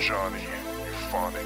[0.00, 1.44] Johnny Euphonic.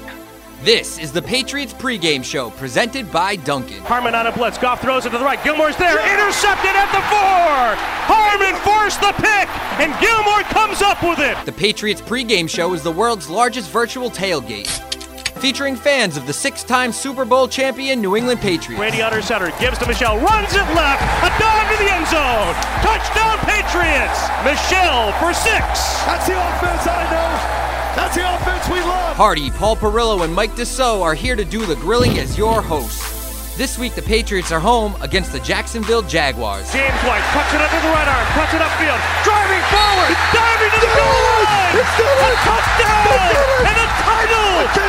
[0.63, 3.83] This is the Patriots pregame show presented by Dunkin'.
[3.83, 4.57] Harmon on a blitz.
[4.57, 5.43] Goff throws it to the right.
[5.43, 5.99] Gilmore's there.
[6.13, 7.75] Intercepted at the four.
[8.07, 9.49] Harmon forced the pick,
[9.83, 11.37] and Gilmore comes up with it.
[11.45, 14.69] The Patriots pregame show is the world's largest virtual tailgate,
[15.39, 18.79] featuring fans of the six-time Super Bowl champion New England Patriots.
[18.79, 19.51] Brady under center.
[19.59, 20.17] Gives to Michelle.
[20.17, 21.03] Runs it left.
[21.21, 22.55] A dive to the end zone.
[22.81, 24.31] Touchdown Patriots.
[24.47, 25.99] Michelle for six.
[26.07, 27.54] That's the offense I know.
[27.95, 29.15] That's the offense we love.
[29.15, 33.55] Hardy, Paul Perillo, and Mike Dussault are here to do the grilling as your hosts.
[33.55, 36.71] This week, the Patriots are home against the Jacksonville Jaguars.
[36.73, 38.27] James White cuts it under the right arm.
[38.35, 38.99] Cuts it upfield.
[39.23, 40.11] Driving forward.
[40.35, 41.71] Diving to the goal line.
[41.79, 42.35] It's a in.
[42.43, 43.05] touchdown.
[43.63, 44.35] And a title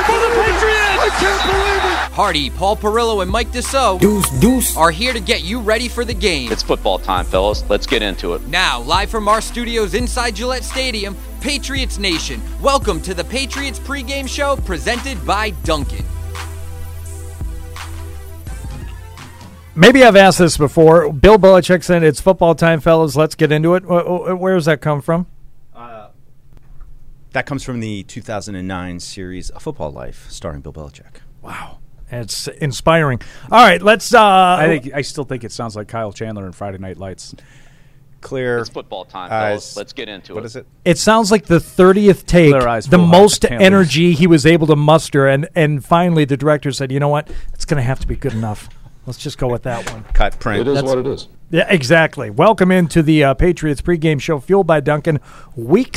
[0.03, 0.99] for the Patriots.
[0.99, 2.13] I can't believe it.
[2.13, 4.77] Hardy, Paul Perillo, and Mike Dussault Deuce, deuce.
[4.77, 6.51] are here to get you ready for the game.
[6.51, 7.63] It's football time, fellas.
[7.69, 8.47] Let's get into it.
[8.49, 14.29] Now, live from our studios inside Gillette Stadium, Patriots Nation, welcome to the Patriots pregame
[14.29, 16.05] show presented by Dunkin'.
[19.77, 21.13] Maybe I've asked this before.
[21.13, 23.15] Bill Belichick said it's football time, fellas.
[23.15, 23.85] Let's get into it.
[23.85, 25.29] Wh- wh- Where does that come from?
[27.31, 31.21] That comes from the 2009 series A Football Life, starring Bill Belichick.
[31.43, 31.79] Wow,
[32.11, 33.21] it's inspiring.
[33.53, 34.13] All right, let's.
[34.13, 37.37] Uh, I think I still think it sounds like Kyle Chandler in Friday Night Lights.
[38.21, 38.59] Clear.
[38.59, 39.49] It's football time, eyes.
[39.51, 39.77] fellas.
[39.77, 40.47] Let's get into What it.
[40.47, 40.67] is it?
[40.85, 43.63] it sounds like the thirtieth take, eyes, the most heart, lose.
[43.63, 47.31] energy he was able to muster, and and finally the director said, "You know what?
[47.55, 48.69] It's going to have to be good enough.
[49.07, 50.63] Let's just go with that one." Cut print.
[50.63, 51.29] It is That's- what it is.
[51.51, 52.29] Yeah, exactly.
[52.31, 55.21] Welcome into the uh, Patriots pregame show, fueled by Dunkin',
[55.55, 55.97] Week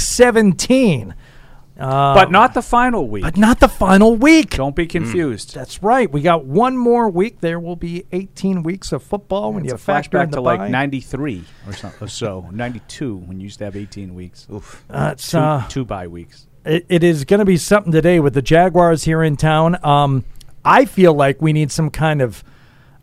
[1.79, 3.23] 17, but not the final week.
[3.23, 4.51] but not the final week.
[4.51, 5.55] Don't be confused.
[5.55, 6.11] That's right.
[6.11, 7.39] We got one more week.
[7.39, 10.41] There will be 18 weeks of football when It's you a factor in the to
[10.41, 12.49] like 93 or, so, or so.
[12.51, 14.47] 92 when you used to have 18 weeks.
[14.51, 14.83] Oof.
[14.89, 16.47] Uh, Two, uh, two bye weeks.
[16.65, 19.77] it, it is going to be something today with the Jaguars here in town.
[19.85, 20.25] Um,
[20.65, 22.43] I feel like we need some kind of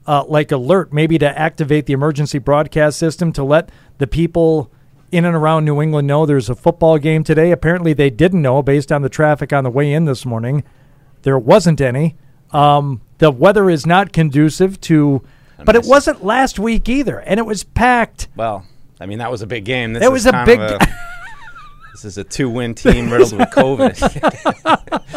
[0.06, 4.70] uh, like alert, maybe to activate the emergency broadcast system to let the people
[5.12, 7.50] in and around New England know there's a football game today.
[7.52, 10.64] Apparently, they didn't know based on the traffic on the way in this morning.
[11.22, 12.16] There wasn't any.
[12.52, 15.22] Um, the weather is not conducive to,
[15.64, 15.88] but it it.
[15.88, 18.28] wasn't last week either, and it was packed.
[18.36, 18.64] Well,
[19.00, 19.92] I mean, that was a big game.
[19.94, 20.80] This It is was a big of
[21.92, 24.72] this is a two-win team riddled with COVID.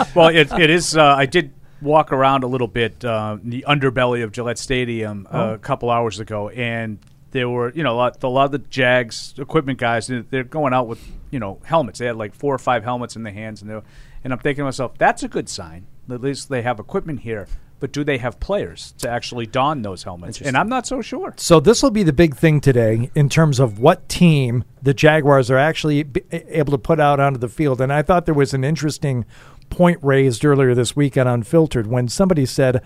[0.15, 0.97] Well, it, it is.
[0.97, 5.27] Uh, I did walk around a little bit uh, in the underbelly of Gillette Stadium
[5.31, 6.97] uh, a couple hours ago, and
[7.31, 10.07] there were you know a lot, a lot of the Jags equipment guys.
[10.07, 10.99] they're- going out with
[11.31, 11.99] you know helmets.
[11.99, 13.83] They had like four or five helmets in their hands, and they were,
[14.23, 15.85] and I'm thinking to myself, that's a good sign.
[16.09, 17.47] At least they have equipment here.
[17.81, 20.41] But do they have players to actually don those helmets?
[20.41, 21.33] And I'm not so sure.
[21.37, 25.49] So this will be the big thing today in terms of what team the Jaguars
[25.49, 27.79] are actually b- able to put out onto the field.
[27.79, 29.23] And I thought there was an interesting
[29.69, 32.81] point raised earlier this week on Unfiltered when somebody said,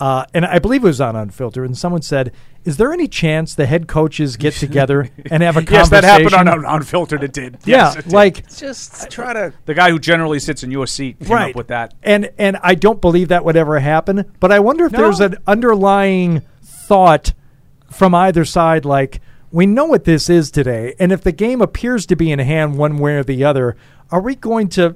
[0.00, 2.32] uh, and I believe it was on Unfiltered, and someone said,
[2.64, 6.04] "Is there any chance the head coaches get together and have a Yes, conversation?" that
[6.04, 7.22] happened on, on Unfiltered.
[7.24, 7.58] It did.
[7.64, 8.12] yeah, it did.
[8.12, 9.52] like Just try to.
[9.66, 11.94] the guy who generally sits in your seat came right up with that.
[12.02, 14.24] and and I don't believe that would ever happen.
[14.40, 14.98] But I wonder if No.
[15.02, 17.32] there's an underlying thought
[17.90, 19.20] from either side, like
[19.50, 22.76] we know what this is today, and if the game appears to be in hand
[22.76, 23.76] one way or the other,
[24.10, 24.94] are we going to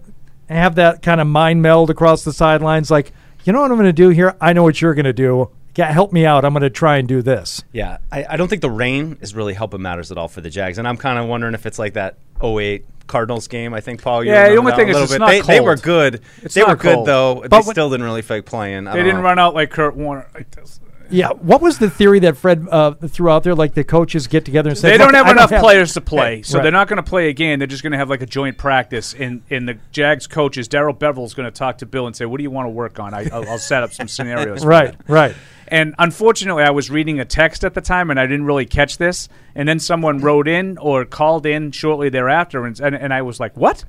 [0.49, 2.91] have that kind of mind meld across the sidelines?
[2.91, 3.13] Like,
[3.45, 4.35] you know what I'm going to do here?
[4.41, 5.51] I know what you're going to do.
[5.75, 6.45] Yeah, help me out.
[6.45, 7.63] I'm going to try and do this.
[7.73, 10.51] Yeah, I, I don't think the rain is really helping matters at all for the
[10.51, 13.73] Jags, and I'm kind of wondering if it's like that 08 Cardinals game.
[13.73, 14.23] I think Paul.
[14.23, 15.19] You Yeah, the only thing a is it's bit.
[15.21, 16.21] not they, they were good.
[16.43, 17.45] It's they not were good though.
[17.49, 18.87] But they still didn't really feel like playing.
[18.87, 19.23] I They didn't know.
[19.23, 20.27] run out like Kurt Warner.
[20.35, 20.79] Like this.
[21.13, 21.29] Yeah.
[21.31, 23.55] What was the theory that Fred uh, threw out there?
[23.55, 26.43] Like the coaches get together and say They don't "Look, have enough players to play,
[26.43, 26.63] so Right.
[26.63, 27.59] they're not going to play again.
[27.59, 29.15] They're just going to have like a joint practice.
[29.15, 32.25] And, and the Jags coaches, Darrell Bevell is going to talk to Bill and say,
[32.25, 33.15] "What do you want to work on?
[33.15, 34.97] I, I'll, I'll set up some scenarios." Right.
[34.97, 35.35] that." Right.
[35.69, 38.99] And unfortunately, I was reading a text at the time, and I didn't really catch
[38.99, 39.29] this.
[39.55, 43.39] And then someone wrote in or called in shortly thereafter, and and, and I was
[43.39, 43.85] like, "What?"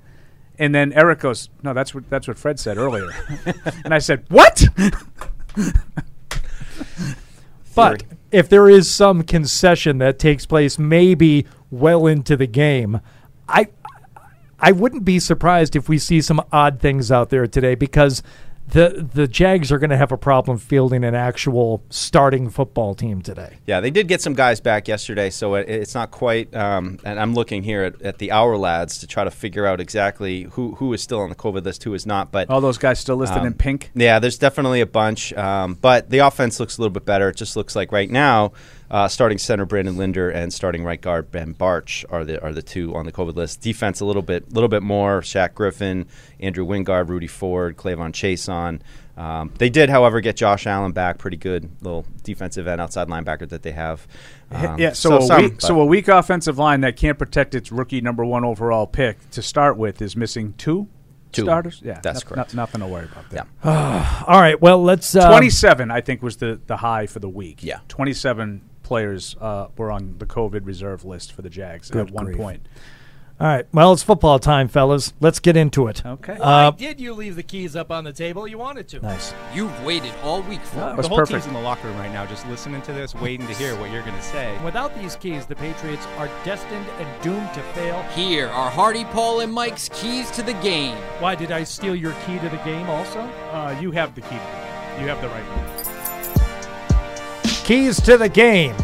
[0.59, 3.09] And then Eric goes, "No, that's what that's what Fred said earlier."
[3.85, 4.65] and I said, "What?"
[7.75, 13.01] But if there is some concession that takes place, maybe well into the game,
[13.47, 13.67] I
[14.59, 18.23] I wouldn't be surprised if we see some odd things out there today because
[18.73, 23.21] the the Jags are going to have a problem fielding an actual starting football team
[23.21, 23.57] today.
[23.65, 26.53] Yeah, they did get some guys back yesterday, so it, it's not quite.
[26.55, 30.43] Um, and I'm looking here at, at the Ourlads to try to figure out exactly
[30.43, 32.31] who who is still on the COVID list, who is not.
[32.31, 33.91] But All those guys still listed Um, in pink.
[33.95, 37.29] Yeah, there's definitely a bunch, um, but the offense looks a little bit better.
[37.29, 38.53] It just looks like right now,
[38.93, 42.61] Uh, starting center Brandon Linder and starting right guard Ben Bartch are the are the
[42.61, 43.59] two on the COVID list.
[43.59, 45.21] Defense a little bit little bit more.
[45.21, 46.05] Shaq Griffin,
[46.39, 48.83] Andrew Wingard, Rudy Ford, Clavon Chase on.
[49.17, 51.17] Um, they did, however, get Josh Allen back.
[51.17, 54.07] Pretty good little defensive end outside linebacker that they have.
[54.51, 57.71] Um, yeah, so, a some, weak, so a weak offensive line that can't protect its
[57.71, 60.87] rookie number one overall pick to start with is missing two,
[61.31, 61.45] Two.
[61.45, 61.81] starters.
[61.83, 62.53] Yeah, That's no- correct.
[62.53, 63.45] no- nothing to worry about there.
[63.65, 64.23] Yeah.
[64.27, 64.61] All right.
[64.61, 65.15] Well, let's.
[65.15, 67.63] Uh, Twenty-seven, I think, was the the high for the week.
[67.63, 67.79] Yeah.
[67.87, 72.25] twenty-seven players uh, were on the COVID reserve list for the Jags Good at one
[72.25, 72.37] grief.
[72.37, 72.67] point.
[73.39, 73.65] All right.
[73.73, 75.11] Well, it's football time, fellas.
[75.19, 76.05] Let's get into it.
[76.05, 76.37] Okay.
[76.39, 78.47] Uh, Did you leave the keys up on the table?
[78.47, 78.99] You wanted to.
[79.01, 79.33] nice.
[79.55, 81.01] You've waited all week for it.
[81.01, 81.41] The whole perfect.
[81.43, 83.91] team's in the locker room right now, just listening to this, waiting to hear what
[83.91, 84.57] you're going to say.
[84.63, 88.01] Without these keys, the Patriots are destined and doomed to fail.
[88.15, 90.95] Here are Hardy, Paul, and Mike's keys to the game.
[91.19, 93.19] Why did I steal your key to the game also?
[93.51, 94.29] Uh, you have the key.
[94.29, 95.01] to it.
[95.01, 95.72] You have the right one.
[97.63, 98.75] Keys to the game.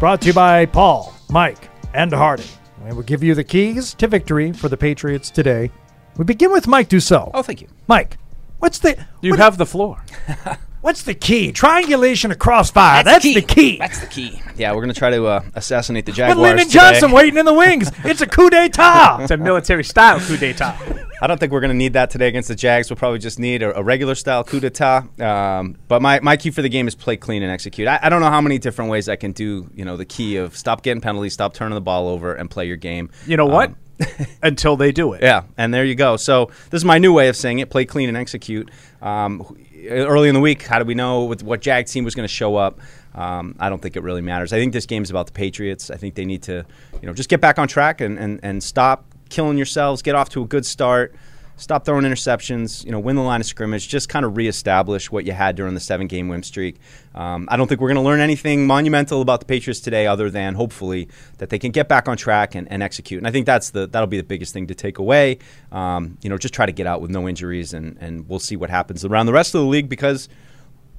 [0.00, 2.44] Brought to you by Paul, Mike, and Hardy.
[2.84, 5.70] We will give you the keys to victory for the Patriots today.
[6.16, 7.30] We begin with Mike Dussault.
[7.34, 7.68] Oh, thank you.
[7.86, 8.16] Mike,
[8.60, 10.02] what's the You what- have the floor.
[10.80, 11.52] what's the key?
[11.52, 13.04] Triangulation of crossfire.
[13.04, 13.76] That's, the key.
[13.78, 14.40] That's the key.
[14.56, 16.78] Yeah, we're going to try to uh, assassinate the With Jaguars Lyndon today.
[16.78, 17.90] Johnson waiting in the wings.
[18.04, 19.18] It's a coup d'etat.
[19.22, 20.76] It's a military style coup d'état.
[21.22, 22.90] I don't think we're going to need that today against the Jags.
[22.90, 25.06] We'll probably just need a, a regular style coup d'etat.
[25.20, 27.86] Um, but my, my key for the game is play clean and execute.
[27.88, 29.70] I, I don't know how many different ways I can do.
[29.74, 32.66] You know, the key of stop getting penalties, stop turning the ball over, and play
[32.66, 33.10] your game.
[33.26, 33.70] You know what?
[33.70, 33.76] Um,
[34.42, 35.22] Until they do it.
[35.22, 36.16] yeah, and there you go.
[36.16, 38.68] So this is my new way of saying it: play clean and execute.
[39.00, 39.56] Um,
[39.88, 42.34] early in the week, how do we know with what Jag team was going to
[42.34, 42.80] show up?
[43.14, 44.52] Um, I don't think it really matters.
[44.52, 45.90] I think this game is about the Patriots.
[45.90, 46.66] I think they need to,
[47.00, 50.02] you know, just get back on track and, and, and stop killing yourselves.
[50.02, 51.14] Get off to a good start.
[51.56, 52.84] Stop throwing interceptions.
[52.84, 53.86] You know, win the line of scrimmage.
[53.86, 56.80] Just kind of reestablish what you had during the seven-game win streak.
[57.14, 60.30] Um, I don't think we're going to learn anything monumental about the Patriots today, other
[60.30, 63.18] than hopefully that they can get back on track and, and execute.
[63.18, 65.38] And I think that's the that'll be the biggest thing to take away.
[65.70, 68.56] Um, you know, just try to get out with no injuries, and and we'll see
[68.56, 70.28] what happens around the rest of the league because.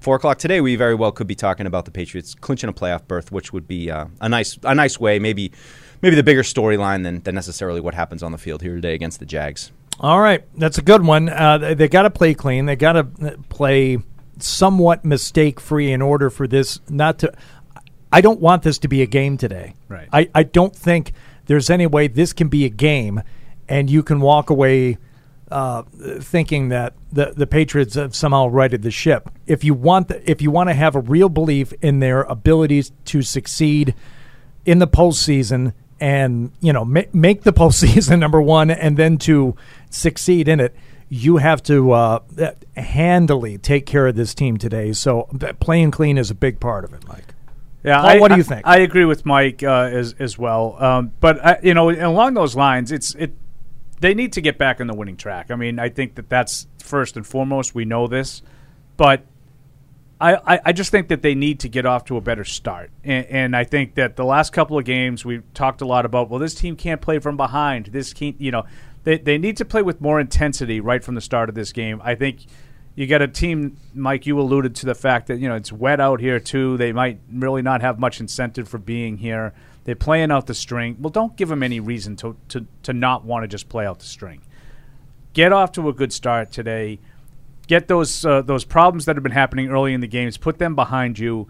[0.02, 3.08] Four o'clock today, we very well could be talking about the Patriots clinching a playoff
[3.08, 5.52] berth, which would be uh, a nice, a nice way, maybe,
[6.06, 9.20] maybe the bigger storyline than, than necessarily what happens on the field here today against
[9.20, 9.72] the Jags.
[10.00, 11.30] All right, that's a good one.
[11.30, 12.68] Uh, they they got to play clean.
[12.68, 13.04] They got to
[13.50, 13.98] play
[14.38, 17.34] somewhat mistake free in order for this not to.
[18.12, 19.74] I don't want this to be a game today.
[19.90, 20.08] Right.
[20.14, 21.12] I, I don't think
[21.48, 23.24] there's any way this can be a game,
[23.68, 24.98] and you can walk away
[25.50, 25.84] uh,
[26.20, 29.32] thinking that the the Patriots have somehow righted the ship.
[29.48, 32.92] If you want the, if you want to have a real belief in their abilities
[33.06, 33.96] to succeed
[34.66, 39.56] in the postseason and you know ma- make the postseason number one, and then to
[39.90, 40.76] succeed in it,
[41.10, 42.20] you have to uh,
[42.76, 44.94] handily take care of this team today.
[44.94, 47.34] So uh, playing clean is a big part of it, Mike.
[47.84, 48.62] Yeah, Paul, I, what do you I- think?
[48.66, 50.76] I agree with Mike uh, as as well.
[50.84, 53.34] Um, but I, you know, along those lines, it's it.
[54.02, 55.50] They need to get back on the winning track.
[55.52, 57.74] I mean, I think that that's first and foremost.
[57.74, 58.42] We know this,
[58.98, 59.24] but
[60.20, 62.90] I, I, just think that they need to get off to a better start.
[63.04, 66.30] And, and I think that the last couple of games we've talked a lot about.
[66.30, 67.88] Well, this team can't play from behind.
[67.88, 68.64] This can't, you know,
[69.04, 72.02] they they need to play with more intensity right from the start of this game.
[72.04, 72.46] I think
[72.96, 74.26] you got a team, Mike.
[74.26, 76.78] You alluded to the fact that you know it's wet out here too.
[76.78, 79.54] They might really not have much incentive for being here.
[79.84, 80.96] They're playing out the string.
[81.00, 84.00] Well, don't give them any reason to to to not want to just play out
[84.00, 84.42] the string.
[85.34, 87.00] Get off to a good start today.
[87.68, 90.38] Get those uh, those problems that have been happening early in the games.
[90.38, 91.48] Put them behind you.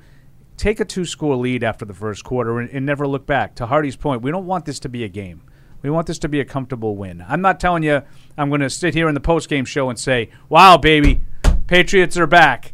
[0.58, 3.56] Take a two score lead after the first quarter and, and never look back.
[3.56, 5.42] To Hardy's point, we don't want this to be a game.
[5.82, 7.24] We want this to be a comfortable win.
[7.28, 8.02] I'm not telling you
[8.38, 11.22] I'm going to sit here in the post game show and say, "Wow, baby,
[11.68, 12.74] Patriots are back."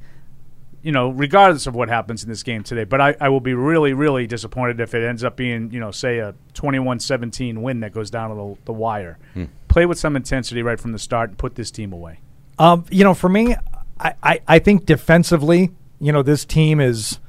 [0.83, 3.53] You know, regardless of what happens in this game today, but I, I will be
[3.53, 7.93] really, really disappointed if it ends up being, you know, say a 21-17 win that
[7.93, 9.19] goes down to the, the wire.
[9.67, 12.20] Play with some intensity right from the start and put this team away.
[12.61, 13.55] Um, you know, for me,
[13.99, 17.19] I, I, I think defensively, you know, this team is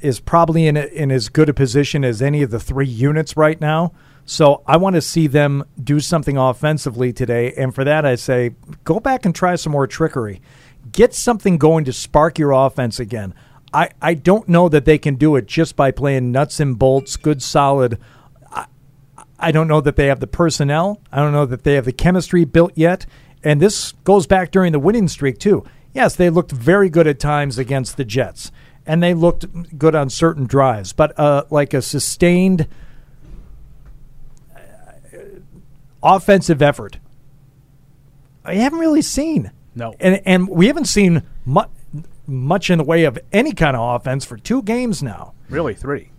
[0.00, 3.60] is probably in in as good a position as any of the three units right
[3.60, 3.92] now.
[4.24, 8.54] So I want to see them do something offensively today, and for that, I say
[8.84, 10.40] go back and try some more trickery.
[10.92, 13.34] Get something going to spark your offense again.
[13.72, 17.16] I, I don't know that they can do it just by playing nuts and bolts,
[17.16, 17.98] good solid
[19.38, 21.00] I don't know that they have the personnel.
[21.12, 23.06] I don't know that they have the chemistry built yet.
[23.44, 25.64] And this goes back during the winning streak, too.
[25.94, 28.50] Yes, they looked very good at times against the Jets,
[28.86, 30.92] and they looked good on certain drives.
[30.92, 32.66] But uh, like a sustained
[34.54, 34.60] uh,
[36.02, 36.98] offensive effort,
[38.44, 39.50] I haven't really seen.
[39.74, 39.94] No.
[40.00, 41.62] And, and we haven't seen mu-
[42.26, 45.34] much in the way of any kind of offense for two games now.
[45.48, 46.10] Really, three.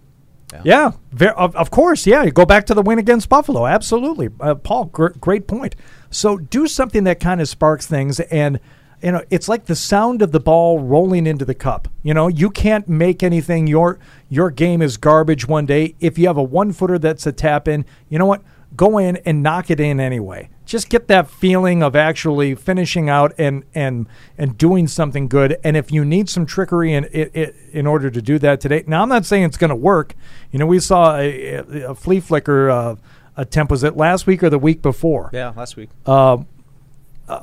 [0.64, 2.08] Yeah, ver- of, of course.
[2.08, 3.68] Yeah, you go back to the win against Buffalo.
[3.68, 4.86] Absolutely, uh, Paul.
[4.86, 5.76] Gr- great point.
[6.12, 8.60] So do something that kind of sparks things, and
[9.02, 11.88] you know it's like the sound of the ball rolling into the cup.
[12.04, 13.68] You know, you can't make anything.
[13.68, 15.96] Your your game is garbage one day.
[16.00, 18.42] If you have a one footer that's a tap in, you know what?
[18.76, 20.50] Go in and knock it in anyway.
[20.64, 25.58] Just get that feeling of actually finishing out and and and doing something good.
[25.64, 29.02] And if you need some trickery in in, in order to do that today, now
[29.04, 30.16] I'm not saying it's going to work.
[30.52, 31.54] You know, we saw a,
[31.88, 32.96] a flea flicker uh,
[33.42, 33.72] attempt.
[33.72, 35.30] Was it last week or the week before?
[35.34, 35.90] Yeah, last week.
[36.06, 36.48] Um,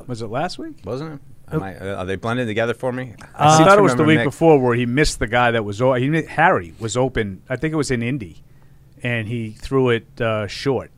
[0.07, 0.77] Was it last week?
[0.85, 1.21] Wasn't it?
[1.53, 3.15] Am I, uh, are they blended together for me?
[3.37, 5.65] I seem thought it was the week Nick- before where he missed the guy that
[5.65, 7.41] was o- he Harry was open.
[7.49, 8.43] I think it was in Indy,
[9.03, 10.91] and he threw it uh, short.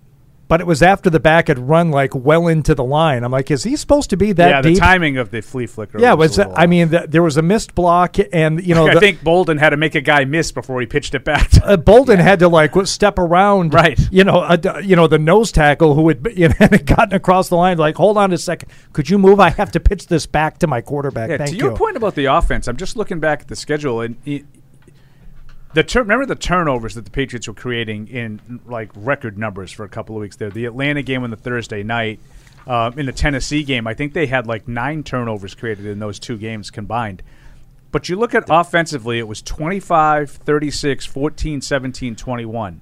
[0.49, 3.23] But it was after the back had run like well into the line.
[3.23, 4.75] I'm like, is he supposed to be that yeah, deep?
[4.75, 6.01] the timing of the flea flicker.
[6.01, 6.39] yeah, was.
[6.39, 9.23] was I mean, th- there was a missed block, and you know, I the- think
[9.23, 11.51] Bolden had to make a guy miss before he pitched it back.
[11.63, 13.99] Uh, Bolden had to like step around, Right.
[14.11, 17.49] You know, uh, you know the nose tackle who had you know, had gotten across
[17.49, 17.79] the line.
[17.79, 19.41] Like, hold on a second, could you move?
[19.41, 21.31] I have to pitch this back to my quarterback.
[21.31, 21.65] Yeah, Thank to you.
[21.65, 24.17] your point about the offense, I'm just looking back at the schedule and
[25.75, 29.85] the tur- remember the turnovers that the Patriots were creating in like record numbers for
[29.85, 30.51] a couple of weeks there.
[30.51, 32.21] The Atlanta game on the Thursday night,
[32.67, 36.19] uh, in the Tennessee game, I think they had like nine turnovers created in those
[36.19, 37.23] two games combined.
[37.91, 42.81] But you look at offensively, it was 25, 36, 14, 17, 21.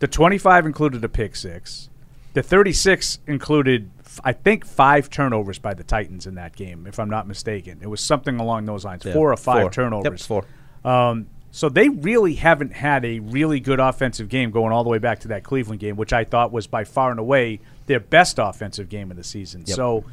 [0.00, 1.88] The 25 included a pick six.
[2.32, 6.98] The 36 included, f- I think, five turnovers by the Titans in that game, if
[6.98, 7.78] I'm not mistaken.
[7.82, 9.62] It was something along those lines, Yeah, four or five four.
[9.64, 10.26] Yep, turnovers.
[10.26, 10.44] four.
[10.84, 14.98] Um, so they really haven't had a really good offensive game going all the way
[14.98, 18.38] back to that Cleveland game, which I thought was by far and away their best
[18.38, 19.64] offensive game of the season.
[19.66, 19.76] Yep.
[19.76, 20.04] So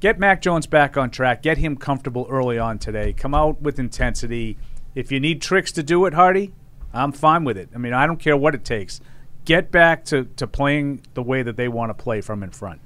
[0.00, 3.78] get Mac Jones back on track, get him comfortable early on today, come out with
[3.78, 4.56] intensity.
[4.94, 6.54] If you need tricks to do it, Hardy,
[6.92, 7.68] I'm fine with it.
[7.74, 9.00] I mean, I don't care what it takes.
[9.44, 12.80] Get back to, to playing the way that they want to play from in front.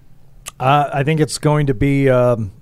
[0.58, 2.52] Uh, I think it's going to be um,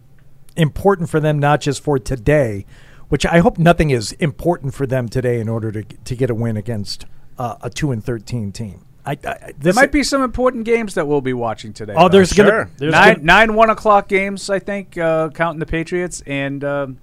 [0.57, 2.65] important for them, not just for today,
[3.13, 6.35] which I hope nothing is important for them today in order to to get a
[6.35, 7.05] win against
[7.37, 8.87] uh, a two and thirteen team.
[9.05, 11.93] I, I There this might be some important games that we'll be watching today.
[11.95, 12.09] Oh, though.
[12.17, 16.23] there's gonna- there's nine, gonna- nine one o'clock games, I think, uh, counting the Patriots,
[16.27, 16.99] and um,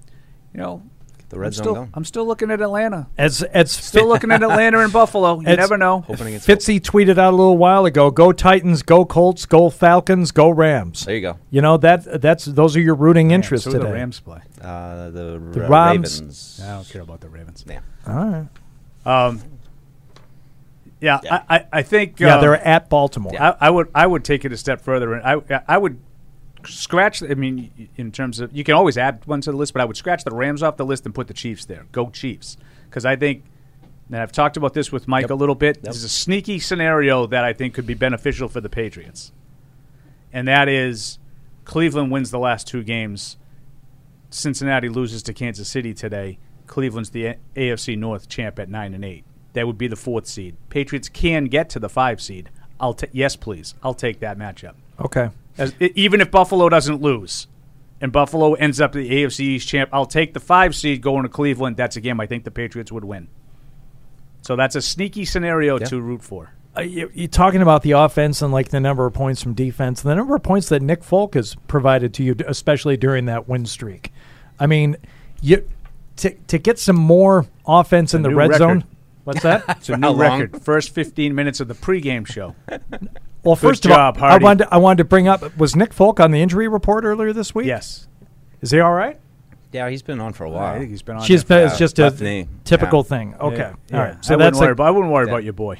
[0.51, 0.81] you know,
[1.29, 1.89] The red I'm zone still, going.
[1.93, 3.07] I'm still looking at Atlanta.
[3.17, 5.35] as as Still looking at Atlanta and Buffalo.
[5.35, 6.01] You It's- never know.
[6.01, 10.31] Hoping against Fitzy tweeted out a little while ago: "Go Titans, go Colts, go Falcons,
[10.31, 11.37] go Rams." There you go.
[11.51, 13.89] You know that that's those are your rooting interests so who today.
[13.89, 14.39] the Rams play.
[14.61, 16.59] Uh, the The Ra- Ravens.
[16.63, 17.63] I don't care about the Ravens.
[17.67, 17.79] Yeah.
[18.07, 18.47] All right.
[19.05, 19.41] Um,
[21.01, 21.43] yeah, Yeah.
[21.49, 22.19] I, I, I think.
[22.19, 23.31] Yeah, um, they're at Baltimore.
[23.39, 25.99] I, I would I would take it a step further, and I I would
[26.65, 27.23] scratch.
[27.23, 29.85] I mean, in terms of you can always add one to the list, but I
[29.85, 31.85] would scratch the Rams off the list and put the Chiefs there.
[31.91, 32.57] Go Chiefs,
[32.89, 33.43] because I think.
[34.11, 35.83] And I've talked about this with Mike a little bit.
[35.83, 39.31] This is a sneaky scenario that I think could be beneficial for the Patriots,
[40.33, 41.19] and that is
[41.63, 43.37] Cleveland wins the last two games.
[44.31, 46.39] Cincinnati loses to Kansas City today.
[46.65, 49.25] Cleveland's the AFC North champ at nine and eight.
[49.53, 50.55] That would be the fourth seed.
[50.69, 52.49] Patriots can get to the five seed.
[52.79, 53.75] I'll ta- yes, please.
[53.83, 54.73] I'll take that matchup.
[54.99, 55.29] Okay.
[55.59, 57.47] As, even if Buffalo doesn't lose,
[58.01, 61.29] and Buffalo ends up the AFC East champ, I'll take the five seed going to
[61.29, 61.77] Cleveland.
[61.77, 63.27] That's a game I think the Patriots would win.
[64.41, 66.53] So that's a sneaky scenario to root for.
[66.77, 70.01] Uh, you, you're talking about the offense and like the number of points from defense,
[70.01, 73.65] the number of points that Nick Folk has provided to you, especially during that win
[73.65, 74.13] streak.
[74.59, 74.95] I mean,
[75.41, 75.67] you
[76.17, 78.59] to to get some more offense in the red record.
[78.59, 78.83] zone.
[79.23, 79.63] What's that?
[79.77, 80.61] It's a new record.
[80.61, 82.55] First 15 minutes of the pregame show.
[83.43, 84.43] well, first job, of all, Hardy.
[84.43, 87.03] I wanted to, I wanted to bring up was Nick Folk on the injury report
[87.05, 87.67] earlier this week?
[87.67, 88.07] Yes.
[88.61, 89.17] Is he all right?
[89.71, 90.75] Yeah, he's been on for a while.
[90.75, 91.23] I think he's been on.
[91.23, 91.59] She's there.
[91.61, 92.47] been, it's just a knee.
[92.63, 93.03] typical Yeah.
[93.17, 93.35] thing.
[93.39, 93.99] Okay, Yeah, yeah.
[94.01, 94.25] right.
[94.25, 95.31] So I that's wouldn't worry a- about, I wouldn't worry Yeah.
[95.33, 95.77] about your boy.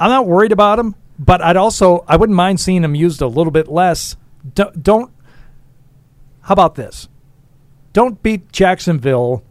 [0.00, 3.26] I'm not worried about him, but I'd also I wouldn't mind seeing him used a
[3.28, 4.16] little bit less.
[4.54, 5.10] D- don't.
[6.42, 7.08] How about this?
[7.92, 9.42] Don't beat Jacksonville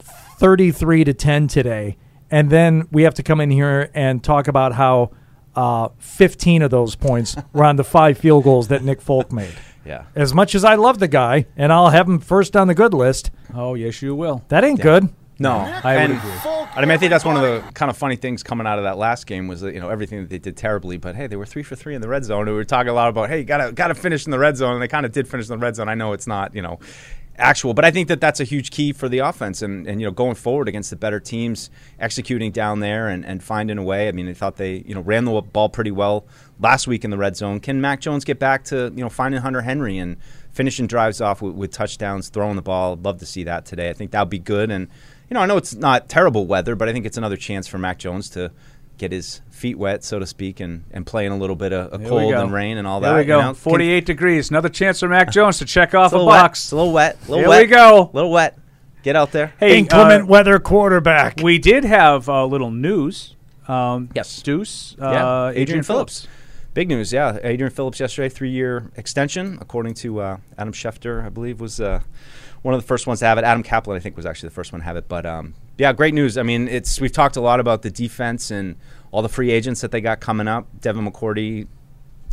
[0.00, 1.96] thirty-three to ten today,
[2.30, 5.10] and then we have to come in here and talk about how
[5.56, 9.54] uh, fifteen of those points were on the five field goals that Nick Folk made.
[9.84, 10.04] Yeah.
[10.14, 12.92] As much as I love the guy, and I'll have him first on the good
[12.94, 14.44] list, Oh, yes, you will.
[14.48, 15.08] that ain't good.
[15.38, 16.30] No, I would and, agree.
[16.44, 18.84] I mean, I think that's one of the kind of funny things coming out of
[18.84, 21.36] that last game was that you know everything that they did terribly, but hey, they
[21.36, 22.40] were three for three in the red zone.
[22.42, 24.58] And we were talking a lot about hey, you gotta gotta finish in the red
[24.58, 25.88] zone, and they kind of did finish in the red zone.
[25.88, 26.78] I know it's not you know
[27.36, 30.06] actual, but I think that that's a huge key for the offense, and and you
[30.06, 34.08] know going forward against the better teams, executing down there and, and finding a way.
[34.08, 36.26] I mean, I thought they you know ran the ball pretty well
[36.58, 37.60] last week in the red zone.
[37.60, 40.16] Can Mac Jones get back to you know finding Hunter Henry and
[40.52, 42.92] finishing drives off with, with touchdowns, throwing the ball?
[42.94, 43.90] I'd love to see that today.
[43.90, 44.88] I think that would be good and
[45.30, 47.78] you know, I know it's not terrible weather, but I think it's another chance for
[47.78, 48.50] Mac Jones to
[49.00, 51.92] get his feet wet, so to speak, and, and play in a little bit of,
[51.92, 53.14] of cold and rain and all There that.
[53.14, 53.38] There we go.
[53.38, 53.54] You know?
[53.54, 54.50] 48 degrees.
[54.50, 56.42] Another chance for Mac Jones to check off a a, little wet.
[56.42, 56.64] box.
[56.64, 57.16] It's a little wet.
[57.16, 57.60] A little Here wet.
[57.62, 58.10] we go.
[58.12, 58.58] A little wet.
[59.02, 59.54] Get out there.
[59.58, 61.38] Hey, Inclement uh, weather quarterback.
[61.42, 63.34] we did have a little news.
[63.66, 64.42] Um, Yes.
[64.42, 64.94] Deuce.
[65.00, 65.10] Uh,
[65.54, 66.28] Yeah, Adrian, Phillips.
[66.74, 67.38] Big news, yeah.
[67.42, 72.00] Adrian Phillips yesterday, three-year extension, according to uh, Adam Schefter, I believe, was uh,
[72.62, 73.44] one of the first ones to have it.
[73.44, 75.08] Adam Caplan, I think, was actually the first one to have it.
[75.08, 76.36] But um, yeah, great news.
[76.36, 78.76] I mean, it's we've talked a lot about the defense and
[79.12, 80.68] all the free agents that they got coming up.
[80.82, 81.68] Devin McCourty,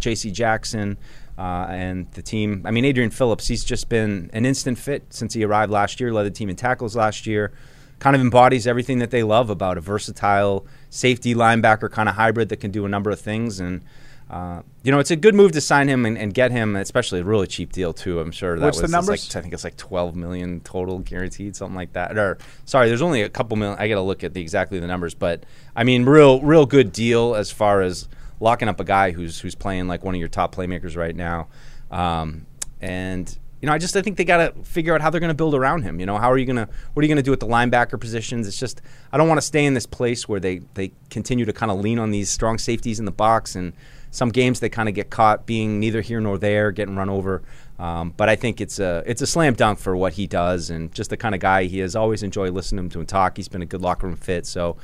[0.01, 0.31] J.C.
[0.31, 0.97] Jackson,
[1.37, 2.63] uh, and the team.
[2.65, 6.11] I mean, Adrian Phillips, he's just been an instant fit since he arrived last year.
[6.11, 7.53] Led the team in tackles last year.
[7.99, 12.49] Kind of embodies everything that they love about a versatile safety linebacker kind of hybrid
[12.49, 13.61] that can do a number of things.
[13.61, 13.81] And
[14.29, 17.21] uh, you know, it's a good move to sign him and, and get him, especially
[17.21, 18.19] a really cheap deal too.
[18.19, 19.29] I'm sure that What's was the numbers?
[19.29, 22.17] Like, I think it's like 12 million total guaranteed, something like that.
[22.17, 23.79] Or sorry, there's only a couple million.
[23.79, 26.91] I got to look at the exactly the numbers, but I mean, real real good
[26.91, 28.09] deal as far as
[28.41, 31.47] locking up a guy who's who's playing like one of your top playmakers right now.
[31.89, 32.45] Um,
[32.81, 35.29] and you know, I just I think they got to figure out how they're going
[35.29, 35.99] to build around him.
[35.99, 37.47] You know, how are you going to what are you going to do with the
[37.47, 38.45] linebacker positions?
[38.45, 38.81] It's just
[39.11, 41.79] I don't want to stay in this place where they they continue to kind of
[41.79, 43.71] lean on these strong safeties in the box and
[44.17, 47.43] some games they kind of get caught being neither here nor there, getting run over.
[47.77, 50.91] Um, but I think it's a it's a slam dunk for what he does and
[50.91, 51.95] just the kind of guy he is.
[51.95, 53.37] Always enjoy listening to him talk.
[53.37, 54.47] He's been a good locker room fit.
[54.47, 54.77] So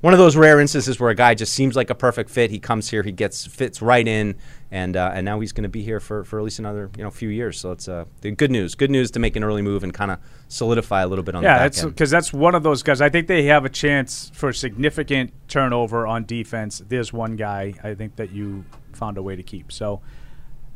[0.00, 2.50] one of those rare instances where a guy just seems like a perfect fit.
[2.50, 4.34] He comes here, he gets fits right in,
[4.72, 7.04] and uh, and now he's going to be here for, for at least another you
[7.04, 7.60] know few years.
[7.60, 8.74] So it's uh, good news.
[8.74, 10.18] Good news to make an early move and kind of
[10.48, 13.00] solidify a little bit on the Yeah, back that's because that's one of those guys.
[13.00, 16.82] I think they have a chance for significant turnover on defense.
[16.88, 18.64] There's one guy I think that you
[19.00, 19.72] found a way to keep.
[19.72, 20.00] So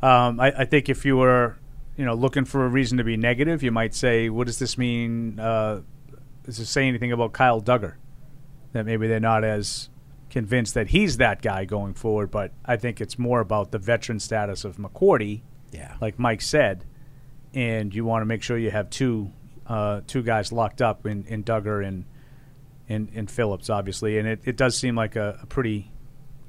[0.01, 1.57] um, I, I think if you were,
[1.95, 4.77] you know, looking for a reason to be negative, you might say, "What does this
[4.77, 5.39] mean?
[5.39, 5.81] Uh,
[6.43, 7.95] does it say anything about Kyle Dugger?
[8.73, 9.89] That maybe they're not as
[10.29, 14.19] convinced that he's that guy going forward." But I think it's more about the veteran
[14.19, 15.43] status of McCourty.
[15.71, 15.95] Yeah.
[15.99, 16.85] like Mike said,
[17.53, 19.31] and you want to make sure you have two
[19.67, 22.05] uh, two guys locked up in, in Dugger and
[22.87, 25.91] in, in Phillips, obviously, and it, it does seem like a, a pretty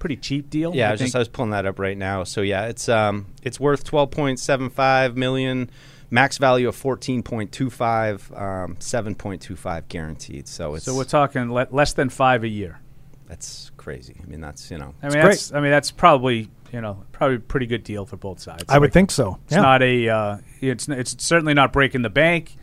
[0.06, 0.74] pretty cheap deal.
[0.74, 1.06] Yeah, I, I was think.
[1.08, 2.24] just I was pulling that up right now.
[2.24, 5.70] So yeah, it's um it's worth twelve point seven five million,
[6.10, 10.46] max value of fourteen point two five, um, seven point two five guaranteed.
[10.48, 12.78] So it's so we're talking le- less than five a year.
[13.26, 14.16] that's crazy.
[14.22, 17.36] I mean that's you know I mean, that's I mean that's probably you know probably
[17.36, 18.64] a pretty good deal for both sides.
[18.68, 19.38] I would think so.
[19.46, 19.62] It's Yeah.
[19.62, 22.56] not a uh, it's it's certainly not breaking the bank,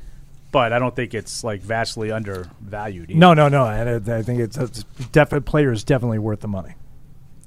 [0.51, 3.10] but I don't think it's like vastly undervalued.
[3.12, 3.19] Either.
[3.19, 3.63] no, no, no.
[3.65, 6.75] I, I think it's, it's definite player is definitely worth the money.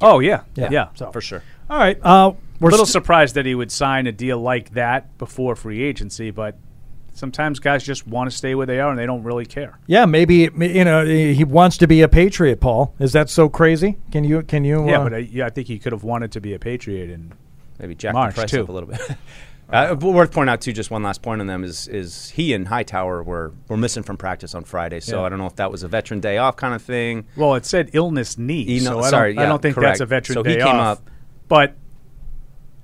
[0.01, 0.69] Oh yeah, Yeah.
[0.71, 0.89] yeah.
[0.95, 1.43] So for sure.
[1.71, 4.71] all right, uh, we're a little st- surprised that he would sign a deal like
[4.75, 6.57] that before free agency, but
[7.15, 9.79] sometimes guys just want to stay where they are and they don't really care.
[9.87, 12.61] yeah, maybe you know he wants to be a Patriot.
[12.61, 13.97] Paul, is that so crazy?
[14.13, 14.87] Can you can you?
[14.89, 17.11] Yeah, uh, but I, yeah, I think he could have wanted to be a Patriot
[17.11, 17.33] and
[17.79, 18.63] Maybe jack March, the price too.
[18.63, 19.01] up a little bit.
[19.73, 22.69] Uh, worth pointing out too, just one last point on them is is he and
[22.69, 25.27] Hightower were were missing from practice on Friday, so Yeah.
[25.27, 27.25] I don't know if that was a veteran day off kind of thing.
[27.37, 29.95] well, it said illness knee, You know- so I sorry, don't, I don't think correct.
[29.95, 30.99] that's a veteran So he day came off.
[30.99, 31.11] up-
[31.49, 31.75] But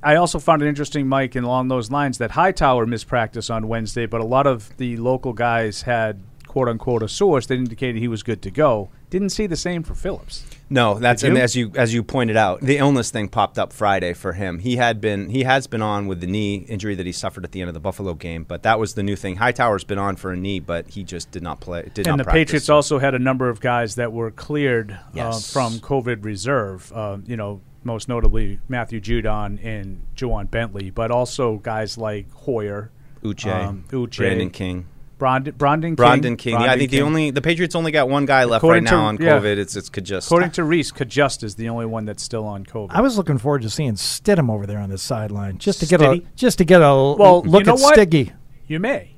[0.02, 3.68] I also found it interesting, Mike, and along those lines, that Hightower missed practice on
[3.68, 8.00] Wednesday, but a lot of the local guys had "quote unquote" a source that indicated
[8.00, 8.90] he was good to go.
[9.12, 10.42] Didn't see the same for Phillips.
[10.70, 14.14] No, that's and as you as you pointed out, the illness thing popped up Friday
[14.14, 14.58] for him.
[14.58, 17.52] He had been he has been on with the knee injury that he suffered at
[17.52, 19.36] the end of the Buffalo game, but that was the new thing.
[19.36, 21.90] Hightower's been on for a knee, but he just did not play.
[21.92, 22.40] Did and not the practice.
[22.40, 25.54] Patriots also had a number of guys that were cleared Yes.
[25.54, 26.90] uh, from COVID reserve.
[26.94, 32.90] Uh, you know, most notably Matthew Judon and Ja'Whaun Bentley, but also guys like Hoyer,
[33.22, 34.86] Uche, um, Uche, Brandon King,
[35.22, 35.94] Brandon, Brandon King.
[35.96, 36.52] Brandon King.
[36.54, 38.90] yeah, I Brandon think the only the Patriots only got one guy left According right
[38.90, 39.38] to- now on yeah.
[39.38, 39.56] COVID.
[39.58, 42.64] It's it's could just According to Reiss, Cajuste is the only one that's still on
[42.64, 42.88] COVID.
[42.90, 46.00] I was looking forward to seeing Stidham over there on the sideline just to get
[46.02, 46.26] a Stiddy?
[46.34, 46.86] just to get a
[47.18, 47.94] Well, look you know at what?
[47.94, 48.32] Stiggy.
[48.66, 49.10] you may.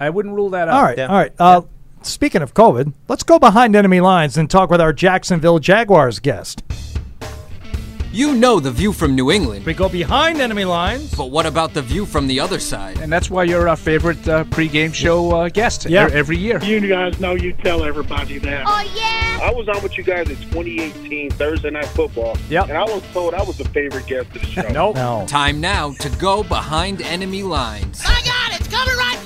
[0.00, 0.74] I wouldn't rule that out.
[0.74, 1.06] All right, Yeah.
[1.06, 1.32] all right.
[1.38, 1.60] Uh,
[2.02, 6.62] Speaking of COVID, let's go behind enemy lines and talk with our Jacksonville Jaguars guest.
[8.16, 11.14] You know the view from New England, We go behind enemy lines.
[11.14, 12.98] but what about the view from the other side?
[12.98, 16.08] And that's why you're our favorite uh, pregame show uh, guest Yeah.
[16.10, 16.58] every year.
[16.64, 18.64] You guys know you tell everybody that.
[18.66, 19.40] Oh, yeah?
[19.46, 22.38] I was on with you guys in 2018 Thursday Night Football.
[22.48, 22.70] Yep.
[22.70, 24.66] And I was told I was the favorite guest of the show.
[24.70, 24.96] Nope.
[24.96, 25.26] No.
[25.28, 28.02] Time now to go behind enemy lines.
[28.02, 29.25] My God, it's coming right for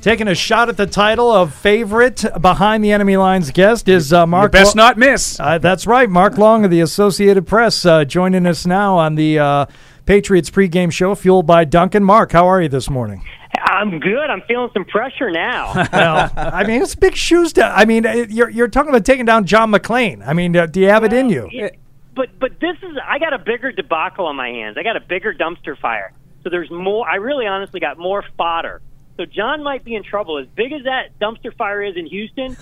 [0.00, 4.22] Taking a shot at the title of favorite behind the enemy lines guest is uh,
[4.22, 4.50] You Mark.
[4.52, 5.38] best Lo- not miss.
[5.38, 9.38] Uh, that's right, Mark Long of the Associated Press uh, joining us now on the
[9.38, 9.66] uh,
[10.06, 12.02] Patriots pregame show, fueled by Dunkin'.
[12.02, 13.22] Mark, how are you this morning?
[13.62, 14.30] I'm good.
[14.30, 15.74] I'm feeling some pressure now.
[15.92, 17.64] well, I mean, it's big shoes to.
[17.66, 20.26] I mean, uh, you're you're talking about taking down John McClain.
[20.26, 21.46] I mean, uh, do you have it in you?
[21.52, 21.68] Yeah,
[22.16, 24.78] but but this is I got a bigger debacle on my hands.
[24.78, 26.12] I got a bigger dumpster fire.
[26.42, 27.06] So there's more.
[27.06, 28.80] I really honestly got more fodder.
[29.20, 30.38] So John might be in trouble.
[30.38, 32.56] As big as that dumpster fire is in Houston,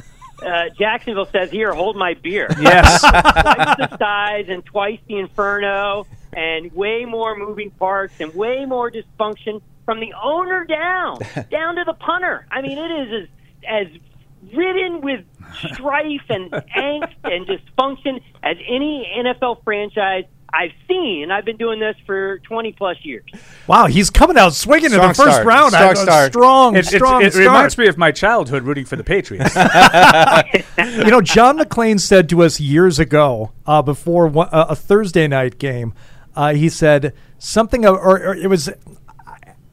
[0.45, 3.01] uh, Jacksonville says, "Here, hold my beer." Yes.
[3.01, 8.91] twice the size and twice the inferno, and way more moving parts and way more
[8.91, 11.19] dysfunction from the owner down,
[11.49, 12.45] down to the punter.
[12.51, 13.29] I mean, it is
[13.63, 21.31] as as ridden with strife and angst and dysfunction as any NFL franchise I've seen,
[21.31, 23.25] I've been doing this for 20 plus years.
[23.67, 25.45] Wow, he's coming out swinging in the first start.
[25.47, 25.73] round.
[25.73, 26.33] Strong I- a start.
[26.33, 27.47] Strong, It, it- strong it start.
[27.47, 29.55] reminds me of my childhood rooting for the Patriots.
[30.79, 35.29] you know, John McClain said to us years ago, uh, before one, uh, a Thursday
[35.29, 35.93] night game,
[36.35, 38.71] uh, he said something, or, or it was.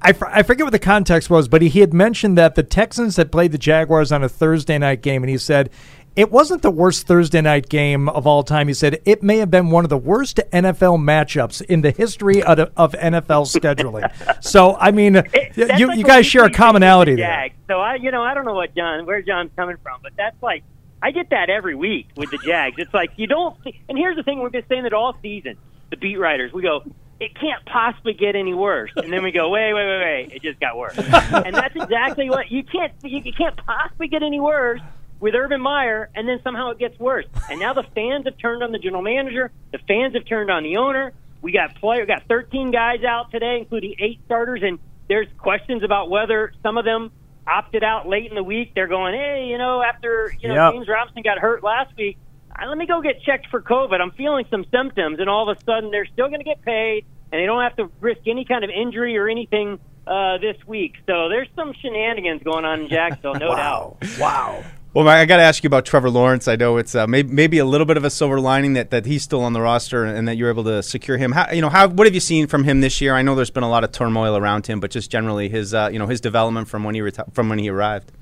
[0.08, 3.32] I forget what the context was, but he, he had mentioned that the Texans had
[3.32, 5.72] played the Jaguars on a Thursday night game, and he said
[6.16, 8.68] it wasn't the worst Thursday night game of all time.
[8.68, 12.42] He said it may have been one of the worst NFL matchups in the history
[12.42, 14.10] of, of NFL scheduling.
[14.44, 17.50] so, I mean, That's you, like you guys share a commonality the there.
[17.68, 20.42] So I, you know, I don't know what John, where John's coming from, but that's
[20.42, 20.64] like
[21.02, 22.76] I get that every week with the Jags.
[22.78, 23.58] It's like you don't.
[23.90, 25.58] And here's the thing: we've been saying it all season.
[25.92, 26.84] The beat writers, we go,
[27.20, 30.42] it can't possibly get any worse, and then we go, wait, wait, wait, wait, it
[30.42, 30.98] just got worse.
[30.98, 32.92] and that's exactly what you can't.
[33.04, 34.82] You, you can't possibly get any worse
[35.26, 37.26] with Urban Meyer, and then somehow it gets worse.
[37.50, 39.52] And now the fans have turned on the general manager.
[39.72, 41.14] The fans have turned on the owner.
[41.42, 44.78] We got player, we got 13 guys out today, including eight starters, and
[45.10, 47.12] there's questions about whether some of them
[47.48, 48.74] opted out late in the week.
[48.76, 50.74] They're going, hey, you know, after you know Yep.
[50.74, 52.20] James Robinson got hurt last week,
[52.64, 54.00] let me go get checked for COVID.
[54.00, 57.04] I'm feeling some symptoms, and all of a sudden they're still going to get paid,
[57.32, 60.94] and they don't have to risk any kind of injury or anything uh, this week.
[61.08, 63.98] So there's some shenanigans going on in Jacksonville, no doubt.
[64.20, 64.64] Wow.
[64.96, 66.48] Well, I got to ask you about Trevor Lawrence.
[66.48, 69.06] I know it's uh, maybe, maybe a little bit of a silver lining that, that
[69.06, 71.34] he's still on the roster and that you're able to secure him.
[71.34, 73.14] How, you know, how what have you seen from him this year?
[73.14, 75.90] I know there's been a lot of turmoil around him, but just generally his uh,
[75.92, 78.14] you know his development from when he reti- from when he arrived.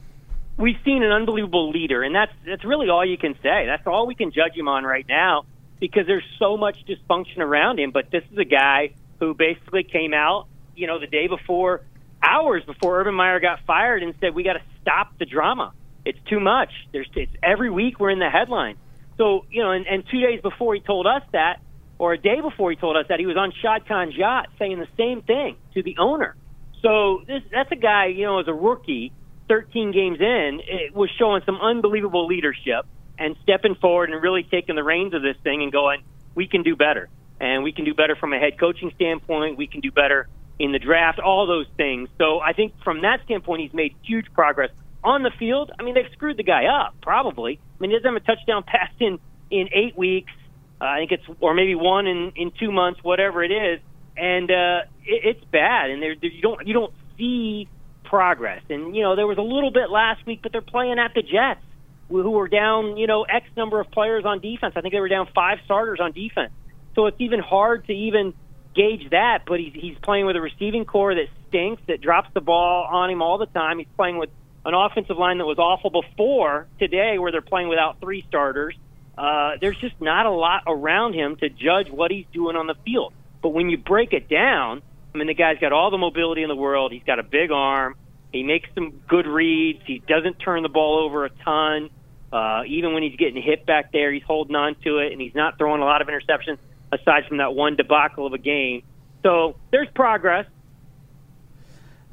[0.58, 3.68] we've seen an unbelievable leader, and that's that's really all you can say.
[3.68, 5.46] That's all we can judge him on right now
[5.80, 7.92] because there's so much dysfunction around him.
[7.92, 11.82] But this is a guy who basically came out, you know, the day before,
[12.24, 15.72] hours before Urban Meyer got fired, and said we got to stop the drama.
[16.06, 16.72] It's too much.
[16.92, 18.78] There's it's every week we're in the headlines.
[19.18, 21.62] So you know, and, and two days before he told us that,
[21.98, 24.80] or a day before he told us that, he was on Shad Khan's yacht saying
[24.80, 26.36] the same thing to the owner.
[26.82, 29.13] So this that's a guy, you know, as a rookie,
[29.48, 32.86] 13 games in, it was showing some unbelievable leadership
[33.18, 36.04] and stepping forward and really taking the reins of this thing and going,
[36.36, 37.10] we can do better.
[37.39, 39.58] And we can do better from a head coaching standpoint.
[39.58, 40.28] We can do better
[40.60, 42.10] in the draft, all those things.
[42.18, 44.70] So I think from that standpoint, he's made huge progress
[45.04, 45.72] on the field.
[45.78, 47.60] I mean, they've screwed the guy up, probably.
[47.60, 49.20] I mean, he doesn't have a touchdown pass in,
[49.52, 50.32] in eight weeks.
[50.80, 53.80] Uh, I think it's, or maybe one in, in two months, whatever it is.
[54.16, 55.89] And, uh, it, it's bad.
[55.89, 57.68] And there, there, you don't, you don't see
[58.04, 58.62] progress.
[58.70, 61.22] And, you know, there was a little bit last week, but they're playing at the
[61.22, 61.66] Jets,
[62.10, 64.74] who were down, you know, X number of players on defense.
[64.76, 66.52] I think they were down five starters on defense.
[66.96, 68.34] So it's even hard to even
[68.76, 69.39] gauge that.
[69.48, 73.10] But he's, he's playing with a receiving corps that stinks, that drops the ball on
[73.10, 73.80] him all the time.
[73.80, 74.30] He's playing with
[74.65, 78.76] an offensive line that was awful before today, where they're playing without three starters.
[79.17, 82.76] Uh, there's just not a lot around him to judge what he's doing on the
[82.86, 83.13] field.
[83.41, 84.82] But when you break it down,
[85.13, 86.91] I mean, the guy's got all the mobility in the world.
[86.91, 87.95] He's got a big arm.
[88.32, 89.84] He makes some good reads.
[89.86, 91.89] He doesn't turn the ball over a ton.
[92.32, 95.36] Uh, even when he's getting hit back there, he's holding on to it, and he's
[95.36, 96.58] not throwing a lot of interceptions
[96.91, 98.82] aside from that one debacle of a game.
[99.21, 100.47] So there's progress.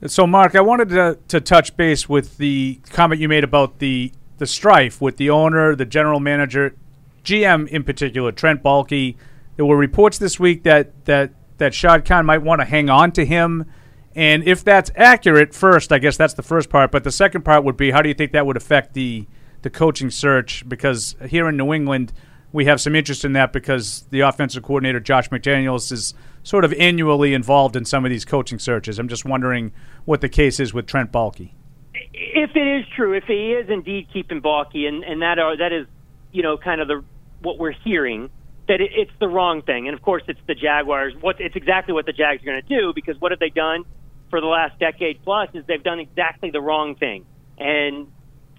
[0.06, 4.12] So, Mark, I wanted to, to touch base with the comment you made about the
[4.38, 6.74] the strife with the owner, the general manager,
[7.22, 9.16] GM in particular, Trent Baalke.
[9.56, 13.12] There were reports this week that that that Shad Khan might want to hang on
[13.12, 13.66] to him,
[14.14, 16.90] and if that's accurate, first, I guess that's the first part.
[16.90, 19.26] But the second part would be, how do you think that would affect the
[19.60, 20.66] the coaching search?
[20.66, 22.14] Because here in New England,
[22.52, 26.72] we have some interest in that because the offensive coordinator Josh McDaniels is sort of
[26.74, 28.98] annually involved in some of these coaching searches.
[28.98, 29.72] I'm just wondering
[30.04, 31.52] what the case is with Trent Baalke.
[31.94, 35.72] if it is true, if he is indeed keeping Baalke, and and that are that
[35.72, 35.86] is,
[36.32, 37.04] you know, kind of the
[37.42, 38.30] what we're hearing
[38.68, 41.14] that it, it's the wrong thing, and of course it's the Jaguars.
[41.20, 43.84] What it's exactly what the Jags are going to do because what have they done
[44.30, 47.26] for the last decade plus is they've done exactly the wrong thing,
[47.58, 48.08] and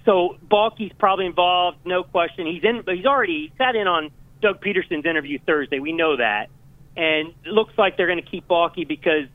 [0.06, 2.46] so Baalke's probably involved, no question.
[2.48, 4.12] He's in, he's already sat in on
[4.42, 5.80] Doug Pederson's interview Thursday.
[5.80, 6.48] We know that,
[6.98, 9.28] and it looks like they're going to keep Balky because,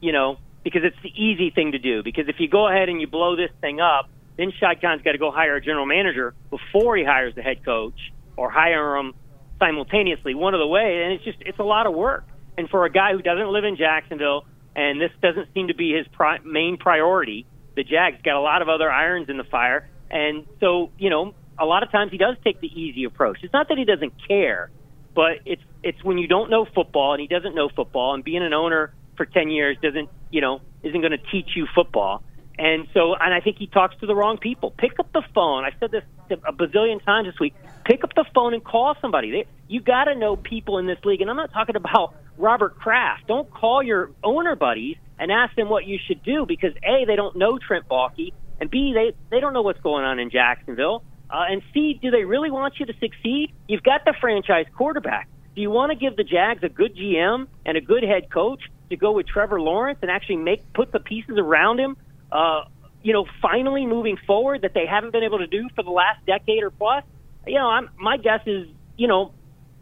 [0.00, 2.02] you know, because it's the easy thing to do.
[2.02, 5.12] Because if you go ahead and you blow this thing up, then Shad Khan's got
[5.12, 9.14] to go hire a general manager before he hires the head coach or hire him
[9.58, 11.04] simultaneously, one of the way.
[11.04, 12.24] And it's just it's a lot of work.
[12.58, 15.92] And for a guy who doesn't live in Jacksonville, and this doesn't seem to be
[15.92, 19.88] his pri- main priority, the Jags got a lot of other irons in the fire.
[20.10, 23.38] And so, you know, a lot of times he does take the easy approach.
[23.42, 24.70] It's not that he doesn't care,
[25.14, 28.42] but it's it's when you don't know football and he doesn't know football, and being
[28.42, 32.22] an owner for ten years doesn't you know isn't going to teach you football.
[32.58, 34.72] And so, and I think he talks to the wrong people.
[34.78, 35.64] Pick up the phone.
[35.64, 37.54] I said this a bazillion times this week.
[37.84, 39.30] Pick up the phone and call somebody.
[39.30, 42.78] They, you got to know people in this league, and I'm not talking about Robert
[42.78, 43.26] Kraft.
[43.26, 47.16] Don't call your owner buddies and ask them what you should do because a they
[47.16, 51.02] don't know Trent Baalke, and b they they don't know what's going on in Jacksonville.
[51.28, 53.52] Uh, and C, do they really want you to succeed?
[53.66, 55.28] You've got the franchise quarterback.
[55.56, 58.60] Do you want to give the Jags a good GM and a good head coach
[58.90, 61.96] to go with Trevor Lawrence and actually make put the pieces around him?
[62.30, 62.64] Uh,
[63.02, 66.24] you know, finally moving forward that they haven't been able to do for the last
[66.26, 67.02] decade or plus.
[67.46, 69.32] You know, I'm, my guess is, you know,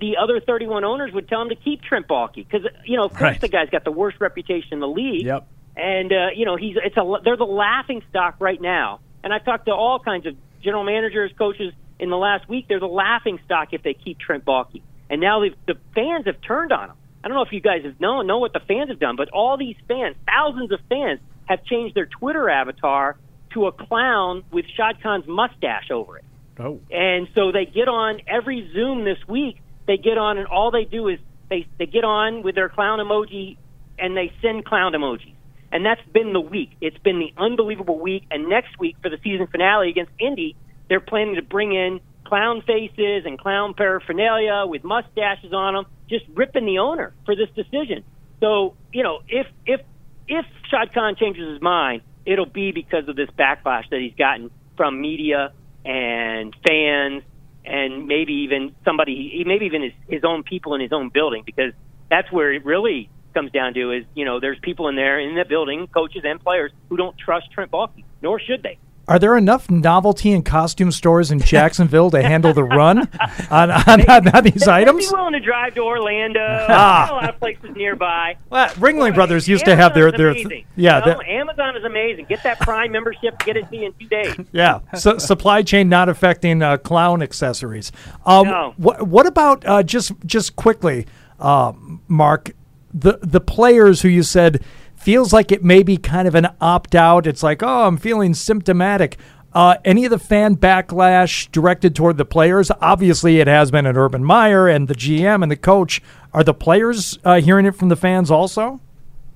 [0.01, 3.11] the other 31 owners would tell him to keep Trent Baalke because, you know, of
[3.13, 3.41] course Right.
[3.41, 5.25] the guy's got the worst reputation in the league.
[5.27, 5.47] Yep.
[5.77, 9.01] And uh, you know, he's it's a they're the laughing stock right now.
[9.23, 12.67] And I've talked to all kinds of general managers, coaches in the last week.
[12.69, 14.83] They're the laughing stock if they keep Trent Baalke.
[15.11, 16.97] And now the fans have turned on him.
[17.23, 19.31] I don't know if you guys have known know what the fans have done, but
[19.31, 23.17] all these fans, thousands of fans, have changed their Twitter avatar
[23.55, 26.25] to a clown with Shad Khan's mustache over it.
[26.59, 26.81] Oh.
[26.91, 29.61] And so they get on every Zoom this week.
[29.87, 32.99] They get on, and all they do is they they get on with their clown
[32.99, 33.57] emoji,
[33.99, 35.35] and they send clown emojis.
[35.75, 36.71] And that's been the week.
[36.81, 38.23] It's been the unbelievable week.
[38.31, 40.55] And next week for the season finale against Indy,
[40.89, 46.25] they're planning to bring in clown faces and clown paraphernalia with mustaches on them, just
[46.33, 48.05] ripping the owner for this decision.
[48.41, 49.81] So you know, if if
[50.29, 54.51] if Shad Khan changes his mind, it'll be because of this backlash that he's gotten
[54.77, 55.53] from media
[55.85, 57.25] and fans
[57.65, 61.73] and maybe even somebody, maybe even his, his own people in his own building, because
[62.11, 65.35] that's where it really comes down to is, you know, there's people in there in
[65.35, 68.79] the building, coaches and players, who don't trust Trent Baalke, nor should they.
[69.07, 73.01] Are there enough novelty and costume stores in Jacksonville to handle the run
[73.51, 75.11] on, on, on, on these They'd items?
[75.11, 76.41] be willing to drive to Orlando.
[76.41, 77.09] Ah.
[77.11, 78.37] A lot of places nearby.
[78.49, 80.65] Well, Ringling Brothers used to have their their amazing.
[80.75, 82.25] yeah No, Amazon is amazing.
[82.31, 84.35] Get that Prime membership, get it to you in two days.
[84.53, 87.93] yeah so, supply chain not affecting uh, clown accessories.
[88.25, 88.73] Um, No.
[88.79, 91.07] What what about uh, just just quickly,
[91.39, 91.75] uh,
[92.09, 92.53] Mark,
[92.95, 96.95] the the players who you said feels like it may be kind of an opt
[96.95, 97.27] out.
[97.27, 99.19] It's like oh I'm feeling symptomatic.
[99.53, 102.73] Uh, any of the fan backlash directed toward the players?
[102.81, 106.03] Obviously, it has been at Urban Meyer and the GM and the coach.
[106.33, 108.81] Are the players uh, hearing it from the fans also?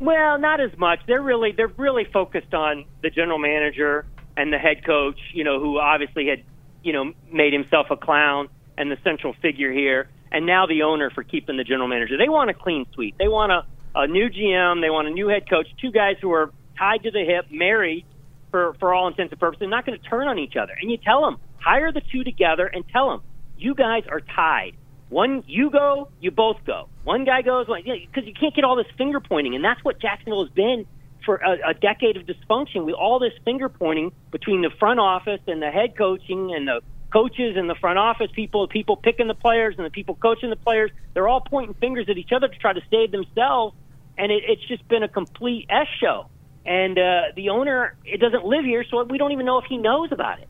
[0.00, 1.00] Well, not as much.
[1.06, 5.58] They're really they're really focused on the general manager and the head coach, you know,
[5.60, 6.42] who obviously had,
[6.82, 11.10] you know, made himself a clown and the central figure here, and now the owner
[11.10, 12.16] for keeping the general manager.
[12.16, 13.16] They want a clean sweep.
[13.18, 13.64] They want a,
[13.94, 14.80] a new GM.
[14.80, 15.66] They want a new head coach.
[15.80, 18.04] Two guys who are tied to the hip, married
[18.50, 20.72] for for all intents and purposes, they're not going to turn on each other.
[20.80, 23.22] And you tell them hire the two together and tell them
[23.56, 24.76] you guys are tied.
[25.08, 26.88] One, you go, you both go.
[27.04, 30.44] One guy goes, because you can't get all this finger pointing, and that's what Jacksonville
[30.44, 30.86] has been
[31.24, 35.40] for a, a decade of dysfunction with all this finger pointing between the front office
[35.46, 39.34] and the head coaching and the coaches and the front office people, people picking the
[39.34, 40.90] players and the people coaching the players.
[41.14, 43.76] They're all pointing fingers at each other to try to save themselves,
[44.16, 46.26] and it, it's just been a complete S show.
[46.66, 49.78] And uh, the owner, it doesn't live here, so we don't even know if he
[49.78, 50.48] knows about it.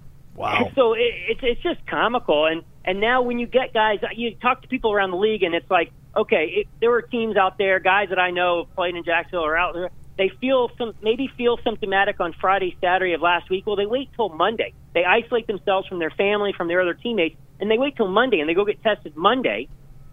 [0.66, 4.34] And so it, it's it's just comical, and and now when you get guys, you
[4.36, 7.58] talk to people around the league, and it's like, okay, it, there were teams out
[7.58, 9.90] there, guys that I know have played in Jacksonville or out there.
[10.18, 13.66] They feel some maybe feel symptomatic on Friday, Saturday of last week.
[13.66, 14.74] Well, they wait till Monday.
[14.92, 18.40] They isolate themselves from their family, from their other teammates, and they wait till Monday,
[18.40, 19.68] and they go get tested Monday,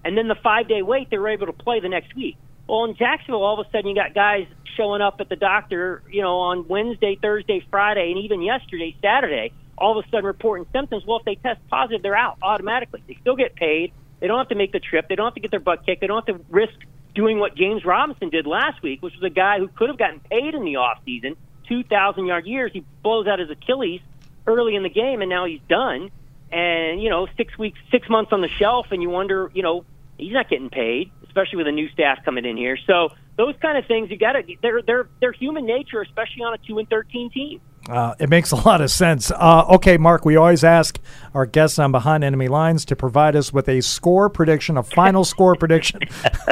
[0.05, 2.37] and then the five day wait, they're able to play the next week.
[2.69, 4.45] Well, in Jacksonville, all of a sudden you got guys
[4.77, 9.53] showing up at the doctor, you know, on Wednesday, Thursday, Friday, and even yesterday, Saturday,
[9.77, 11.03] all of a sudden reporting symptoms.
[11.05, 13.03] Well, if they test positive, they're out automatically.
[13.07, 13.91] They still get paid.
[14.19, 15.07] They don't have to make the trip.
[15.09, 16.01] They don't have to get their butt kicked.
[16.01, 16.73] They don't have to risk
[17.15, 20.19] doing what James Robinson did last week, which was a guy who could have gotten
[20.19, 21.35] paid in the off season,
[21.67, 22.71] 2,000 yard years.
[22.73, 24.01] He blows out his Achilles
[24.45, 26.11] early in the game, and now he's done.
[26.51, 29.83] And you know, six weeks, six months on the shelf, and you wonder, you know,
[30.17, 32.77] he's not getting paid, especially with a new staff coming in here.
[32.85, 36.53] So those kind of things, you got to they're they're they're human nature, especially on
[36.53, 37.61] a two and thirteen team.
[37.89, 39.31] Uh, it makes a lot of sense.
[39.31, 40.99] Uh, okay, Mark, we always ask
[41.33, 45.23] our guests on Behind Enemy Lines to provide us with a score prediction, a final
[45.23, 46.01] score prediction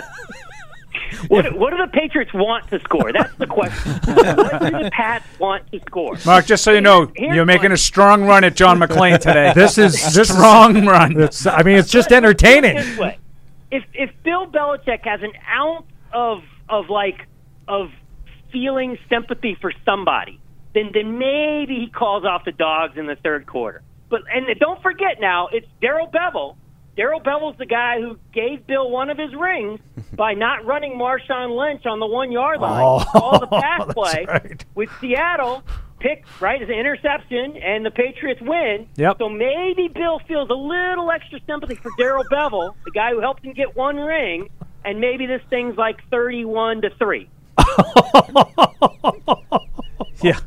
[1.28, 3.12] what, what do the Patriots want to score?
[3.13, 3.91] That's the question.
[4.06, 6.17] what do the Pats want to score?
[6.26, 7.71] Mark, just so you know, Here's you're making one.
[7.73, 9.52] a strong run at John McClain today.
[9.56, 11.19] This is this is- strong run.
[11.19, 12.76] It's, I mean, it's just entertaining.
[12.76, 13.17] This way,
[13.71, 17.28] if if Bill Belichick has an ounce of of like
[17.67, 17.89] of
[18.52, 20.39] feeling sympathy for somebody,
[20.73, 23.82] then then maybe he calls off the dogs in the third quarter.
[24.10, 26.56] But and don't forget now, it's Darrell Bevell.
[26.95, 29.79] Darrell Bevell's the guy who gave Bill one of his rings
[30.13, 33.06] by not running Marshawn Lynch on the one yard oh, line.
[33.15, 34.65] Oh, All the pass play right.
[34.75, 35.63] with Seattle
[35.99, 38.88] pick right as an interception, and the Patriots win.
[38.97, 39.17] Yep.
[39.19, 43.45] So maybe Bill feels a little extra sympathy for Darrell Bevell, the guy who helped
[43.45, 44.49] him get one ring,
[44.84, 47.29] and maybe this thing's like thirty-one to three.
[50.29, 50.39] Yeah.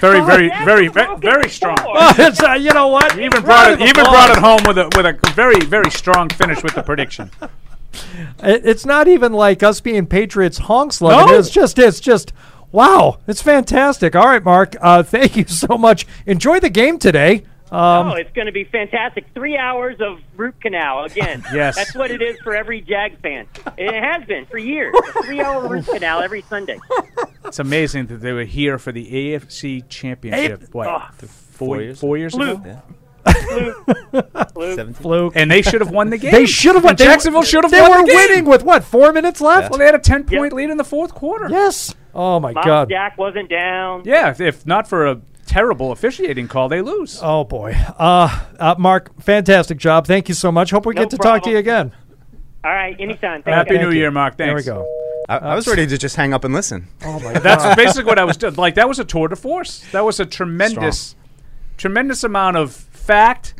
[0.00, 1.76] Very, very, very, very, very strong.
[2.18, 3.18] it's, uh, you know what?
[3.18, 3.80] Even brought it.
[3.80, 7.30] Even brought it home with a with a very, very strong finish with the prediction.
[8.42, 11.00] It, it's not even like us being Patriots honks.
[11.00, 11.34] Loving No.
[11.34, 11.38] it.
[11.38, 12.30] It's just it's just
[12.70, 13.20] wow.
[13.26, 14.14] It's fantastic.
[14.14, 14.76] All right, Mark.
[14.82, 16.06] Uh, thank you so much.
[16.26, 17.44] Enjoy the game today.
[17.76, 19.26] Um, oh, it's going to be fantastic.
[19.34, 21.44] Three hours of root canal again.
[21.52, 21.76] Yes.
[21.76, 23.46] That's what it is for every Jag fan.
[23.76, 24.94] It has been for years.
[24.94, 26.78] A three-hour root canal every Sunday.
[27.44, 30.72] It's amazing that they were here for the AFC Championship.
[30.72, 30.88] What?
[30.88, 31.02] Oh.
[31.18, 32.64] th- four, years four years Fluke.
[32.64, 32.82] ago.
[34.54, 35.32] Luke, fluke.
[35.36, 36.30] And they should have won the game.
[36.32, 36.96] They should have won.
[36.96, 38.16] They Jacksonville should have They won were the game.
[38.16, 38.84] winning with what?
[38.84, 39.70] Four minutes left.
[39.70, 41.48] Well, they had a ten point lead in the fourth quarter.
[41.50, 41.94] Yes.
[42.14, 42.88] Oh my Miles God.
[42.88, 44.02] Jack wasn't down.
[44.04, 47.20] Yeah, if, if not for a terrible officiating call, they lose.
[47.22, 47.74] Oh boy.
[47.98, 50.06] Uh, uh, Mark, fantastic job.
[50.06, 50.70] Thank you so much.
[50.70, 51.92] Hope we No get to talk to you again.
[52.64, 53.42] All right, anytime.
[53.42, 53.80] Thank Happy you.
[53.80, 54.36] New Year, Mark.
[54.36, 54.84] There we go.
[55.28, 56.88] I, I was ready to just hang up and listen.
[57.04, 57.42] Oh my God.
[57.42, 58.54] That's basically what I was doing.
[58.54, 59.84] Like that was a tour de force.
[59.92, 61.14] That was a tremendous,
[61.76, 63.54] tremendous amount of fact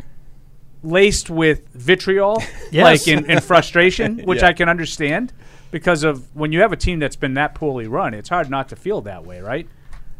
[0.83, 2.85] laced with vitriol, Yes.
[2.85, 4.49] like in, in frustration, which Yeah.
[4.49, 5.33] I can understand
[5.71, 8.69] because of when you have a team that's been that poorly run, it's hard not
[8.69, 9.69] to feel that way, right?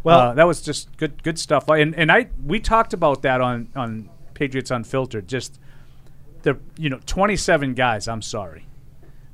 [0.07, 1.69] Well- uh, that was just good, good stuff.
[1.69, 5.27] And and I we talked about that on on Patriots Unfiltered.
[5.27, 5.59] Just
[6.43, 8.07] the you know twenty seven guys.
[8.07, 8.67] I'm sorry,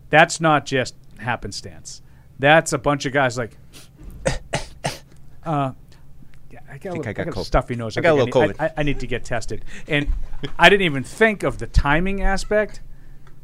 [0.09, 2.01] that's not just happenstance.
[2.39, 3.57] That's a bunch of guys like.
[5.45, 5.73] Uh,
[6.71, 7.97] I got, a, think little, I got I got a stuffy nose.
[7.97, 8.61] I got a think little need- COVID.
[8.61, 10.07] I, I, I need to get tested, and
[10.57, 12.81] I didn't even think of the timing aspect.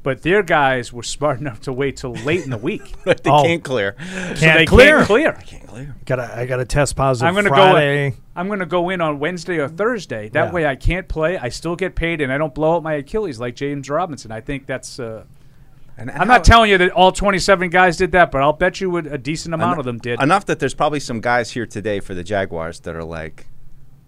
[0.08, 2.94] But their guys were smart enough to wait till late in the week.
[3.04, 3.42] But they Oh.
[3.42, 3.92] can't clear.
[3.92, 4.96] Can't they clear.
[4.96, 5.32] can't clear.
[5.34, 5.94] Can't clear.
[6.06, 8.10] Gotta, I got to test positive I'm gonna Friday.
[8.12, 8.16] go.
[8.34, 10.30] I'm gonna go in on Wednesday or Thursday.
[10.30, 10.52] That Yeah.
[10.52, 11.36] way, I can't play.
[11.36, 14.32] I still get paid, and I don't blow up my Achilles like James Robinson.
[14.32, 14.98] I think that's.
[14.98, 15.24] Uh,
[15.98, 18.88] And, I'm not telling you that all 27 guys did that, but I'll bet you
[18.88, 20.22] would a decent amount of them did.
[20.22, 23.46] Enough that there's probably some guys here today for the Jaguars that are like,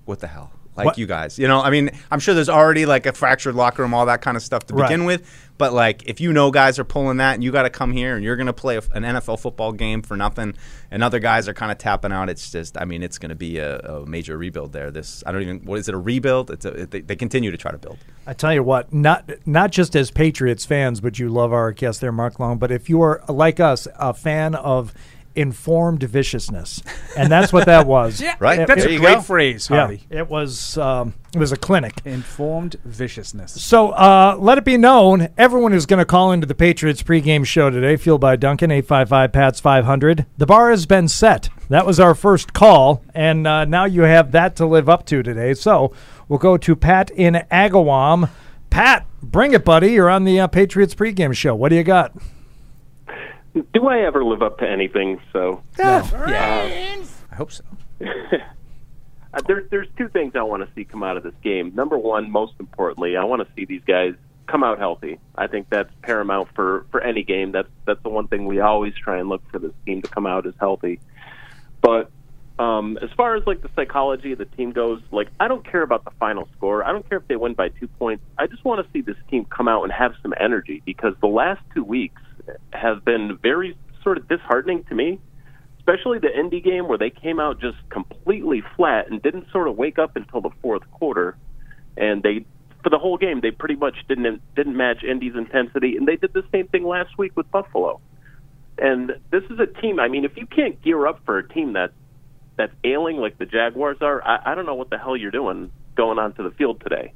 [0.06, 0.52] what the hell?
[0.80, 0.98] Like What?
[0.98, 1.38] you guys.
[1.38, 4.22] You know, I mean, I'm sure there's already like a fractured locker room, all that
[4.22, 4.88] kind of stuff to Right.
[4.88, 5.28] begin with.
[5.58, 8.16] But like, if you know guys are pulling that and you got to come here
[8.16, 10.54] and you're going to play a, an NFL football game for nothing
[10.90, 13.34] and other guys are kind of tapping out, it's just, I mean, it's going to
[13.34, 14.90] be a, a major rebuild there.
[14.90, 16.50] This, I don't even, what is it, a rebuild?
[16.50, 17.98] It's a, they, they continue to try to build.
[18.26, 22.00] I tell you what, not not just as Patriots fans, but you love our guest
[22.00, 22.56] there, Mark Long.
[22.56, 24.94] But if you are like us, a fan of
[25.34, 26.82] informed viciousness,
[27.16, 28.20] and that's what that was.
[28.22, 28.66] yeah, Right.
[28.66, 29.20] That's There a great go.
[29.20, 32.00] phrase, Yeah, it was um, it was a clinic.
[32.04, 33.60] Informed viciousness.
[33.62, 37.46] So uh, let it be known, everyone who's going to call into the Patriots pregame
[37.46, 41.48] show today, fueled by Dunkin', 855 PATS 500, the bar has been set.
[41.68, 45.22] That was our first call, and uh, now you have that to live up to
[45.22, 45.54] today.
[45.54, 45.92] So
[46.28, 48.28] we'll go to Pat in Agawam.
[48.70, 49.92] Pat, bring it, buddy.
[49.92, 51.54] You're on the uh, Patriots pregame show.
[51.54, 52.12] What do you got?
[53.54, 55.20] Do I ever live up to anything?
[55.32, 55.62] So
[57.32, 57.64] I hope so.
[58.00, 61.72] uh, there, there's two things I want to see come out of this game.
[61.74, 64.14] Number one, most importantly, I want to see these guys
[64.46, 65.18] come out healthy.
[65.36, 67.52] I think that's paramount for for any game.
[67.52, 70.26] That's that's the one thing we always try and look for this team to come
[70.26, 71.00] out as healthy.
[71.80, 72.10] But
[72.58, 75.82] um, as far as like the psychology of the team goes, like I don't care
[75.82, 76.84] about the final score.
[76.84, 78.22] I don't care if they win by two points.
[78.38, 81.28] I just want to see this team come out and have some energy because the
[81.28, 82.20] last two weeks
[82.72, 85.20] have been very sort of disheartening to me
[85.90, 89.76] especially the Indy game where they came out just completely flat and didn't sort of
[89.76, 91.36] wake up until the fourth quarter,
[91.96, 92.44] and they
[92.82, 96.32] for the whole game they pretty much didn't didn't match Indy's intensity, and they did
[96.32, 98.00] the same thing last week with Buffalo.
[98.78, 100.00] And this is a team.
[100.00, 101.92] I mean, if you can't gear up for a team that's
[102.56, 105.70] that's ailing like the Jaguars are, I, I don't know what the hell you're doing
[105.96, 107.12] going onto the field today.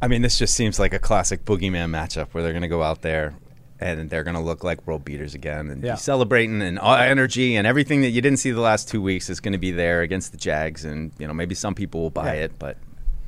[0.00, 2.82] I mean, this just seems like a classic boogeyman matchup where they're going to go
[2.82, 3.34] out there
[3.80, 5.92] and they're going to look like world beaters again and Yeah.
[5.94, 9.28] be celebrating and all energy and everything that you didn't see the last two weeks
[9.28, 10.84] is going to be there against the Jags.
[10.84, 12.44] And, you know, maybe some people will buy Yeah.
[12.44, 12.78] it, but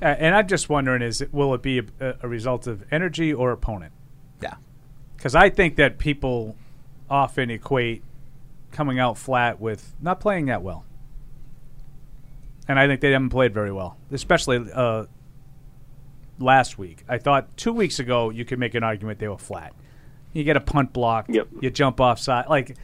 [0.01, 3.51] and I'm just wondering: is it, will it be a, a result of energy or
[3.51, 3.93] opponent?
[4.41, 4.55] yeah.
[5.17, 6.55] Because I think that people
[7.11, 8.05] often equate
[8.71, 10.85] coming out flat with not playing that well.
[12.69, 15.07] And I think they haven't played very well, especially uh,
[16.39, 17.03] last week.
[17.09, 19.73] I thought two weeks ago you could make an argument they were flat.
[20.33, 21.49] You get a punt block, Yep.
[21.61, 22.49] you jump offside.
[22.49, 22.77] Like,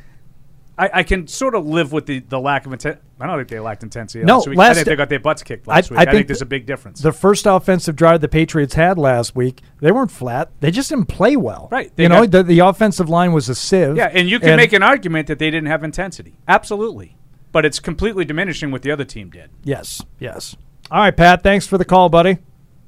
[0.76, 2.98] I, I can sort of live with the, the lack of intent.
[3.20, 4.58] I don't think they lacked intensity No, last week.
[4.58, 6.00] I think they got their butts kicked last week.
[6.00, 7.00] I, think, there's a big difference.
[7.00, 10.50] The first offensive drive the Patriots had last week, they weren't flat.
[10.60, 11.68] They just didn't play well.
[11.70, 11.94] Right.
[11.94, 13.96] They You know, the, the offensive line was a sieve.
[13.96, 16.34] Yeah, and you can make an argument that they didn't have intensity.
[16.48, 17.16] Absolutely.
[17.52, 19.50] But it's completely diminishing what the other team did.
[19.62, 20.56] Yes, yes.
[20.90, 22.38] All right, Pat, thanks for the call, buddy.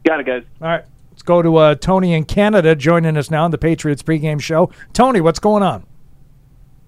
[0.04, 0.42] Got it, guys.
[0.61, 0.84] All right.
[1.16, 4.70] Let's go to uh, Tony in Canada joining us now on the Patriots pregame show.
[4.92, 5.86] Tony, what's going on?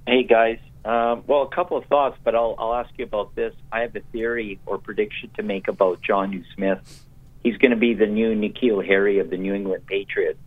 [0.06, 3.54] Hey guys, um, well, a couple of thoughts, but I'll, I'll ask you about this.
[3.72, 7.06] I have a theory or prediction to make about Jonnu Smith.
[7.42, 10.38] He's going to be the new N'Keal Harry of the New England Patriots.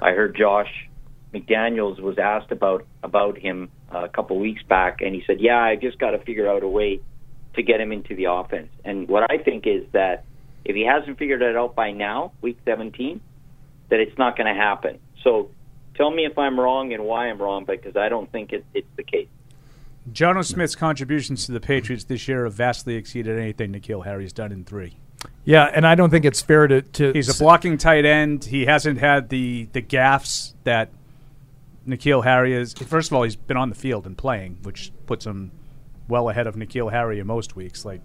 [0.00, 0.88] I heard Josh
[1.34, 5.60] McDaniels was asked about about him uh, a couple weeks back, and he said, "Yeah,
[5.60, 7.00] I just got to figure out a way
[7.54, 10.22] to get him into the offense." And what I think is that
[10.66, 13.20] if he hasn't figured it out by now, week 17,
[13.88, 14.98] that it's not going to happen.
[15.22, 15.50] So
[15.94, 18.88] tell me if I'm wrong and why I'm wrong, because I don't think it, it's
[18.96, 19.28] the case.
[20.12, 24.50] Jonnu Smith's contributions to the Patriots this year have vastly exceeded anything N'Keal Harry's done
[24.50, 24.96] in three.
[25.44, 26.82] Yeah, and I don't think it's fair to.
[26.82, 28.44] to He's a blocking tight end.
[28.44, 30.90] He hasn't had the, the gaffes that
[31.86, 32.72] N'Keal Harry is.
[32.72, 35.52] First of all, he's been on the field and playing, which puts him
[36.08, 37.84] well ahead of N'Keal Harry in most weeks.
[37.84, 38.00] Like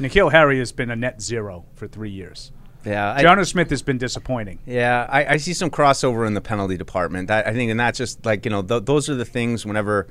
[0.00, 2.52] N'Keal Harry has been a net zero for three years.
[2.84, 4.58] Yeah, I- John Smith has been disappointing.
[4.66, 7.28] Yeah, I, I see some crossover in the penalty department.
[7.28, 9.66] That, I think, and that's just like you know, th- those are the things.
[9.66, 10.06] Whenever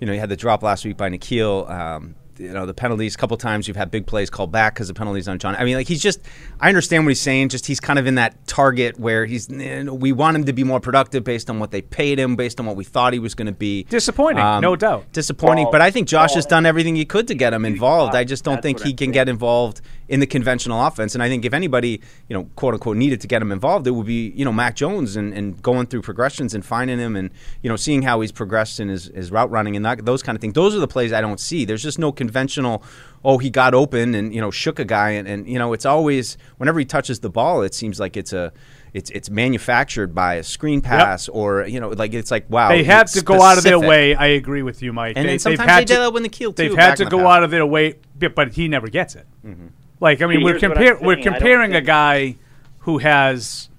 [0.00, 3.14] you know you had the drop last week by N'Keal, um, you know the penalties.
[3.14, 5.56] A couple times you've had big plays called back because the penalties on John.
[5.56, 6.20] I mean, like he's just.
[6.60, 7.50] I understand what he's saying.
[7.50, 9.48] Just he's kind of in that target where he's.
[9.48, 12.66] We want him to be more productive based on what they paid him, based on
[12.66, 13.82] what we thought he was going to be.
[13.82, 15.12] Um, Disappointing, no doubt.
[15.12, 17.64] Disappointing, Well, but I think Josh well, has done everything he could to get him
[17.64, 18.14] involved.
[18.14, 21.14] I just don't think what he I'm can get involved in the conventional offense.
[21.14, 23.92] And I think if anybody, you know, quote unquote, needed to get him involved, it
[23.92, 27.30] would be, you know, Mac Jones and, and going through progressions and finding him and,
[27.62, 30.36] you know, seeing how he's progressed in his, his route running and that, those kind
[30.36, 30.54] of things.
[30.54, 31.64] Those are the plays I don't see.
[31.64, 32.82] There's just no conventional,
[33.24, 35.10] oh, he got open and, you know, shook a guy.
[35.10, 38.32] And, and you know, it's always, whenever he touches the ball, it seems like it's
[38.32, 38.52] a,
[38.92, 42.84] it's it's manufactured by a screen pass or you know like it's like wow they
[42.84, 44.14] have to go out of their way.
[44.14, 45.16] I agree with you, Mike.
[45.16, 47.18] And they, then sometimes they did that with N'Keal, too, They've had to the go
[47.18, 47.26] past.
[47.28, 49.26] out of their way, but, but he never gets it.
[49.44, 49.68] Mm-hmm.
[50.02, 51.28] Like I mean, See, we're here's what I'm compare, we're saying.
[51.28, 52.36] I don't comparing a guy
[52.78, 53.70] who has,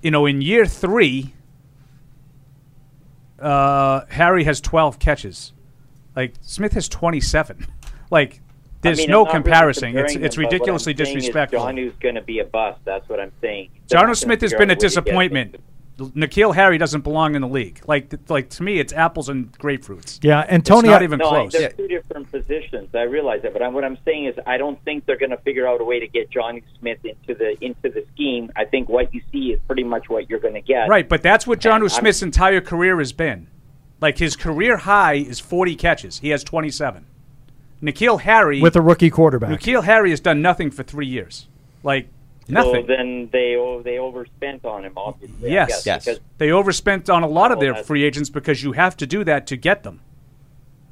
[0.00, 1.34] you know, in year three,
[3.38, 5.52] uh, Harry has twelve catches,
[6.16, 7.66] like Smith has twenty seven.
[8.08, 8.40] Like
[8.82, 11.58] there's I mean, no I'm really it's it's them, what I'm ridiculously is disrespectful.
[11.58, 12.78] John who's going to be a bust.
[12.84, 13.70] That's what I'm saying.
[13.88, 14.14] John.
[14.14, 15.56] Smith has been a disappointment.
[15.98, 17.80] N'Keal Harry doesn't belong in the league.
[17.86, 20.18] Like, like to me, it's apples and grapefruits.
[20.22, 21.52] Yeah, and It's Tony, not I- even no, close.
[21.54, 22.94] they're two different positions.
[22.94, 25.38] I realize that, but I, what I'm saying is, I don't think they're going to
[25.38, 28.52] figure out a way to get Jonnu Smith into the into the scheme.
[28.56, 30.86] I think what you see is pretty much what you're going to get.
[30.88, 33.46] Right, but that's what Jonnu And I'm- Smith's entire career has been.
[33.98, 36.18] Like his career high is 40 catches.
[36.18, 37.06] He has 27.
[37.82, 39.58] N'Keal Harry with a rookie quarterback.
[39.60, 41.48] N'Keal Harry has done nothing for three years.
[41.82, 42.08] Like
[42.48, 45.50] So then they they overspent on him, obviously.
[45.50, 48.96] Yes, guess, because They overspent on a lot of their free agents because you have
[48.98, 50.00] to do that to get them.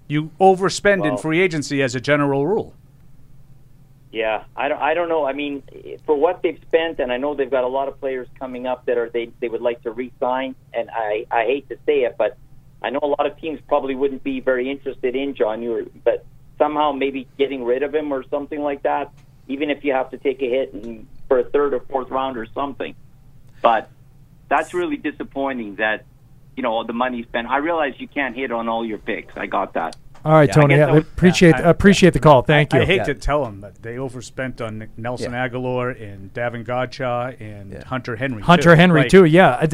[0.08, 2.74] You overspend in free agency as a general rule.
[4.10, 4.80] Yeah, I don't.
[4.80, 5.26] I don't know.
[5.26, 5.62] I mean,
[6.06, 8.86] for what they've spent, and I know they've got a lot of players coming up
[8.86, 10.54] that are they they would like to re-sign.
[10.72, 12.36] And I I hate to say it, but
[12.82, 16.24] I know a lot of teams probably wouldn't be very interested in John Ewart, but
[16.58, 19.12] somehow maybe getting rid of him or something like that,
[19.48, 22.36] even if you have to take a hit and, for a third or fourth round
[22.36, 22.94] or something.
[23.60, 23.90] But
[24.48, 26.04] that's really disappointing that
[26.56, 27.48] you know all the money spent.
[27.48, 29.36] I realize you can't hit on all your picks.
[29.36, 29.96] I got that.
[30.24, 30.68] All right, Yeah, Tony.
[30.68, 32.42] guess Yeah, I was- appreciate I- appreciate the call.
[32.42, 32.80] Thank you.
[32.80, 35.48] I hate to tell them that they overspent on Nelson Yeah.
[35.48, 38.40] Agholor and Davon Godchaux and Hunter Henry.
[38.42, 38.76] Hunter too.
[38.76, 39.24] Henry Like, too.
[39.24, 39.66] Yeah,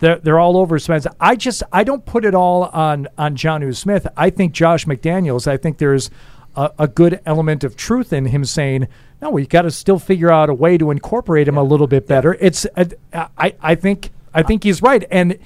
[0.00, 1.06] they're they're all overspent.
[1.20, 4.06] I just I don't put it all on on Jonnu Smith.
[4.16, 5.46] I think Josh McDaniels.
[5.46, 6.10] I think there's
[6.56, 8.86] a, a good element of truth in him saying,
[9.24, 12.06] "No, we got to still figure out a way to incorporate him a little bit
[12.06, 15.38] better." It's uh, I I think I think he's right, and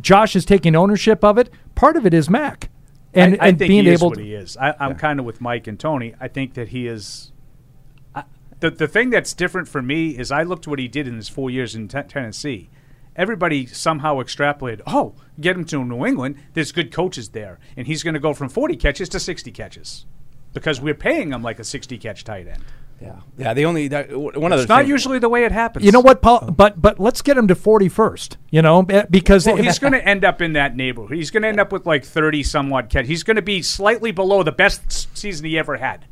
[0.00, 1.50] Josh is taking ownership of it.
[1.74, 2.70] Part of it is Mac,
[3.12, 4.24] and I, I and think being he is able what to.
[4.24, 4.56] he is.
[4.56, 6.14] I, I'm kind of with Mike and Tony.
[6.20, 7.32] I think that he is.
[8.14, 8.24] I,
[8.60, 11.28] the the thing that's different for me is I looked what he did in his
[11.28, 12.70] four years in te- Tennessee.
[13.16, 14.82] Everybody somehow extrapolated.
[14.86, 16.36] Oh, get him to New England.
[16.52, 20.04] There's good coaches there, and he's going to go from 40 catches to 60 catches
[20.52, 22.62] because we're paying him like a 60 catch tight end.
[23.00, 23.52] Yeah, yeah.
[23.52, 25.84] The only that, one other It's not thing- usually the way it happens.
[25.84, 26.50] You know what, Paul?
[26.50, 28.38] But but let's get him to forty first.
[28.50, 31.14] You know, eh, because Well, he's going to end up in that neighborhood.
[31.16, 33.06] He's going to end up with like thirty somewhat catch.
[33.06, 36.06] He's going to be slightly below the best season he ever had.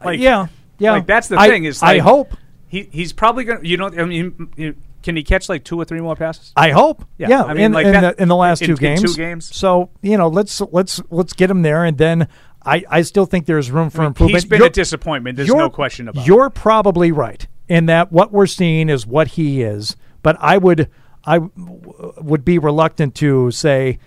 [0.00, 0.46] Uh, like, yeah,
[0.78, 0.92] yeah.
[0.92, 1.64] Like that's the I- thing.
[1.64, 2.34] Is I hope.
[2.68, 3.62] he he's probably going.
[3.62, 3.98] to You don't.
[3.98, 6.52] I mean, you- can he catch like two or three more passes?
[6.56, 7.04] I hope.
[7.16, 8.78] Yeah, Yeah, I mean, in, like in, that- the, in the last in- two in
[8.78, 9.02] games.
[9.02, 9.54] two games.
[9.54, 12.28] So you know, let's let's let's get him there, and then
[12.66, 14.34] I, I still think there's room for I mean, improvement.
[14.42, 15.36] he's been You're- a disappointment.
[15.36, 16.26] There's no question about it.
[16.26, 20.90] You're probably right in that what we're seeing is what he is, but I would
[21.24, 23.98] I w- would be reluctant to say.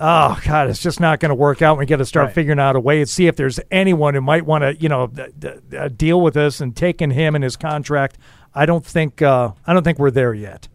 [0.00, 0.70] Oh God!
[0.70, 1.76] It's just not going to work out.
[1.76, 2.34] We got to start Right.
[2.36, 5.08] figuring out a way and see if there's anyone who might want to, you know,
[5.96, 8.16] deal with this and taking him and his contract.
[8.54, 10.68] I don't think uh, I don't think we're there yet.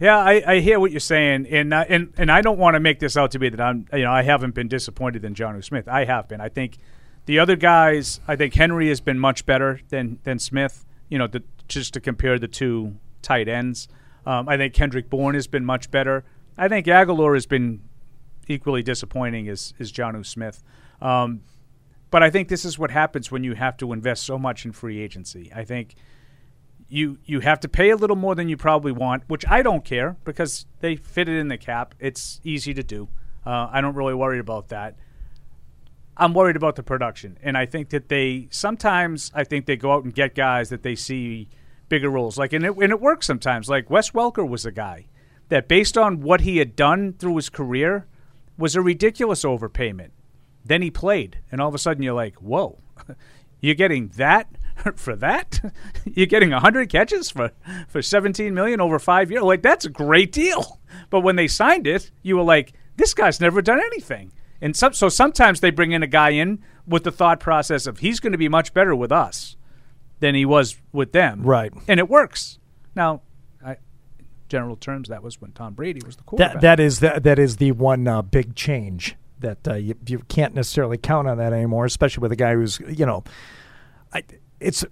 [0.00, 2.80] Yeah, I, I hear what you're saying, and uh, and and I don't want to
[2.80, 5.60] make this out to be that I'm you know I haven't been disappointed in John
[5.62, 5.88] Smith.
[5.88, 6.40] I have been.
[6.40, 6.78] I think
[7.26, 8.20] the other guys.
[8.28, 10.84] I think Henry has been much better than than Smith.
[11.08, 13.88] You know, the, just to compare the two tight ends.
[14.24, 16.24] Um, I think Kendrick Bourne has been much better.
[16.56, 17.80] I think Agholor has been
[18.46, 20.62] equally disappointing as as John Smith.
[21.00, 21.40] Um,
[22.10, 24.72] but I think this is what happens when you have to invest so much in
[24.72, 25.50] free agency.
[25.54, 25.94] I think
[26.88, 29.84] you you have to pay a little more than you probably want, which I don't
[29.84, 31.94] care because they fit it in the cap.
[31.98, 33.08] It's easy to do.
[33.44, 34.96] Uh, I don't really worry about that.
[36.16, 39.92] I'm worried about the production, and I think that they sometimes I think they go
[39.92, 41.48] out and get guys that they see
[41.88, 43.68] bigger roles, like and it and it works sometimes.
[43.68, 45.06] Like Wes Welker was a guy
[45.48, 48.06] that, based on what he had done through his career,
[48.56, 50.10] was a ridiculous overpayment.
[50.64, 52.78] Then he played, and all of a sudden you're like, whoa,
[53.60, 54.48] you're getting that
[54.96, 55.60] for that?
[56.04, 57.52] you're getting 100 catches for,
[57.88, 59.42] for 17 million over five years?
[59.42, 60.80] Like, that's a great deal.
[61.10, 64.32] But when they signed it, you were like, this guy's never done anything.
[64.60, 67.98] And some, so sometimes they bring in a guy in with the thought process of
[67.98, 69.56] he's going to be much better with us
[70.20, 71.42] than he was with them.
[71.42, 71.72] Right.
[71.86, 72.58] And it works.
[72.94, 73.22] Now,
[73.64, 73.76] I,
[74.48, 76.54] general terms, that was when Tom Brady was the quarterback.
[76.54, 80.18] That that is that that is the one uh, big change that uh, you you
[80.28, 83.22] can't necessarily count on that anymore, especially with a guy who's you know,
[84.12, 84.24] I,
[84.60, 84.84] it's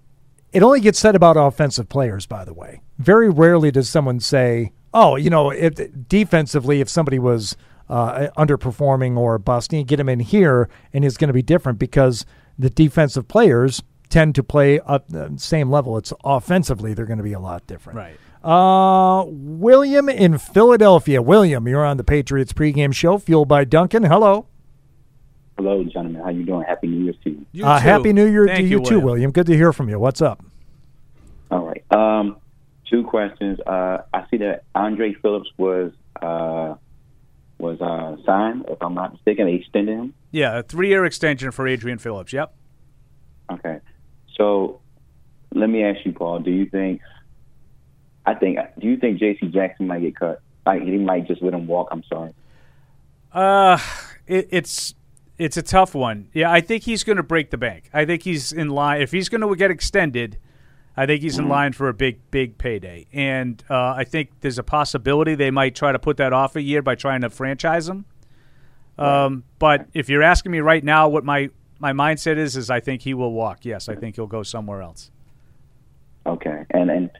[0.52, 2.26] it only gets said about offensive players.
[2.26, 5.74] By the way, very rarely does someone say, "Oh, you know, if,
[6.08, 7.56] defensively, if somebody was
[7.88, 12.24] uh, underperforming or busting, get him in here, and he's going to be different because
[12.58, 15.98] the defensive players." Tend to play up the same level.
[15.98, 17.96] It's offensively they're going to be a lot different.
[17.96, 18.16] Right.
[18.48, 21.20] Uh, William in Philadelphia.
[21.20, 24.04] William, you're on the Patriots pregame show, fueled by Dunkin'.
[24.04, 24.46] Hello.
[25.56, 26.22] Hello, gentlemen.
[26.22, 26.64] How you doing?
[26.66, 27.64] Happy New Year's to you.
[27.64, 29.30] uh, happy New Year to you, too, William.
[29.30, 29.98] Good to hear from you.
[29.98, 30.44] What's up?
[31.50, 31.82] All right.
[31.90, 32.36] Um,
[32.90, 33.58] two questions.
[33.60, 36.74] Uh, I see that Andre Phillips was uh,
[37.58, 38.66] was uh, signed.
[38.68, 40.14] If I'm not mistaken, they extended him.
[40.30, 42.32] Yeah, a three-year extension for Adrian Phillips.
[42.32, 42.54] Yep.
[43.52, 43.78] Okay.
[44.36, 44.80] So
[45.54, 46.40] let me ask you, Paul.
[46.40, 47.00] Do you think?
[48.26, 48.58] I think.
[48.78, 49.46] Do you think J.C.
[49.48, 50.42] Jackson might get cut?
[50.66, 51.88] Like he might just let him walk.
[51.90, 52.34] I'm sorry.
[53.32, 53.78] Uh,
[54.26, 54.94] it, it's
[55.38, 56.28] it's a tough one.
[56.32, 57.90] Yeah, I think he's going to break the bank.
[57.92, 59.02] I think he's in line.
[59.02, 60.38] If he's going to get extended,
[60.96, 63.06] I think he's in line for a big big payday.
[63.12, 66.62] And uh, I think there's a possibility they might try to put that off a
[66.62, 68.06] year by trying to franchise him.
[68.98, 72.80] Um, but if you're asking me right now, what my my mindset is, is I
[72.80, 73.64] think he will walk.
[73.64, 75.10] Yes, I think he'll go somewhere else.
[76.24, 76.64] Okay.
[76.70, 77.10] And and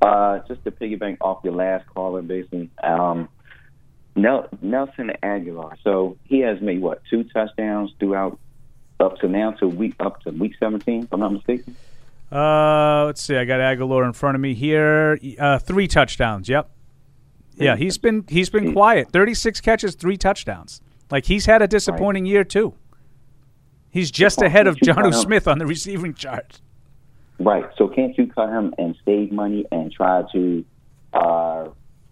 [0.00, 3.28] uh, just to piggyback off your last caller, basically, um,
[4.22, 5.74] Nel- Nelson Agholor.
[5.82, 8.38] So he has made what two touchdowns throughout
[9.00, 11.04] up to now to week up to week 17.
[11.04, 11.76] If I'm not mistaken.
[12.30, 13.36] Uh, let's see.
[13.36, 15.18] I got Agholor in front of me here.
[15.38, 16.48] Uh, three touchdowns.
[16.48, 16.70] Yep.
[17.56, 19.10] Yeah, he's been he's been quiet.
[19.10, 20.80] Thirty six catches, three touchdowns.
[21.10, 22.74] Like he's had a disappointing year too.
[23.90, 25.20] He's just ahead of Can't John cut?
[25.20, 26.60] Smith on the receiving chart.
[27.40, 27.64] Right.
[27.76, 30.64] So can't you cut him and save money and try to,
[31.12, 31.64] uh,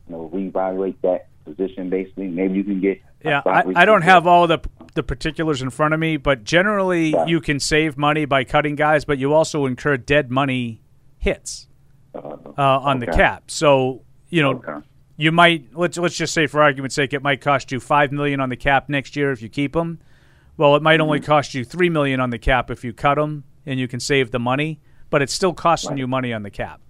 [0.09, 1.88] you know, reevaluate that position?
[1.88, 3.01] Basically, maybe you can get.
[3.24, 4.59] Yeah, I, I don't have all the
[4.94, 7.26] the particulars in front of me, but generally Yeah.
[7.26, 10.82] you can save money by cutting guys, but you also incur dead money
[11.18, 11.68] hits
[12.14, 12.20] uh,
[12.57, 13.51] on the cap.
[13.51, 14.82] So you know
[15.16, 18.40] you might let's let's just say for argument's sake, it might cost you five million
[18.40, 19.99] on the cap next year if you keep them.
[20.59, 23.44] Well, it might only cost you three million on the cap if you cut them,
[23.66, 24.80] and you can save the money,
[25.11, 26.80] but it's still costing you money on the cap.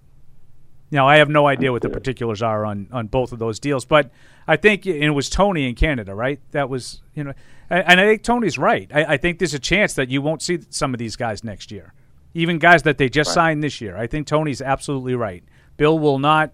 [0.89, 3.83] Now, I have no idea what the particulars are on, on both of those deals,
[3.83, 4.09] but
[4.47, 6.39] I think it was Tony in Canada, right?
[6.51, 7.33] That was you know,
[7.69, 8.89] and, and I think Tony's right.
[8.93, 11.71] I, I think there's a chance that you won't see some of these guys next
[11.71, 11.93] year,
[12.33, 13.33] even guys that they just Right.
[13.33, 13.97] signed this year.
[13.97, 15.43] I think Tony's absolutely right.
[15.75, 16.51] Bill will not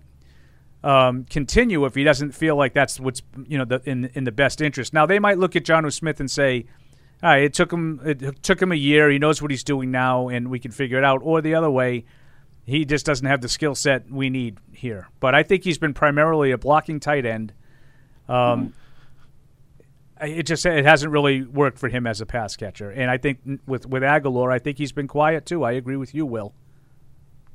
[0.84, 4.32] um, continue if he doesn't feel like that's what's you know the, in in the
[4.32, 4.94] best interest.
[4.94, 6.66] Now they might look at Jonnu Smith and say,
[7.22, 9.10] all right, it took him it took him a year.
[9.10, 11.22] He knows what he's doing now, and we can figure it out.
[11.24, 12.04] Or the other way,
[12.66, 15.10] he just doesn't have the skill set we need here.
[15.20, 17.54] But I think he's been primarily a blocking tight end.
[18.28, 18.74] Um,
[20.22, 22.90] it just it hasn't really worked for him as a pass catcher.
[22.90, 25.64] And I think with with Agholor, I think he's been quiet too.
[25.64, 26.54] I agree with you, Will.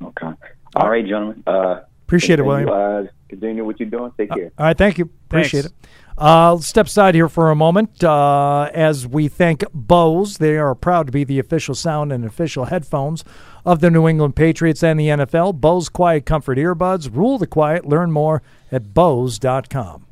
[0.02, 0.32] Okay.
[0.76, 1.42] All right, gentlemen.
[1.46, 3.06] Uh, Appreciate it, continue, William.
[3.06, 4.12] Uh, continue what you're doing.
[4.16, 4.50] Take care.
[4.58, 5.10] All right, thank you.
[5.26, 5.76] Appreciate Thanks.
[5.82, 5.88] it.
[6.20, 10.38] Uh, let's step aside here for a moment uh, as we thank Bose.
[10.38, 13.24] They are proud to be the official sound and official headphones
[13.68, 15.60] of the New England Patriots and the NFL.
[15.60, 17.14] Bose Quiet Comfort Earbuds.
[17.14, 17.84] Rule the quiet.
[17.86, 18.42] Learn more
[18.72, 20.07] at Bose.com.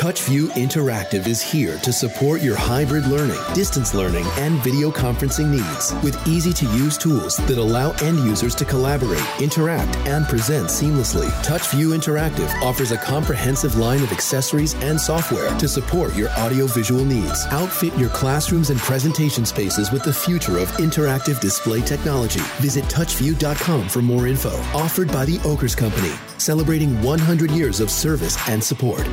[0.00, 5.92] TouchView Interactive is here to support your hybrid learning, distance learning, and video conferencing needs
[6.02, 11.28] with easy to use tools that allow end users to collaborate, interact, and present seamlessly.
[11.44, 17.44] TouchView Interactive offers a comprehensive line of accessories and software to support your audiovisual needs.
[17.48, 22.40] Outfit your classrooms and presentation spaces with the future of interactive display technology.
[22.62, 24.56] Visit touchview.com for more info.
[24.72, 29.06] Offered by the Okers Company, celebrating 100 years of service and support.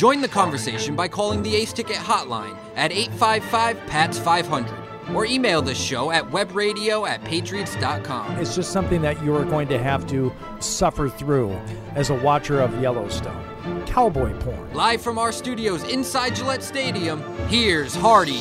[0.00, 5.60] Join the conversation by calling the Ace Ticket hotline at 855 PATS 500 or email
[5.60, 8.38] the show at webradio at patriots.com.
[8.38, 11.50] It's just something that you are going to have to suffer through
[11.94, 13.84] as a watcher of Yellowstone.
[13.84, 14.72] Cowboy porn.
[14.72, 18.40] Live from our studios inside Gillette Stadium, here's Hardy.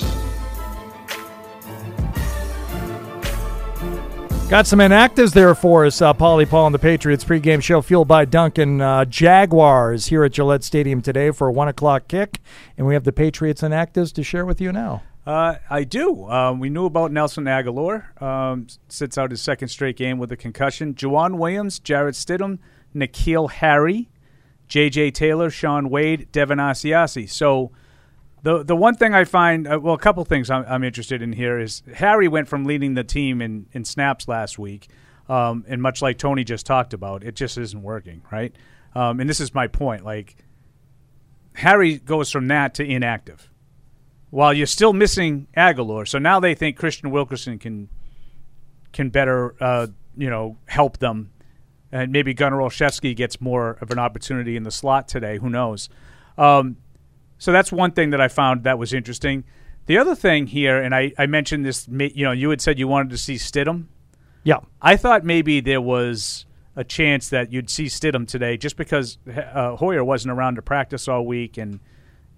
[4.49, 6.01] Got some inactives there for us.
[6.01, 10.31] Uh, Polly Paul and the Patriots pregame show fueled by Dunkin' uh, Jaguars here at
[10.31, 12.41] Gillette Stadium today for a one o'clock kick,
[12.75, 15.03] and we have the Patriots inactives to share with you now.
[15.23, 16.27] Uh, I do.
[16.27, 18.19] Um, we knew about Nelson Agholor.
[18.19, 20.95] Um, sits out his second straight game with a concussion.
[20.95, 22.57] Joejuan Williams, Jarrett Stidham,
[22.95, 24.09] N'Keal Harry,
[24.67, 25.11] J.J.
[25.11, 27.29] Taylor, Shaun Wade, Devin Asiasi.
[27.29, 27.69] So
[28.43, 31.33] the the one thing I find, uh, well, a couple things I'm, I'm interested in
[31.33, 34.87] here is Harry went from leading the team in, in snaps last week,
[35.27, 38.55] um, and much like Tony just talked about, it just isn't working, right?
[38.95, 40.05] Um, and this is my point.
[40.05, 40.35] Like
[41.55, 43.49] Harry goes from that to inactive
[44.29, 46.07] while you're still missing Agholor.
[46.07, 47.89] So now they think Kristian Wilkerson can
[48.91, 49.87] can better uh,
[50.17, 51.31] you know help them,
[51.91, 55.37] and maybe Gunnar Olszewski gets more of an opportunity in the slot today.
[55.37, 55.89] Who knows?
[56.37, 56.77] Um,
[57.39, 59.45] so that's one thing that I found that was interesting.
[59.87, 62.87] The other thing here, and I, I mentioned this, you know, you had said you
[62.87, 63.85] wanted to see Stidham.
[64.43, 64.59] Yeah.
[64.81, 69.75] I thought maybe there was a chance that you'd see Stidham today just because uh,
[69.77, 71.79] Hoyer wasn't around to practice all week and,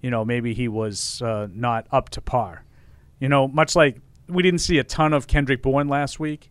[0.00, 2.64] you know, maybe he was uh, not up to par.
[3.20, 6.50] You know, much like we didn't see a ton of Kendrick Bourne last week.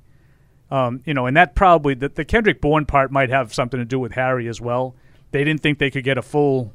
[0.70, 3.86] Um, you know, and that probably, the, the Kendrick Bourne part might have something to
[3.86, 4.95] do with Harry as well.
[5.32, 6.74] They didn't think they could get a full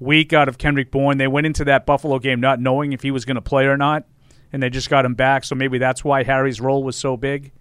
[0.00, 1.18] week out of Kendrick Bourne.
[1.18, 3.76] They went into that Buffalo game not knowing if he was going to play or
[3.76, 4.04] not,
[4.52, 5.44] and they just got him back.
[5.44, 7.52] So maybe that's why Harry's role was so big.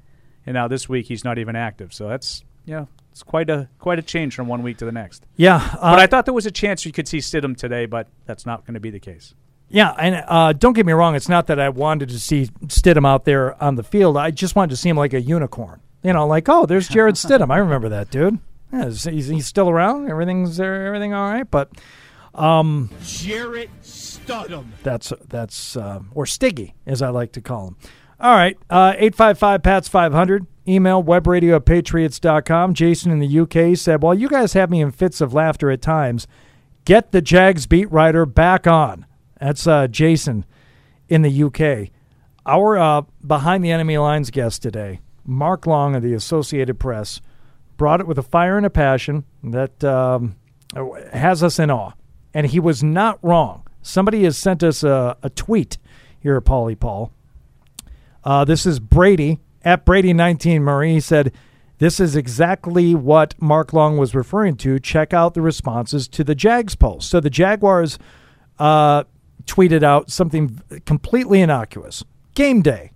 [0.45, 1.93] And now this week he's not even active.
[1.93, 5.25] So that's yeah, it's quite a quite a change from one week to the next.
[5.35, 8.07] Yeah, uh, but I thought there was a chance you could see Stidham today, but
[8.25, 9.33] that's not going to be the case.
[9.69, 11.15] Yeah, and uh, don't get me wrong.
[11.15, 14.15] It's not that I wanted to see Stidham out there on the field.
[14.15, 15.81] I just wanted to see him like a unicorn.
[16.03, 17.51] You know, like oh, there's Jarrett Stidham.
[17.51, 18.39] I remember that dude.
[18.71, 20.09] Yeah, he's, he's still around.
[20.09, 20.85] Everything's there.
[20.87, 21.71] Everything all right, but.
[22.37, 24.67] Um, Jarrett Stidham.
[24.83, 27.77] That's that's uh, or Stiggy, as I like to call him.
[28.19, 30.45] All right, uh, eight five five Pats five hundred.
[30.67, 32.73] Email webradio at patriots.com.
[32.73, 35.81] Jason in the UK said, "While you guys have me in fits of laughter at
[35.81, 36.27] times,
[36.85, 39.05] get the Jags beat writer back on."
[39.39, 40.45] That's uh, Jason
[41.09, 41.89] in the UK.
[42.45, 47.21] Our uh, behind the enemy lines guest today, Mark Long of the Associated Press,
[47.77, 50.35] brought it with a fire and a passion that um,
[51.13, 51.93] has us in awe
[52.33, 53.65] and he was not wrong.
[53.81, 55.77] Somebody has sent us a, a tweet
[56.19, 57.11] here at Polly Paul.
[58.23, 60.93] Uh, this is Brady at Brady19 Murray.
[60.93, 61.31] He said,
[61.77, 64.79] This is exactly what Mark Long was referring to.
[64.79, 67.09] Check out the responses to the Jags post.
[67.09, 67.97] So the Jaguars
[68.59, 69.05] uh,
[69.45, 72.03] tweeted out something completely innocuous
[72.35, 72.91] game day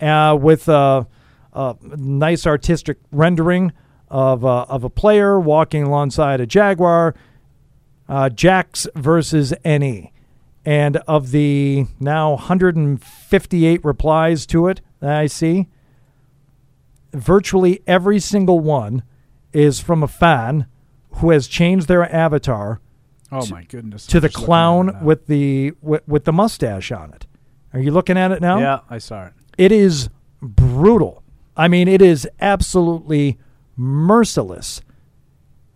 [0.00, 1.06] uh, with a,
[1.52, 3.72] uh, nice artistic rendering
[4.08, 7.14] of uh, of a player walking alongside a jaguar.
[8.10, 10.12] Uh, Jacks versus NE,
[10.64, 15.68] and of the now 158 replies to it that I see,
[17.12, 19.04] virtually every single one
[19.52, 20.66] is from a fan
[21.14, 22.80] who has changed their avatar.
[23.30, 24.08] Oh, my goodness.
[24.08, 27.14] To I'm the just looking at it clown with the with, with the mustache on
[27.14, 27.26] it.
[27.72, 28.58] Are you looking at it now?
[28.58, 29.34] Yeah, I saw it.
[29.56, 30.08] It is
[30.42, 31.22] brutal.
[31.56, 33.38] I mean, it is absolutely
[33.76, 34.82] merciless.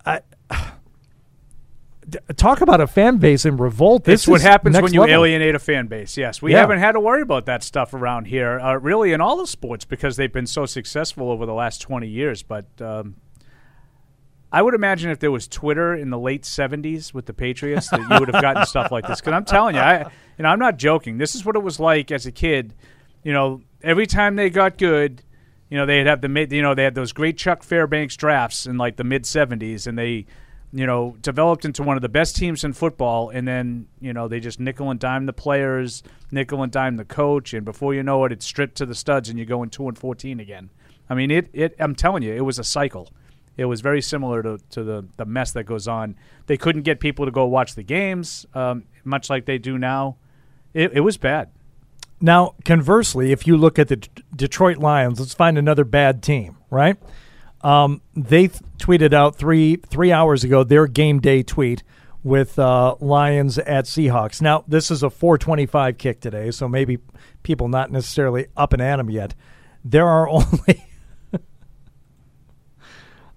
[0.05, 0.19] I,
[2.37, 4.03] talk about a fan base in revolt.
[4.03, 5.15] This It's what happens when you level.
[5.25, 6.17] alienate a fan base.
[6.17, 6.59] Yes, we Yeah.
[6.59, 9.85] haven't had to worry about that stuff around here, uh, really, in all the sports
[9.85, 12.43] because they've been so successful over the last twenty years.
[12.43, 13.15] But um,
[14.51, 17.99] I would imagine if there was Twitter in the late '70s with the Patriots, that
[17.99, 19.19] you would have gotten stuff like this.
[19.19, 19.99] Because I'm telling you, I,
[20.37, 21.17] you know, I'm not joking.
[21.17, 22.73] This is what it was like as a kid.
[23.23, 25.23] You know, every time they got good,
[25.69, 26.51] you know, they'd have the mid.
[26.51, 29.97] You know, they had those great Chuck Fairbanks drafts in like the mid '70s, and
[29.97, 30.25] they
[30.75, 34.27] you know, developed into one of the best teams in football, and then you know
[34.27, 38.03] they just nickel and dime the players, nickel and dime the coach, and before you
[38.03, 40.69] know it, it's stripped to the studs, and you're going two and fourteen again.
[41.09, 41.49] I mean, it.
[41.53, 41.75] It.
[41.79, 43.09] I'm telling you, it was a cycle.
[43.55, 46.15] It was very similar to, to the the mess that goes on.
[46.47, 50.17] They couldn't get people to go watch the games, um, much like they do now.
[50.73, 51.51] It, it was bad.
[52.19, 56.57] Now, conversely, if you look at the D- Detroit Lions, let's find another bad team,
[56.69, 56.97] right?
[57.65, 61.81] Um, they th- tweeted out three three hours ago their game day tweet
[62.21, 64.39] with uh, Lions at Seahawks.
[64.39, 66.99] Now, this is a 425 kick today, so maybe
[67.41, 69.33] people not necessarily up and at them yet.
[69.83, 70.87] There are only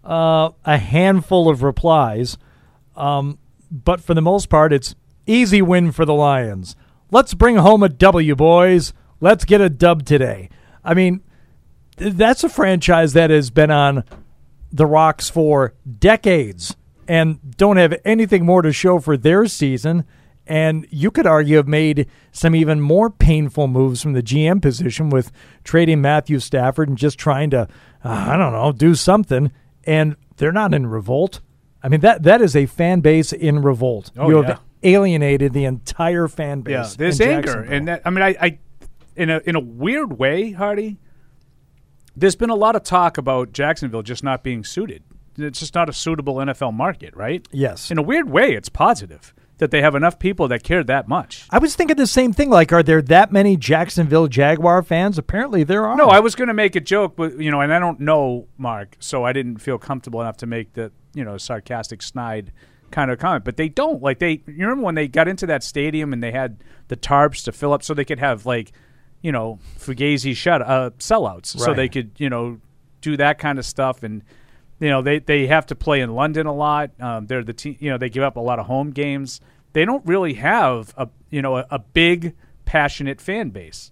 [0.05, 2.37] uh, a handful of replies,
[2.97, 3.39] um,
[3.71, 4.95] but for the most part, it's
[5.27, 6.77] easy win for the Lions.
[7.11, 8.93] Let's bring home a W, boys.
[9.23, 10.51] Let's get a dub today.
[10.85, 11.23] I mean,
[11.99, 14.05] that's a franchise that has been on
[14.73, 16.77] the rocks for decades
[17.07, 20.05] and don't have anything more to show for their season.
[20.47, 25.11] And you could argue have made some even more painful moves from the GM position
[25.11, 25.31] with
[25.63, 27.69] trading Matthew Stafford and just trying to,
[28.05, 29.53] uh, I don't know, do something.
[29.85, 31.41] And they're not in revolt.
[31.83, 34.11] I mean that that is a fan base in revolt.
[34.17, 34.47] Oh, you yeah.
[34.49, 36.73] have alienated the entire fan base.
[36.73, 38.59] Yeah, there's in anger, and that I mean, I, I,
[39.17, 40.99] in a in a weird way, Hardy.
[42.21, 45.03] There's been a lot of talk about Jacksonville just not being suited.
[45.37, 47.47] It's just not a suitable NFL market, right?
[47.53, 47.91] Yes.
[47.91, 51.47] In a weird way, it's positive that they have enough people that care that much.
[51.51, 52.51] I was thinking the same thing.
[52.51, 55.19] Like, are there that many Jacksonville Jaguar fans?
[55.19, 55.97] Apparently, there are.
[55.97, 58.49] No, I was going to make a joke, but you know, and I don't know
[58.57, 62.53] Mark, so I didn't feel comfortable enough to make the you know sarcastic, snide
[62.91, 63.45] kind of comment.
[63.45, 64.43] But they don't like they.
[64.47, 67.73] You remember when they got into that stadium and they had the tarps to fill
[67.73, 68.73] up so they could have like,
[69.23, 72.61] you know, fugazi shut uh, sellouts, so they could you know
[73.01, 74.23] do that kind of stuff and.
[74.81, 76.93] You know they, they have to play in London a lot.
[77.01, 77.77] Um, they're the team.
[77.81, 79.41] You know they give up a lot of home games.
[79.73, 83.91] They don't really have a you know a, a big passionate fan base.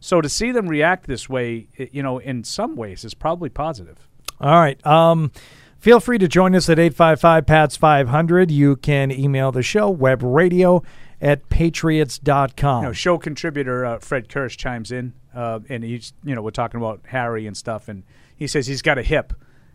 [0.00, 4.08] So to see them react this way, you know, in some ways is probably positive.
[4.40, 4.84] All right.
[4.86, 5.30] Um,
[5.78, 8.50] feel free to join us at 855 PATS 500.
[8.50, 10.82] You can email the show, web radio
[11.20, 12.82] at patriots.com.
[12.82, 16.50] You know, show contributor uh, Fred Kirsch chimes in, uh, and he's you know we're
[16.50, 18.04] talking about Harry and stuff, and
[18.36, 19.32] he says he's got a hip,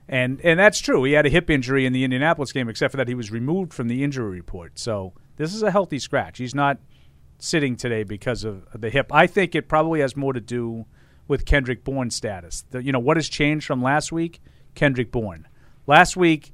[0.07, 1.03] and and that's true.
[1.03, 3.73] He had a hip injury in the Indianapolis game, except for that he was removed
[3.73, 4.79] from the injury report.
[4.79, 6.37] So this is a healthy scratch.
[6.37, 6.79] He's not
[7.37, 9.11] sitting today because of the hip.
[9.11, 10.85] I think it probably has more to do
[11.27, 12.65] with Kendrick Bourne's status.
[12.71, 14.41] The, you know what has changed from last week?
[14.73, 15.47] Kendrick Bourne.
[15.87, 16.51] Last week,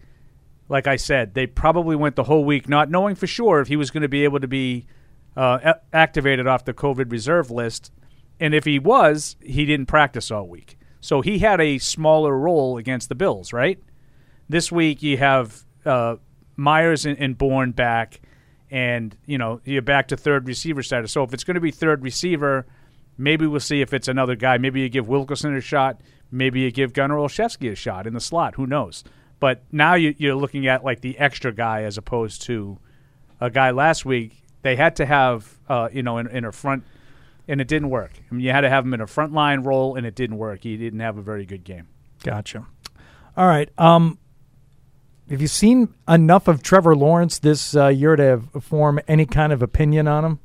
[0.71, 3.75] like I said, they probably went the whole week not knowing for sure if he
[3.75, 4.85] was going to be able to be
[5.35, 7.91] uh, activated off the COVID reserve list.
[8.39, 10.77] And if he was, he didn't practice all week.
[11.01, 13.83] So he had a smaller role against the Bills, right?
[14.47, 16.15] This week you have uh,
[16.55, 18.21] Myers and, and Bourne back,
[18.69, 21.11] and you know you're back to third receiver status.
[21.11, 22.65] So if it's going to be third receiver,
[23.17, 24.57] maybe we'll see if it's another guy.
[24.57, 25.99] Maybe you give Wilkerson a shot.
[26.31, 28.55] Maybe you give Gunnar Olszewski a shot in the slot.
[28.55, 29.03] Who knows?
[29.41, 32.77] But now you, you're looking at like the extra guy as opposed to
[33.41, 34.43] a guy last week.
[34.61, 36.85] They had to have uh, you know in, in a front,
[37.47, 38.11] and it didn't work.
[38.29, 40.37] I mean, you had to have him in a front line role, and it didn't
[40.37, 40.61] work.
[40.61, 41.87] He didn't have a very good game.
[42.23, 42.67] Gotcha.
[43.35, 43.69] All right.
[43.79, 44.19] Um,
[45.27, 49.51] have you seen enough of Trevor Lawrence this uh, year to have, form any kind
[49.51, 50.39] of opinion on him?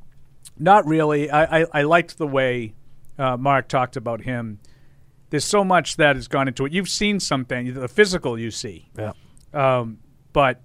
[0.59, 1.29] Not really.
[1.31, 2.73] I, I, I liked the way
[3.19, 4.59] uh, Mark talked about him.
[5.31, 6.73] There's so much that has gone into it.
[6.73, 8.89] You've seen something, the physical you see.
[8.97, 9.13] Yeah.
[9.53, 9.99] Um,
[10.33, 10.61] but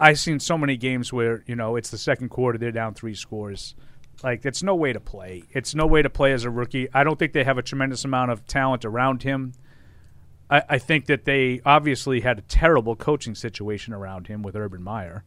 [0.00, 3.14] I've seen so many games where, you know, it's the second quarter, they're down three
[3.14, 3.74] scores.
[4.22, 5.44] Like it's no way to play.
[5.52, 6.88] It's no way to play as a rookie.
[6.92, 9.52] I don't think they have a tremendous amount of talent around him.
[10.50, 14.82] I, I think that they obviously had a terrible coaching situation around him with Urban
[14.82, 15.24] Meyer.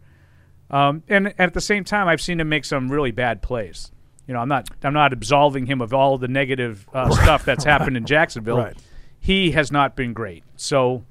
[0.69, 3.91] Um, and at the same time, I've seen him make some really bad plays.
[4.27, 7.63] You know, I'm not I'm not absolving him of all the negative uh, stuff that's
[7.63, 8.57] happened in Jacksonville.
[8.57, 8.77] Right.
[9.19, 10.43] He has not been great.
[10.55, 11.03] So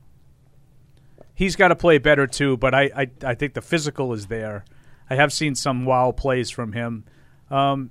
[1.34, 2.56] he's got to play better too.
[2.56, 4.64] But I, I I think the physical is there.
[5.08, 7.04] I have seen some wow plays from him.
[7.50, 7.90] Um,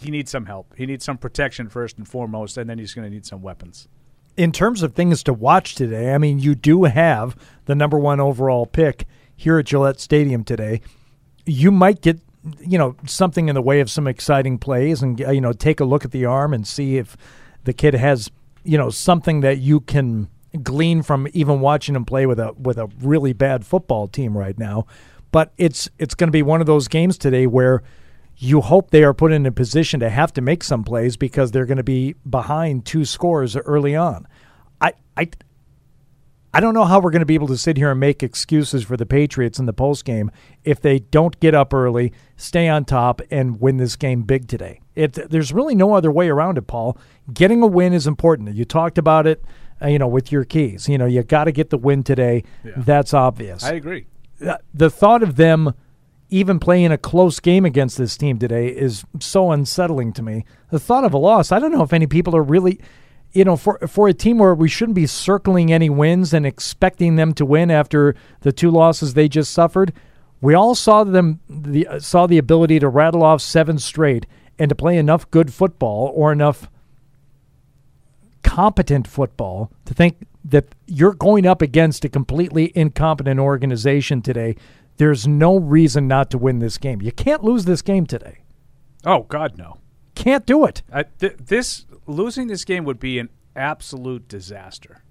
[0.00, 0.72] he needs some help.
[0.76, 3.88] He needs some protection first and foremost, and then he's going to need some weapons.
[4.36, 8.20] in terms of things to watch today, I mean, you do have the number one
[8.20, 10.80] overall pick here at Gillette Stadium today.
[11.44, 12.20] You might get,
[12.60, 15.84] you know, something in the way of some exciting plays and, you know, take a
[15.84, 17.16] look at the arm and see if
[17.64, 18.30] the kid has,
[18.64, 20.28] you know, something that you can
[20.62, 24.58] glean from even watching him play with a with a really bad football team right
[24.58, 24.86] now.
[25.30, 27.82] But it's it's going to be one of those games today where
[28.36, 31.50] you hope they are put in a position to have to make some plays because
[31.50, 34.26] they're going to be behind two scores early on.
[34.80, 35.28] I I
[36.52, 38.84] I don't know how we're going to be able to sit here and make excuses
[38.84, 40.30] for the Patriots in the post game
[40.64, 44.80] if they don't get up early, stay on top, and win this game big today.
[44.94, 46.96] It there's really no other way around it, Paul.
[47.32, 48.54] Getting a win is important.
[48.54, 49.44] You talked about it,
[49.82, 50.88] uh, you know, with your keys.
[50.88, 52.44] You know, you got to get the win today.
[52.64, 53.62] That's obvious.
[53.62, 54.06] I agree.
[54.44, 55.74] Uh, the thought of them
[56.30, 60.44] even playing a close game against this team today is so unsettling to me.
[60.70, 62.80] The thought of a loss, I don't know if any people are really,
[63.32, 67.16] you know, for for a team where we shouldn't be circling any wins and expecting
[67.16, 69.92] them to win after the two losses they just suffered.
[70.40, 74.26] We all saw them the uh, saw the ability to rattle off seven straight
[74.58, 76.70] and to play enough good football or enough
[78.42, 84.56] competent football to think that you're going up against a completely incompetent organization today.
[84.96, 87.02] There's no reason not to win this game.
[87.02, 88.38] You can't lose this game today.
[89.04, 89.78] Oh God, no.
[90.14, 90.82] Can't do it.
[90.92, 95.02] I, th- this losing this game would be an absolute disaster.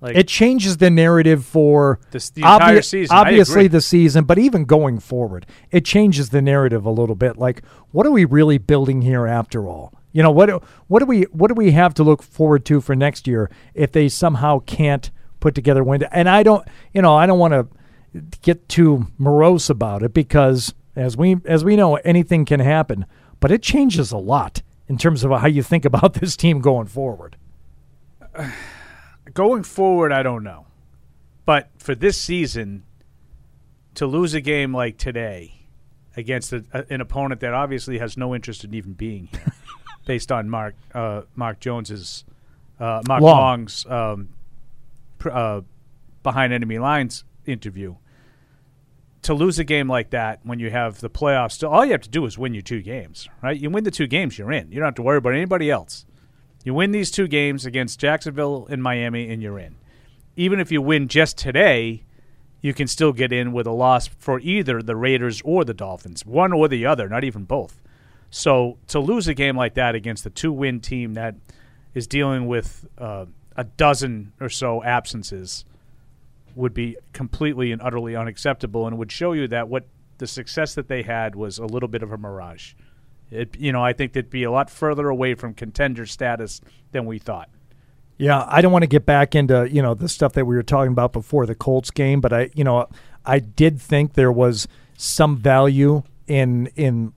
[0.00, 3.16] Like it changes the narrative for This- the entire season.
[3.16, 7.38] Obviously, the season, but even going forward, it changes the narrative a little bit.
[7.38, 9.94] Like, what are we really building here after all?
[10.12, 12.94] You know, what what do we what do we have to look forward to for
[12.94, 16.02] next year if they somehow can't put together a win?
[16.12, 17.66] And I don't, you know, I don't want to
[18.42, 23.06] get too morose about it because as we as we know, anything can happen.
[23.40, 26.86] But it changes a lot in terms of how you think about this team going
[26.86, 27.36] forward.
[29.32, 30.66] going forward, I don't know,
[31.44, 32.84] but for this season,
[33.94, 35.66] to lose a game like today
[36.16, 39.52] against a, an opponent that obviously has no interest in even being here,
[40.06, 42.24] based on Mark uh, Mark Jones's
[42.80, 43.36] uh, Mark Long.
[43.38, 44.28] Long's um,
[45.18, 45.60] pr- uh,
[46.22, 47.94] behind enemy lines interview.
[49.24, 52.10] To lose a game like that when you have the playoffs, all you have to
[52.10, 53.58] do is win your two games, right?
[53.58, 54.70] You win the two games, you're in.
[54.70, 56.04] You don't have to worry about anybody else.
[56.62, 59.76] You win these two games against Jacksonville and Miami, and you're in.
[60.36, 62.04] Even if you win just today,
[62.60, 66.26] you can still get in with a loss for either the Raiders or the Dolphins,
[66.26, 67.80] one or the other, not even both.
[68.28, 71.34] So to lose a game like that against a two-win team that
[71.94, 73.24] is dealing with uh,
[73.56, 75.64] a dozen or so absences
[76.54, 79.86] would be completely and utterly unacceptable, and would show you that what
[80.18, 82.74] the success that they had was a little bit of a mirage.
[83.30, 86.60] It, you know, I think they'd be a lot further away from contender status
[86.92, 87.48] than we thought.
[88.16, 90.62] Yeah, I don't want to get back into you know the stuff that we were
[90.62, 92.88] talking about before the Colts game, but I you know
[93.26, 97.12] I did think there was some value in in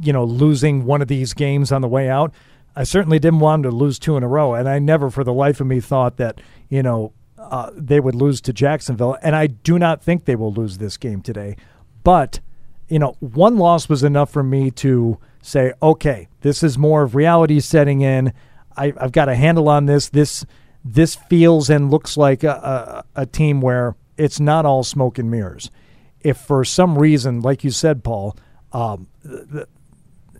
[0.00, 2.32] you know losing one of these games on the way out.
[2.76, 5.32] I certainly didn't want to lose two in a row, and I never for the
[5.32, 7.12] life of me thought that you know
[7.50, 10.96] uh, they would lose to Jacksonville, and I do not think they will lose this
[10.96, 11.56] game today.
[12.04, 12.40] But
[12.88, 17.14] you know, one loss was enough for me to say, okay, this is more of
[17.14, 18.32] reality setting in.
[18.76, 20.08] I, I've got a handle on this.
[20.08, 20.44] This
[20.84, 25.30] this feels and looks like a, a, a team where it's not all smoke and
[25.30, 25.70] mirrors.
[26.20, 28.36] If for some reason, like you said, Paul,
[28.72, 29.08] um,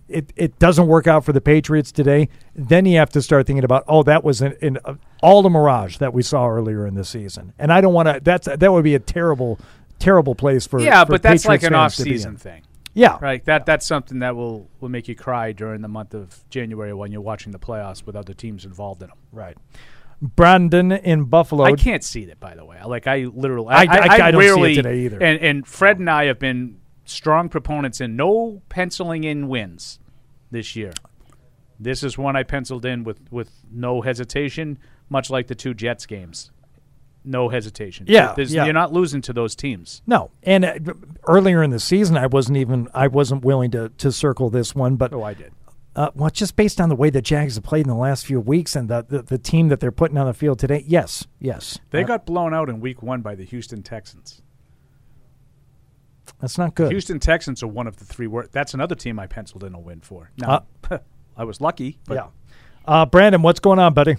[0.09, 3.65] it it doesn't work out for the Patriots today, then you have to start thinking
[3.65, 6.95] about, oh, that was an, an uh, all the mirage that we saw earlier in
[6.95, 8.21] the season, and I don't want to.
[8.23, 9.59] That's that would be a terrible,
[9.99, 12.63] terrible place for yeah, for but that's like an fans to be off-season thing.
[12.95, 13.45] Yeah, right.
[13.45, 17.13] That that's something that will will make you cry during the month of January when
[17.13, 19.19] you're watching the playoffs with other teams involved in them.
[19.33, 19.57] Right.
[20.23, 21.65] Brandon in Buffalo.
[21.65, 22.79] I can't see it, by the way.
[22.87, 25.23] Like I literally, I- I, I- I don't see it rarely, today either.
[25.23, 29.99] And and Fred and I have been strong proponents in no penciling in wins
[30.51, 30.93] this year.
[31.81, 34.79] This is one I penciled in with with no hesitation,
[35.09, 36.51] much like the two Jets games.
[37.25, 38.07] no hesitation.
[38.09, 38.65] Yeah, yeah.
[38.65, 40.01] you're not losing to those teams.
[40.07, 40.75] No, and uh,
[41.27, 44.97] earlier in the season, I wasn't even I wasn't willing to to circle this one,
[44.97, 45.53] but Oh, I did.
[45.97, 48.39] Uh, well, just based on the way the Jags have played in the last few
[48.39, 51.79] weeks and the, the, the team that they're putting on the field today, yes, yes,
[51.89, 54.43] They Uh, got blown out in Week One by the Houston Texans.
[56.41, 56.91] That's not good.
[56.91, 58.27] Houston Texans are one of the three.
[58.27, 60.31] Wor- that's another team I penciled in a win for.
[60.37, 60.65] Now,
[61.37, 61.99] I was lucky.
[62.07, 62.27] But yeah.
[62.87, 64.17] Uh, Brandon, what's going on, buddy?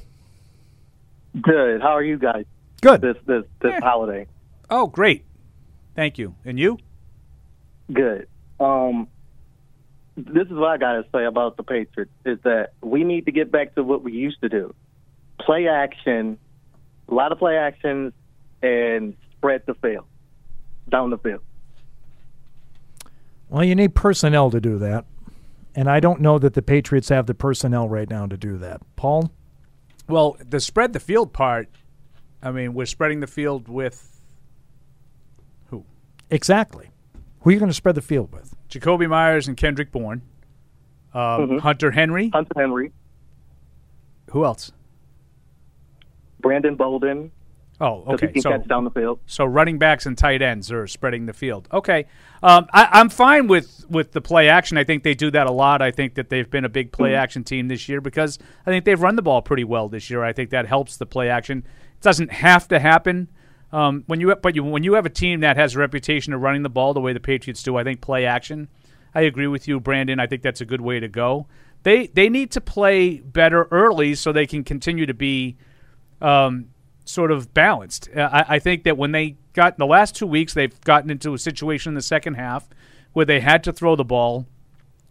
[1.41, 1.81] Good.
[1.81, 2.45] How are you guys?
[2.81, 3.01] Good.
[3.01, 4.27] This this this holiday.
[4.69, 5.25] Oh, great.
[5.95, 6.35] Thank you.
[6.45, 6.77] And you?
[7.91, 8.27] Good.
[8.59, 9.07] Um,
[10.15, 13.51] this is what I gotta say about the Patriots is that we need to get
[13.51, 14.73] back to what we used to do:
[15.39, 16.37] play action,
[17.07, 18.13] a lot of play actions,
[18.61, 20.05] and spread the field
[20.89, 21.41] down the field.
[23.49, 25.05] Well, you need personnel to do that,
[25.75, 28.81] and I don't know that the Patriots have the personnel right now to do that.
[28.95, 29.31] Paul,
[30.07, 31.69] Well, the spread the field part.
[32.41, 34.19] I mean, we're spreading the field with
[35.69, 35.85] who?
[36.29, 36.89] exactly.
[37.41, 38.53] Who are you going to spread the field with?
[38.69, 40.21] Jakobi Meyers and Kendrick Bourne.
[41.13, 41.59] Um, Mhm.
[41.61, 42.29] Hunter Henry.
[42.29, 42.91] Hunter Henry,
[44.31, 44.71] Who else?
[46.41, 47.31] Brandon Bolden.
[47.79, 48.39] Oh, okay.
[48.39, 49.19] So, down the field.
[49.27, 51.67] so running backs and tight ends are spreading the field.
[51.71, 52.05] Okay,
[52.41, 54.77] um, I, I'm fine with with the play action.
[54.77, 55.81] I think they do that a lot.
[55.81, 58.85] I think that they've been a big play action team this year because I think
[58.85, 60.23] they've run the ball pretty well this year.
[60.23, 61.59] I think that helps the play action.
[61.59, 63.29] It doesn't have to happen.
[63.71, 66.41] Um, when you but you, when you have a team that has a reputation of
[66.41, 68.69] running the ball the way the Patriots do, I think play action.
[69.13, 70.19] I agree with you, Brandon.
[70.19, 71.47] I think that's a good way to go.
[71.83, 75.57] They they need to play better early so they can continue to be
[76.21, 76.69] um,
[77.07, 78.09] sort of balanced.
[78.15, 81.09] Uh, I, I think that when they got in the last two weeks, they've gotten
[81.09, 82.67] into a situation in the second half
[83.13, 84.45] where they had to throw the ball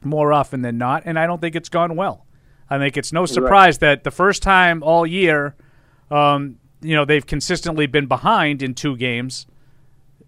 [0.03, 2.27] more often than not, and I don't think it's gone well.
[2.69, 5.55] I think it's no surprise that the first time all year,
[6.11, 9.47] um, you know, they've consistently been behind in two games.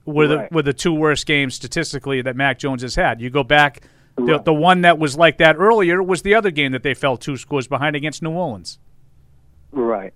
[0.05, 3.21] Were the were the two worst games statistically that Mac Jones has had?
[3.21, 3.83] You go back,
[4.17, 7.17] the, the one that was like that earlier was the other game that they fell
[7.17, 8.79] two scores behind against New Orleans.
[9.71, 10.15] Right.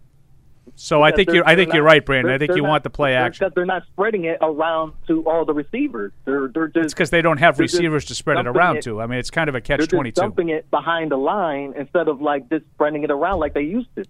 [0.74, 2.32] So I think you're I think you're not- right, Brandon.
[2.32, 3.44] I think you not- want the play action.
[3.44, 6.12] Because they're not spreading it around to all the receivers.
[6.24, 9.00] They're they're just It's because they don't have receivers to spread it around it- to.
[9.00, 10.20] I mean, it's kind of a They're catch just twenty two.
[10.22, 13.88] dumping it behind the line instead of like just spreading it around like they used
[13.96, 14.04] to.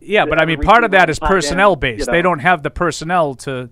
[0.00, 2.06] Yeah, but I mean, part of that is receiver is personnel based.
[2.08, 3.70] you They don't have the personnel to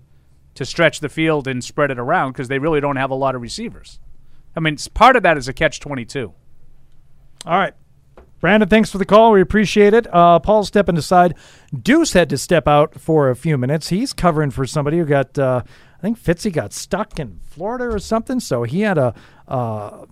[0.55, 3.35] to stretch the field and spread it around because they really don't have a lot
[3.35, 4.01] of receivers.
[4.57, 6.33] I mean, part of that is a catch twenty two.
[7.45, 7.75] All right.
[8.41, 9.33] Brandon, thanks for the call.
[9.33, 10.13] We appreciate it.
[10.13, 11.35] Uh, Paul's stepping aside.
[11.79, 13.91] Deuce had to step out for a few minutes.
[13.91, 17.99] He's covering for somebody who got, uh, I think Fitzy got stuck in Florida or
[17.99, 18.41] something.
[18.41, 19.15] So he had a
[19.47, 20.07] uh,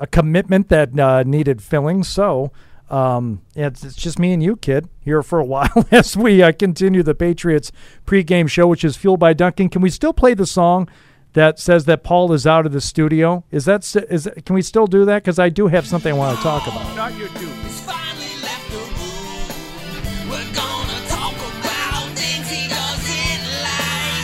[0.00, 2.02] a commitment that uh, needed filling.
[2.04, 2.52] So
[2.90, 6.52] um, it's, it's just me and you, kid, here for a while as we uh,
[6.52, 7.72] continue the Patriots
[8.06, 9.68] pregame show, which is fueled by Dunkin'.
[9.68, 10.88] Can we still play the song?
[11.34, 13.44] That says that Paul is out of the studio.
[13.50, 14.28] Is that s- is?
[14.46, 15.22] Can we still do that?
[15.22, 16.94] Because I do have something I want to talk about.
[16.96, 17.50] Not your dude.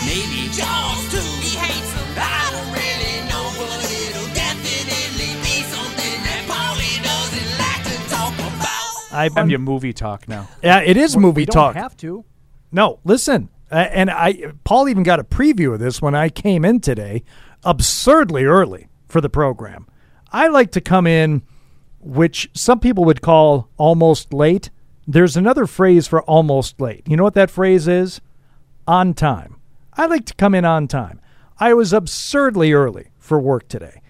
[0.07, 1.19] Maybe Jaws too.
[1.45, 2.09] He hates him.
[2.17, 8.35] I don't really know, but it'll definitely be something that Paulie doesn't like to talk
[8.35, 9.13] about.
[9.13, 10.49] I, I'm your movie talk now.
[10.63, 11.75] Yeah, it is Well, movie we don't talk.
[11.77, 12.25] have to.
[12.73, 16.81] No, listen, and I Paul even got a preview of this when I came in
[16.81, 17.23] today,
[17.65, 19.87] absurdly early for the program.
[20.33, 21.43] I like to come in,
[22.01, 24.71] which some people would call almost late.
[25.07, 27.03] There's another phrase for almost late.
[27.09, 28.21] You know what that phrase is?
[28.87, 29.57] On time.
[29.95, 31.21] I like to come in on time.
[31.59, 34.01] I was absurdly early for work today,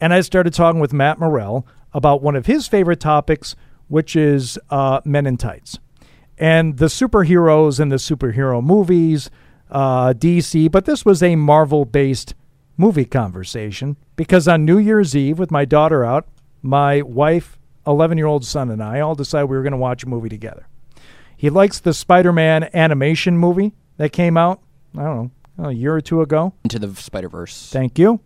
[0.00, 3.56] and I started talking with Matt Morrell about one of his favorite topics,
[3.88, 5.78] which is uh, men in tights
[6.40, 9.30] and the superheroes and the superhero movies,
[9.70, 10.70] uh, DC.
[10.70, 12.34] But this was a Marvel based
[12.78, 16.26] movie conversation because on New Year's Eve, with my daughter out,
[16.62, 20.02] my wife, 11 year old son, and I all decided we were going to watch
[20.02, 20.66] a movie together.
[21.36, 24.62] He likes the Spider Man animation movie that came out,
[24.96, 26.54] I don't know, a year or two ago.
[26.64, 27.70] Into the Spider Verse.
[27.70, 28.20] Thank you.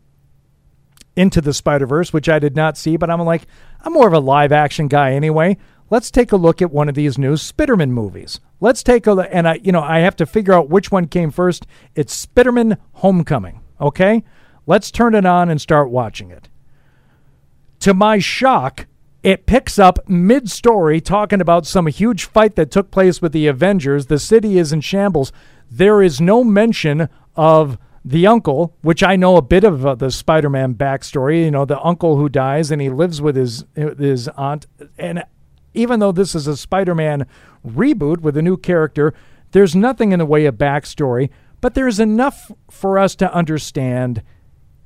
[1.16, 3.46] Into the Spider Verse, which I did not see, but I'm like,
[3.82, 5.56] I'm more of a live action guy anyway.
[5.90, 8.40] Let's take a look at one of these new Spiderman movies.
[8.60, 11.06] Let's take a look, and I, you know, I have to figure out which one
[11.06, 11.66] came first.
[11.94, 13.60] It's Spiderman Homecoming.
[13.80, 14.24] Okay,
[14.66, 16.48] let's turn it on and start watching it.
[17.80, 18.86] To my shock,
[19.22, 23.46] it picks up mid story talking about some huge fight that took place with the
[23.46, 24.06] Avengers.
[24.06, 25.32] The city is in shambles.
[25.70, 30.10] There is no mention of the uncle, which I know a bit of uh, the
[30.10, 31.44] Spider Man backstory.
[31.44, 34.66] You know, the uncle who dies and he lives with his, his aunt.
[34.98, 35.24] And
[35.74, 37.26] even though this is a Spider Man
[37.66, 39.12] reboot with a new character,
[39.52, 44.22] There's nothing in the way of backstory, but there's enough for us to understand.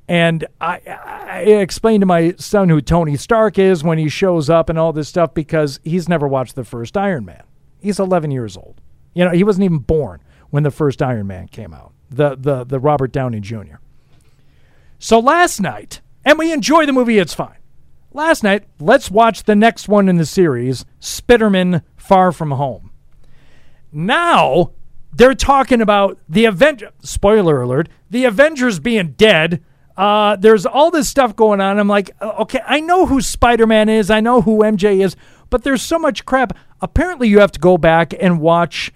[0.07, 4.69] And I, I explained to my son who Tony Stark is when he shows up
[4.69, 7.43] and all this stuff because he's never watched the first Iron Man.
[7.79, 8.81] He's 11 years old.
[9.13, 12.63] You know, he wasn't even born when the first Iron Man came out, the the
[12.63, 13.77] the Robert Downey Jr.
[14.99, 17.58] So last night, and we enjoy the movie, it's fine.
[18.11, 22.91] Last night, let's watch the next one in the series, Spider-Man Far From Home.
[23.91, 24.71] Now,
[25.13, 26.89] they're talking about the Avenger.
[27.01, 29.63] Spoiler alert: the Avengers being dead.
[29.95, 31.77] Uh, there's all this stuff going on.
[31.77, 34.09] I'm like, uh, okay, I know who Spider-Man is.
[34.09, 35.15] I know who MJ is,
[35.49, 36.57] but there's so much crap.
[36.81, 38.91] Apparently, you have to go back and watch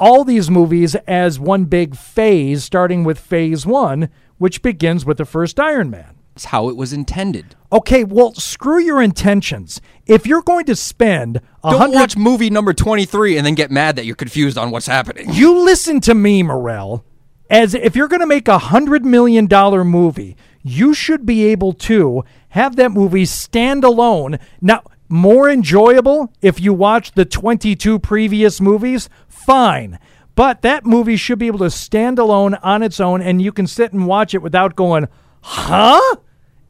[0.00, 4.08] all these movies as one big phase, starting with Phase One,
[4.38, 6.16] which begins with the first Iron Man.
[6.34, 7.54] It's how it was intended.
[7.72, 9.80] Okay, well, screw your intentions.
[10.06, 13.70] If you're going to spend a Don't hundred, watch movie number 23 and then get
[13.70, 15.32] mad that you're confused on what's happening.
[15.32, 17.04] you listen to me, Morel.
[17.50, 21.72] As if you're going to make a hundred million dollar movie, you should be able
[21.74, 24.38] to have that movie stand alone.
[24.60, 29.98] Now, more enjoyable if you watch the 22 previous movies, fine.
[30.34, 33.66] But that movie should be able to stand alone on its own, and you can
[33.66, 35.06] sit and watch it without going,
[35.44, 36.16] huh?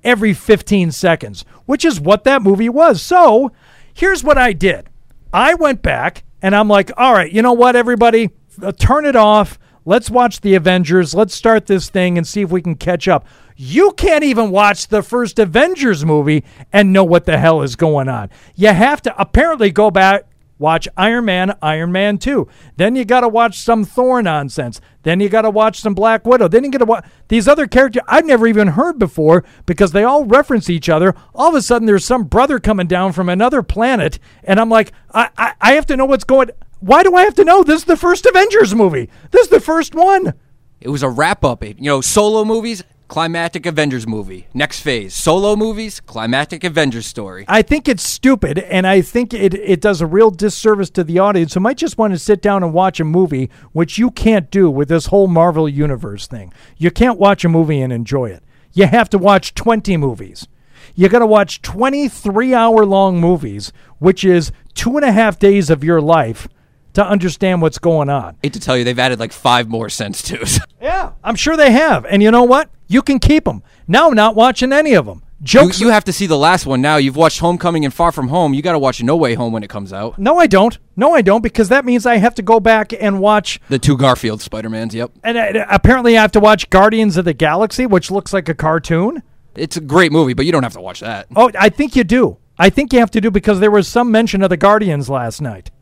[0.03, 3.01] Every 15 seconds, which is what that movie was.
[3.01, 3.53] So
[3.95, 4.89] here's what I did
[5.33, 8.31] I went back and I'm like, all right, you know what, everybody?
[8.61, 9.59] Uh, turn it off.
[9.87, 11.15] Let's watch the Avengers.
[11.15, 13.27] Let's start this thing and see if we can catch up.
[13.57, 18.09] You can't even watch the first Avengers movie and know what the hell is going
[18.09, 18.31] on.
[18.57, 20.27] You have to apparently go back,
[20.59, 22.49] watch Iron Man, Iron Man 2.
[22.77, 24.81] Then you got to watch some Thor nonsense.
[25.03, 26.49] Then you got to watch some Black Widow.
[26.49, 30.05] Then you get to watch these other characters I've never even heard before because they
[30.05, 31.15] all reference each other.
[31.35, 34.93] All of a sudden, there's some brother coming down from another planet, and I'm like,
[35.13, 36.51] I, I, I have to know what's going.
[36.81, 37.63] Why do I have to know?
[37.63, 39.09] This is the first Avengers movie.
[39.31, 40.35] This is the first one.
[40.81, 41.65] It was a wrap up.
[41.65, 44.49] You know, solo movies, climactic Avengers movie.
[44.55, 45.15] Next phase.
[45.15, 47.45] Solo movies, climactic Avengers story.
[47.49, 51.19] I think it's stupid, and I think it, it does a real disservice to the
[51.19, 54.51] audience who might just want to sit down and watch a movie, which you can't
[54.51, 56.53] do with this whole Marvel Universe thing.
[56.77, 58.43] You can't watch a movie and enjoy it.
[58.73, 60.49] You have to watch 20 movies.
[60.97, 65.71] You got to watch 23 hour long movies, which is two and a half days
[65.71, 66.49] of your life
[66.95, 68.37] to understand what's going on.
[68.43, 70.59] hate to tell you, they've added like five more cents to it.
[70.81, 72.05] Yeah, I'm sure they have.
[72.05, 72.69] And you know what?
[72.95, 73.65] You can keep them.
[73.89, 75.25] Now I'm not watching any of them.
[75.43, 75.81] Jokes.
[75.81, 76.97] you have to see the last one now.
[76.97, 78.55] You've watched Homecoming and Far From Home.
[78.55, 80.17] You got to watch No Way Home when it comes out.
[80.17, 80.79] no, I don't.
[80.95, 83.61] No, I don't, because that means I have to go back and watch.
[83.69, 84.95] The two Garfield Spider Mans.
[84.95, 88.49] Yep, And uh, apparently, I have to watch Guardians of the Galaxy, which looks like
[88.49, 89.25] a cartoon.
[89.57, 91.27] it's a great movie, but you don't have to watch that.
[91.35, 92.39] Oh, I think you do.
[92.61, 95.43] I think you have to do because there was some mention of the Guardians last
[95.43, 95.73] night.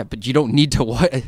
[0.00, 1.22] Yeah, but you don't need to watch.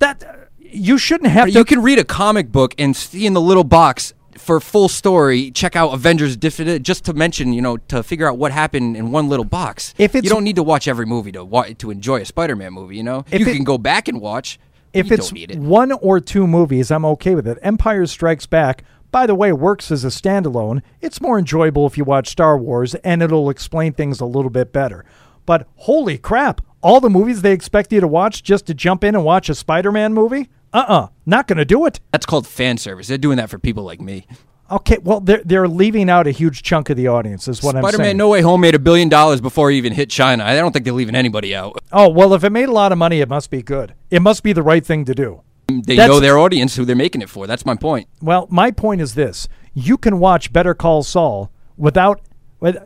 [0.00, 1.52] That uh, you shouldn't have to.
[1.52, 4.12] You can read a comic book and see in the little box
[4.46, 5.50] for full story.
[5.50, 9.10] Check out Avengers Definitive, just to mention, you know, to figure out what happened in
[9.10, 9.92] one little box.
[9.98, 12.72] If it's- you don't need to watch every movie to wa- to enjoy a Spider-Man
[12.72, 12.96] movie.
[12.96, 14.58] You know, If you it- can go back and watch.
[14.92, 15.58] if it's it.
[15.58, 17.58] one or two movies, I'm okay with it.
[17.60, 20.80] Empire Strikes Back, by the way, works as a standalone.
[21.00, 24.72] It's more enjoyable if you watch Star Wars, and it'll explain things a little bit
[24.72, 25.04] better.
[25.44, 29.14] But holy crap, all the movies they expect you to watch just to jump in
[29.16, 30.48] and watch a Spider Man movie?
[30.76, 32.00] Uh uh not going to do it.
[32.12, 33.08] That's called fan service.
[33.08, 34.26] They're doing that for people like me.
[34.70, 37.82] Okay, well, they're, they're leaving out a huge chunk of the audience, is what I'm
[37.82, 37.92] saying.
[37.94, 40.44] Spider-Man No Way Home made a billion dollars before he even hit China.
[40.44, 41.78] I don't think they're leaving anybody out.
[41.92, 43.94] Oh, well, if it made a lot of money, it must be good.
[44.10, 45.42] It must be the right thing to do.
[45.68, 47.46] They That's- know their audience, who they're making it for.
[47.46, 48.08] That's my point.
[48.20, 52.20] Well, my point is this you can watch Better Call Saul without.
[52.58, 52.76] With,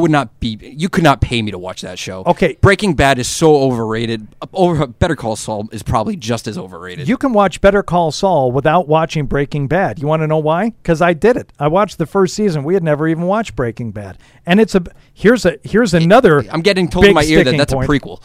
[0.00, 0.58] Would not be.
[0.60, 2.24] You could not pay me to watch that show.
[2.26, 2.58] Okay.
[2.60, 4.26] Breaking Bad is so overrated.
[4.52, 7.06] Over Better Call Saul is probably just as overrated.
[7.06, 10.00] you can watch Better Call Saul without watching Breaking Bad.
[10.00, 10.70] You want to know why?
[10.70, 11.52] Because I did it.
[11.60, 12.64] I watched the first season.
[12.64, 14.82] We had never even watched Breaking Bad, and it's a
[15.12, 16.44] here's a here's another.
[16.50, 17.88] I'm getting told in my ear that that's point.
[17.88, 18.20] a prequel.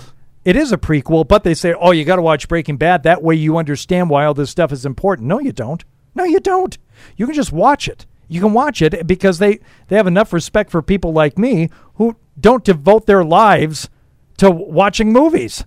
[0.45, 3.03] It is a prequel, but they say, "Oh, you got to watch Breaking Bad.
[3.03, 5.83] That way, you understand why all this stuff is important." No, you don't.
[6.15, 6.77] No, you don't.
[7.15, 8.07] You can just watch it.
[8.29, 12.15] You can watch it because they they have enough respect for people like me who
[12.39, 13.89] don't devote their lives
[14.37, 15.65] to watching movies.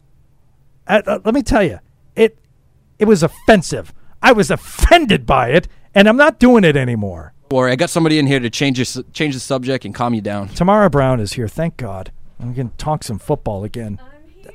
[0.86, 1.80] Uh, uh, let me tell you,
[2.16, 2.38] it
[2.98, 3.92] it was offensive.
[4.22, 7.34] I was offended by it, and I'm not doing it anymore.
[7.50, 10.22] Or I got somebody in here to change this, change the subject and calm you
[10.22, 10.48] down.
[10.48, 11.48] Tamara Brown is here.
[11.48, 12.10] Thank God.
[12.40, 14.00] We can talk some football again.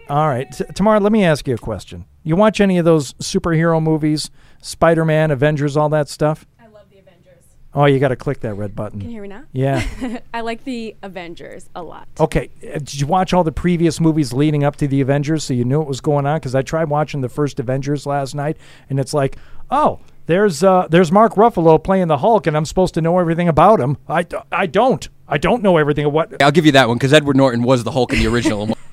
[0.09, 0.99] All right, T- Tamara.
[0.99, 2.05] Let me ask you a question.
[2.23, 4.29] You watch any of those superhero movies,
[4.61, 6.45] Spider Man, Avengers, all that stuff?
[6.59, 7.43] I love the Avengers.
[7.77, 8.99] Oh, you got to click that red button.
[9.01, 9.43] Can you hear me now?
[9.53, 9.85] Yeah.
[10.33, 12.07] I like the Avengers a lot.
[12.19, 15.53] Okay, uh, did you watch all the previous movies leading up to the Avengers so
[15.53, 16.37] you knew what was going on?
[16.39, 18.57] Because I tried watching the first Avengers last night,
[18.89, 19.37] and it's like,
[19.69, 23.47] oh, there's uh, there's Mark Ruffalo playing the Hulk, and I'm supposed to know everything
[23.47, 23.97] about him.
[24.07, 25.07] I, d- I don't.
[25.27, 26.41] I don't know everything of what.
[26.41, 28.75] I'll give you that one because Edward Norton was the Hulk in the original.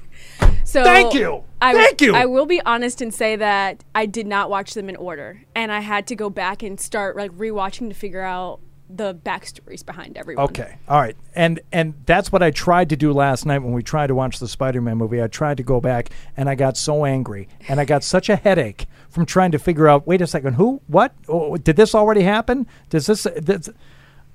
[0.67, 1.45] So Thank you.
[1.63, 2.17] I, Thank you.
[2.17, 5.71] I will be honest and say that I did not watch them in order, and
[5.71, 8.59] I had to go back and start like rewatching to figure out
[8.97, 10.45] the backstories behind everyone.
[10.47, 13.83] Okay, all right, and and that's what I tried to do last night when we
[13.83, 15.23] tried to watch the Spider-Man movie.
[15.23, 18.37] I tried to go back, and I got so angry, and I got such a
[18.37, 20.07] headache from trying to figure out.
[20.07, 20.81] Wait a second, who?
[20.87, 21.15] What?
[21.29, 22.67] Oh, oh, did this already happen?
[22.91, 23.27] Does this?
[23.37, 23.71] this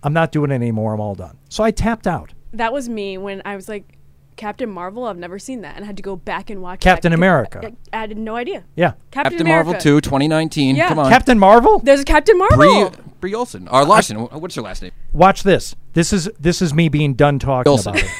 [0.01, 0.93] I'm not doing it anymore.
[0.93, 1.37] I'm all done.
[1.49, 2.33] So I tapped out.
[2.53, 3.98] That was me when I was like,
[4.39, 5.03] Captain Marvel.
[5.03, 7.17] I've never seen that, and I had to go back and watch Captain that.
[7.17, 7.73] America.
[7.91, 8.63] I, I had no idea.
[8.73, 8.93] Yeah.
[9.11, 9.71] Captain, Captain America.
[9.71, 10.77] Marvel 2, 2019.
[10.77, 10.87] Yeah.
[10.87, 11.09] Come on.
[11.11, 11.79] Captain Marvel.
[11.79, 12.57] There's a Captain Marvel.
[12.57, 13.67] Brie, Brie Olson.
[13.67, 14.17] Or Larson.
[14.17, 14.91] What's her last name?
[15.11, 15.75] Watch this.
[15.91, 17.95] This is this is me being done talking Wilson.
[17.95, 18.11] about it.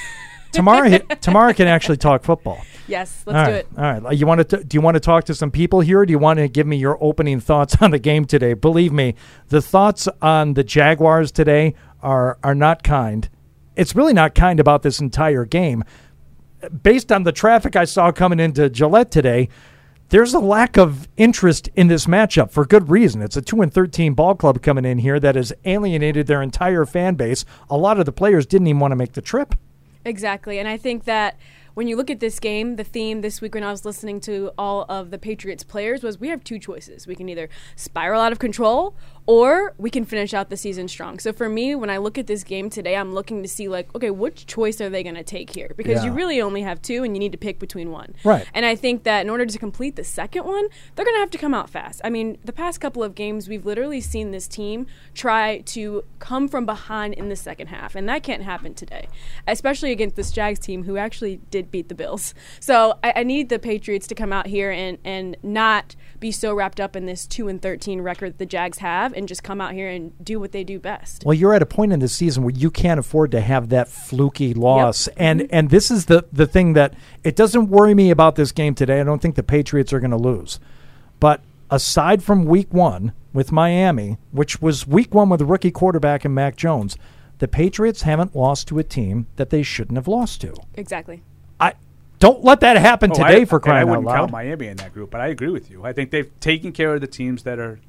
[0.52, 2.60] Tamara, Tamara can actually talk football.
[2.90, 3.68] Yes, let's All do it.
[3.78, 4.18] All right.
[4.18, 4.64] You want to?
[4.64, 6.00] Do you want to talk to some people here?
[6.00, 8.56] Or do you want to give me your opening thoughts on the game today?
[8.56, 9.16] Believe me,
[9.48, 13.30] the thoughts on the Jaguars today are are not kind.
[13.78, 15.86] It's really not kind about this entire game.
[16.84, 19.50] Based on the traffic I saw coming into Gillette today,
[20.10, 23.22] there's a lack of interest in this matchup for good reason.
[23.22, 26.86] It's a 2 and 13 ball club coming in here that has alienated their entire
[26.86, 27.46] fan base.
[27.70, 29.56] A lot of the players didn't even want to make the trip.
[30.04, 30.60] Exactly.
[30.60, 31.38] And I think that
[31.76, 34.52] when you look at this game, the theme this week when I was listening to
[34.58, 37.06] all of the Patriots players was we have two choices.
[37.06, 38.96] We can either spiral out of control
[39.30, 41.20] or we can finish out the season strong.
[41.20, 43.94] So for me, when I look at this game today, I'm looking to see like,
[43.94, 45.72] okay, which choice are they going to take here?
[45.78, 48.16] Because you really only have two and you need to pick between one.
[48.24, 48.48] Right.
[48.56, 51.30] And I think that in order to complete the second one, they're going to have
[51.30, 52.02] to come out fast.
[52.04, 56.48] I mean, the past couple of games, we've literally seen this team try to come
[56.48, 59.10] from behind in the second half, and that can't happen today,
[59.46, 62.34] especially against this Jags team who actually did beat the Bills.
[62.60, 66.52] So I, I need the Patriots to come out here and, and not be so
[66.56, 69.62] wrapped up in this 2 and 13 record that the Jags have and just come
[69.62, 71.24] out here and do what they do best.
[71.26, 73.90] Well, you're at a point in the season where you can't afford to have that
[73.90, 75.56] fluky loss, and mm-hmm.
[75.56, 79.00] and this is the the thing that it doesn't worry me about this game today.
[79.00, 80.60] I don't think the Patriots are going to lose,
[81.20, 86.26] but aside from Week One with Miami, which was Week One with a rookie quarterback
[86.26, 86.98] and Mac Jones,
[87.40, 90.56] the Patriots haven't lost to a team that they shouldn't have lost to.
[90.76, 91.22] Exactly.
[91.60, 91.74] I
[92.20, 94.16] don't let that happen Oh, today I, for I crying out wouldn't loud.
[94.16, 95.84] count Miami in that group, but I agree with you.
[95.84, 97.80] I think they've taken care of the teams that are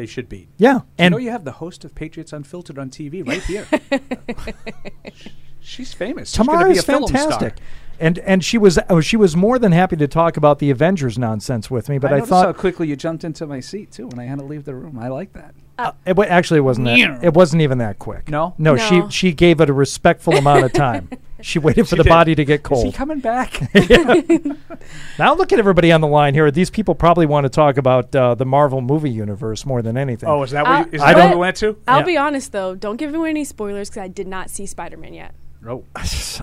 [0.00, 0.48] they should be.
[0.56, 3.66] Yeah, you and- know you have the host of Patriots Unfiltered on TV right here.
[5.60, 6.30] She's famous.
[6.30, 7.20] She's gonna Tamara be is a film star.
[7.20, 7.58] fantastic.
[7.98, 11.18] And and she was oh, she was more than happy to talk about the Avengers
[11.18, 11.98] nonsense with me.
[11.98, 14.38] But I, I, thought how quickly you jumped into my seat too when I had
[14.38, 14.98] to leave the room.
[14.98, 15.54] I like that.
[15.78, 18.30] Uh, it wa- actually it wasn't that, it wasn't even that quick.
[18.30, 18.54] No?
[18.56, 18.88] no, No.
[18.88, 21.10] she she gave it a respectful amount of time.
[21.42, 22.08] She waited for She the did.
[22.08, 22.86] body to get cold.
[22.86, 23.60] Is he coming back?
[25.18, 26.50] now look at everybody on the line here.
[26.50, 30.28] These people probably want to talk about uh, the Marvel movie universe more than anything.
[30.28, 31.76] Oh, is that what you- is I that what don't you went to?
[31.88, 32.04] I'll Yeah.
[32.06, 35.14] be honest though, don't give away any spoilers because I did not see Spider Man
[35.14, 35.34] yet.
[35.66, 35.84] Oh.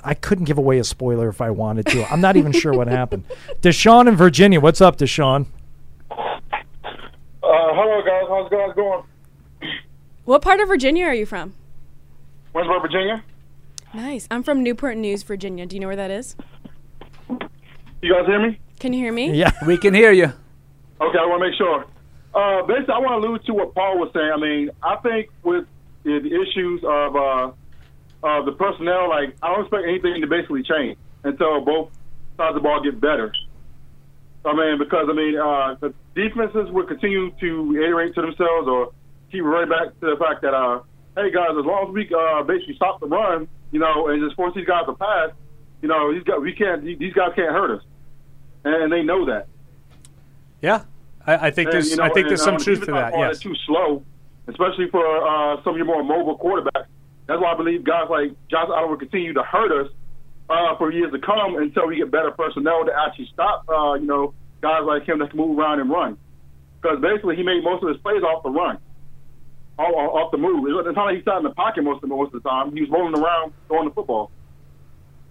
[0.03, 2.11] I couldn't give away a spoiler if I wanted to.
[2.11, 3.23] I'm not even sure what happened.
[3.61, 4.59] Deshaun in Virginia.
[4.59, 5.47] What's up, Deshaun?
[6.11, 6.17] Uh,
[7.41, 8.23] hello, guys.
[8.29, 9.03] How's guys going?
[10.25, 11.53] What part of Virginia are you from?
[12.53, 13.23] Waynesboro, Virginia.
[13.97, 14.27] Nice.
[14.29, 15.65] I'm from Newport News, Virginia.
[15.65, 16.35] Do you know where that is?
[17.99, 18.59] You guys hear me?
[18.79, 19.33] Can you hear me?
[19.33, 20.25] Yeah, we can hear you.
[21.01, 21.83] Okay, I want to make sure.
[22.31, 24.31] Uh, basically, I want to allude to what Paul was saying.
[24.31, 25.65] I mean, I think with
[26.03, 27.51] the, the issues of uh,
[28.23, 31.89] uh, the personnel, like I don't expect anything to basically change until both
[32.37, 33.33] sides of the ball get better.
[34.45, 38.93] I mean, because I mean, uh, the defenses will continue to iterate to themselves or
[39.31, 40.81] keep right back to the fact that, uh,
[41.15, 44.35] hey guys, as long as we uh, basically stop the run, you know, and just
[44.35, 45.31] force these guys to pass,
[45.81, 47.83] you know, these guys we can't, these guys can't hurt us,
[48.63, 49.47] and they know that.
[50.61, 50.85] Yeah,
[51.25, 52.91] I, I think And, there's you know, I think and, there's some the truth to
[52.93, 53.13] that.
[53.15, 53.39] Yes.
[53.39, 54.03] too slow,
[54.47, 56.87] especially for uh, some of your more mobile quarterbacks.
[57.27, 59.91] That's why I believe guys like Josh Allen will continue to hurt us
[60.49, 64.07] uh, for years to come until we get better personnel to actually stop, uh, you
[64.07, 66.17] know, guys like him that can move around and run.
[66.81, 68.77] Because basically, he made most of his plays off the run,
[69.77, 70.65] off, off the move.
[70.67, 72.73] It's not like he sat in the pocket most of most of the time.
[72.73, 74.31] He was rolling around throwing the football.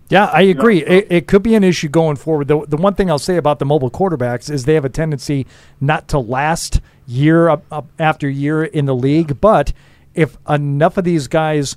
[0.08, 0.84] Yeah, I agree.
[0.84, 2.46] It, it could be an issue going forward.
[2.46, 5.46] The, the one thing I'll say about the mobile quarterbacks is they have a tendency
[5.80, 9.40] not to last year up, up after year in the league.
[9.40, 9.72] But
[10.14, 11.76] if enough of these guys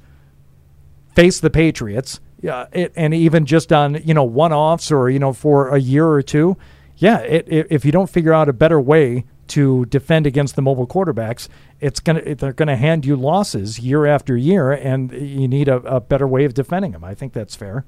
[1.16, 5.20] face the Patriots, yeah, it, and even just on you know one offs or you
[5.20, 6.56] know for a year or two,
[6.98, 10.62] yeah, it, it, if you don't figure out a better way to defend against the
[10.62, 11.48] mobile quarterbacks,
[11.80, 16.00] it's gonna they're gonna hand you losses year after year, and you need a, a
[16.00, 17.04] better way of defending them.
[17.04, 17.86] I think that's fair.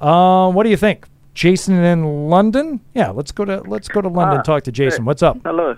[0.00, 2.80] Uh, what do you think, Jason in London?
[2.94, 4.38] Yeah, let's go to let's go to London.
[4.38, 5.02] Ah, talk to Jason.
[5.02, 5.38] hey, What's up?
[5.44, 5.76] Hello.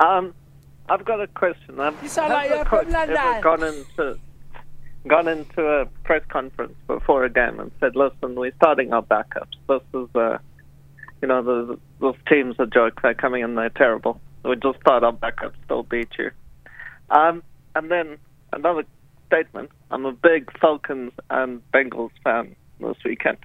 [0.00, 0.34] Um,
[0.88, 1.80] I've got a question.
[1.80, 3.16] Um, You sound has like you're coach from London.
[3.16, 4.18] ever gone into
[5.08, 9.54] gone into a press conference before a game and said, "Listen, we're starting our backups.
[9.68, 10.38] This is, uh,
[11.22, 13.02] you know, the, those teams are jokes.
[13.02, 13.54] They're coming in.
[13.54, 14.20] They're terrible.
[14.44, 15.54] We just start our backups.
[15.68, 16.30] They'll beat you."
[17.10, 17.42] Um,
[17.74, 18.18] and then
[18.52, 18.84] another
[19.26, 19.70] statement.
[19.90, 23.38] I'm a big Falcons and Bengals fan this weekend.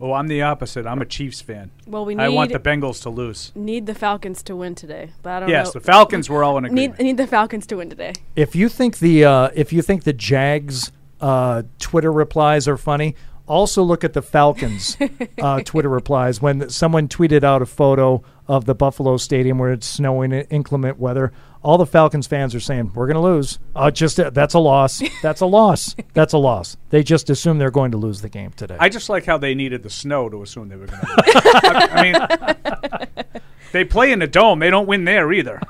[0.00, 0.84] Oh, I'm the opposite.
[0.84, 1.70] I'm a Chiefs fan.
[1.86, 3.52] Well, we need, I want the Bengals to lose.
[3.54, 5.78] Need the Falcons to win today, but I don't Yes, know.
[5.78, 8.12] the Falcons were all in Need need the Falcons to win today.
[8.34, 13.14] If you think the uh, if you think the Jags uh, Twitter replies are funny,
[13.52, 14.96] also look at the Falcons
[15.38, 19.86] uh, Twitter replies when someone tweeted out a photo of the Buffalo Stadium where it's
[19.86, 21.32] snowing in inclement weather.
[21.62, 23.58] All the Falcons fans are saying we're going to lose.
[23.76, 25.02] Uh, just uh, that's a loss.
[25.22, 25.94] That's a loss.
[26.14, 26.76] That's a loss.
[26.90, 28.76] They just assume they're going to lose the game today.
[28.80, 31.36] I just like how they needed the snow to assume they were going to lose.
[31.44, 33.42] I, I mean,
[33.72, 34.58] they play in the dome.
[34.58, 35.60] They don't win there either.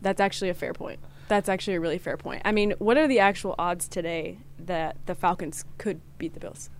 [0.00, 1.00] That's actually a fair point.
[1.28, 2.42] That's actually a really fair point.
[2.44, 6.70] I mean, what are the actual odds today that the Falcons could beat the Bills?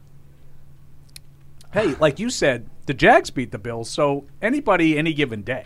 [1.73, 5.65] Hey, like you said, the Jags beat the Bills, so anybody, any given day,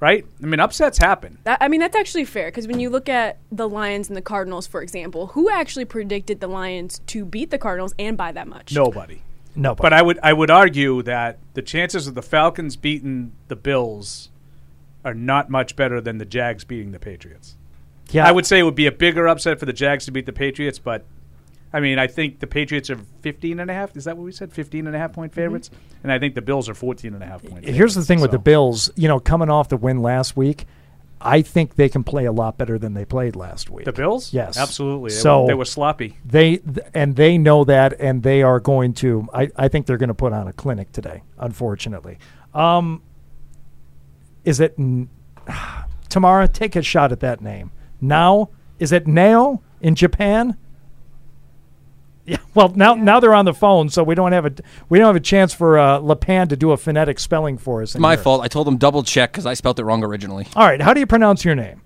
[0.00, 0.26] right?
[0.42, 1.38] I mean, upsets happen.
[1.44, 4.22] That, I mean, that's actually fair because when you look at the Lions and the
[4.22, 8.48] Cardinals, for example, who actually predicted the Lions to beat the Cardinals and by that
[8.48, 8.74] much?
[8.74, 9.22] Nobody.
[9.54, 9.82] Nobody.
[9.82, 14.30] But I would I would argue that the chances of the Falcons beating the Bills
[15.04, 17.56] are not much better than the Jags beating the Patriots.
[18.10, 18.26] Yeah.
[18.26, 20.32] I would say it would be a bigger upset for the Jags to beat the
[20.32, 21.04] Patriots, but
[21.72, 23.96] I mean, I think the Patriots are 15 and a half.
[23.96, 24.52] Is that what we said?
[24.52, 25.70] 15 and a half point favorites?
[26.02, 28.30] And I think the Bills are 14 and a half point Here's the thing with
[28.30, 28.90] the Bills.
[28.96, 30.64] You know, coming off the win last week,
[31.20, 33.84] I think they can play a lot better than they played last week.
[33.84, 34.32] The Bills?
[34.32, 35.10] Yes, Absolutely.
[35.10, 36.16] They So were- they were sloppy.
[36.24, 39.28] They th- and they know that, and they are going to.
[39.34, 41.22] I, I think they're going to put on a clinic today.
[41.38, 42.18] Unfortunately,
[42.54, 43.02] um,
[44.44, 45.08] is it n-
[46.08, 46.48] Tamara?
[46.48, 47.72] Take a shot at that name.
[48.00, 50.56] Now is it Nao in Japan?
[52.32, 52.36] Yeah.
[52.54, 54.52] Well, now now they're on the phone, so we don't have a
[54.90, 57.94] we don't have a chance for uh, Lapan to do a phonetic spelling for us.
[57.94, 58.22] in My here.
[58.24, 58.42] fault.
[58.42, 60.46] I told them double check because I spelled it wrong originally.
[60.54, 60.82] All right.
[60.82, 61.80] How do you pronounce your name?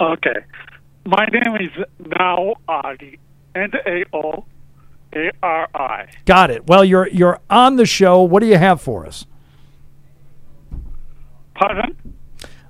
[0.00, 0.34] Okay.
[1.06, 1.84] My name is
[2.18, 3.20] Nao Ari.
[3.54, 4.44] N A O
[5.14, 6.06] A R I.
[6.24, 6.66] Got it.
[6.66, 8.22] Well, you're you're on the show.
[8.22, 9.26] What do you have for us?
[11.54, 11.96] Pardon?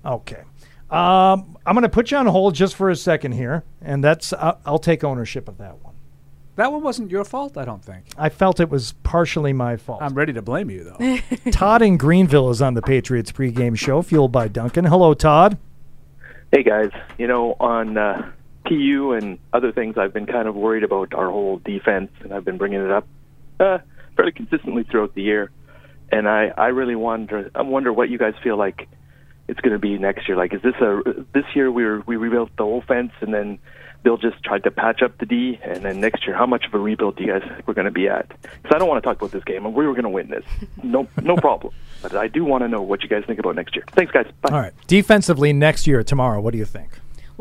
[0.04, 0.42] Okay.
[0.90, 4.32] Um, I'm going to put you on hold just for a second here, and that's
[4.34, 5.91] I'll, I'll take ownership of that one.
[6.56, 8.04] That one wasn't your fault, I don't think.
[8.18, 10.02] I felt it was partially my fault.
[10.02, 11.18] I'm ready to blame you, though.
[11.50, 14.84] Todd in Greenville is on the Patriots pregame show, fueled by Dunkin'.
[14.84, 15.56] Hello, Todd.
[16.54, 18.30] Hey guys, you know on uh,
[18.66, 22.44] PU and other things, I've been kind of worried about our whole defense, and I've
[22.44, 23.06] been bringing it up
[23.58, 23.78] uh,
[24.16, 25.50] fairly consistently throughout the year.
[26.10, 28.86] And I, I really wonder, I wonder what you guys feel like
[29.48, 30.36] it's going to be next year.
[30.36, 33.58] Like, is this a this year we were, we rebuilt the offense, and then
[34.02, 36.74] Bill just tried to patch up the D, and then next year, how much of
[36.74, 38.28] a rebuild do you guys think we're going to be at?
[38.28, 40.28] Because I don't want to talk about this game, and we were going to win
[40.28, 40.44] this,
[40.82, 41.72] no no problem.
[42.02, 43.84] But I do want to know what you guys think about next year.
[43.92, 44.26] Thanks, guys.
[44.40, 44.50] Bye.
[44.52, 44.72] All right.
[44.88, 46.90] Defensively, next year, Tamara, what do you think?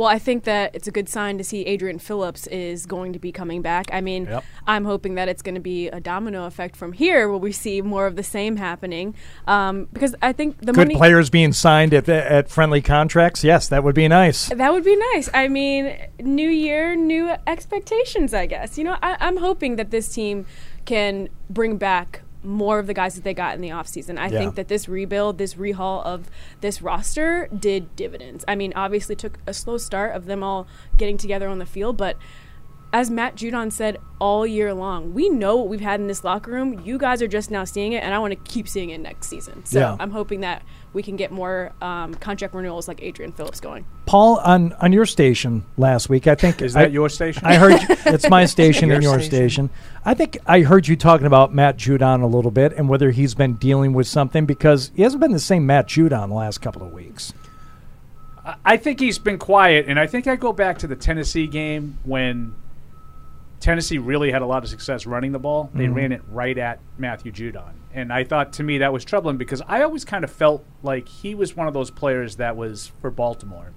[0.01, 3.19] Well, I think that it's a good sign to see Adrian Phillips is going to
[3.19, 3.85] be coming back.
[3.93, 4.43] I mean, Yep.
[4.65, 7.83] I'm hoping that it's going to be a domino effect from here, where we see
[7.83, 9.13] more of the same happening.
[9.45, 13.43] Um, because I think the Good players being signed at at friendly contracts.
[13.43, 14.49] Yes, that would be nice.
[14.49, 15.29] That would be nice.
[15.35, 18.79] I mean, new year, new expectations, I guess.
[18.79, 20.47] You know, I, I'm hoping that this team
[20.85, 24.17] can bring back more of the guys that they got in the offseason.
[24.17, 24.39] I Yeah.
[24.39, 26.29] think that this rebuild, this rehaul of
[26.61, 28.43] this roster did dividends.
[28.47, 30.65] I mean, obviously took a slow start of them all
[30.97, 32.17] getting together on the field, but
[32.93, 36.51] as Matt Judon said all year long, we know what we've had in this locker
[36.51, 36.81] room.
[36.83, 39.27] You guys are just now seeing it, and I want to keep seeing it next
[39.27, 39.65] season.
[39.65, 39.95] So Yeah.
[39.99, 40.61] I'm hoping that
[40.93, 43.85] we can get more um, contract renewals like Adrian Phillips going.
[44.07, 46.27] Paul on on your station last week.
[46.27, 47.43] I think Is that I- your station?
[47.45, 49.67] I heard you, it's my station Your and your station.
[49.67, 49.69] station.
[50.03, 53.33] I think I heard you talking about Matt Judon a little bit and whether he's
[53.35, 56.83] been dealing with something because he hasn't been the same Matt Judon the last couple
[56.85, 57.33] of weeks.
[58.45, 61.47] I- I think he's been quiet, and I think I go back to the Tennessee
[61.47, 62.53] game when
[63.61, 65.69] Tennessee really had a lot of success running the ball.
[65.73, 65.95] They Mhm.
[65.95, 67.73] ran it right at Matthew Judon.
[67.93, 71.07] And I thought to me that was troubling because I always kind of felt like
[71.07, 73.71] he was one of those players that was for Baltimore.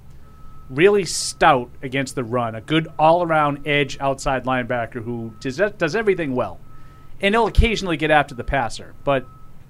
[0.71, 5.95] Really stout against the run, a good all around edge outside linebacker who does, does
[5.95, 6.59] everything well.
[7.21, 9.27] And he'll occasionally get after the passer, but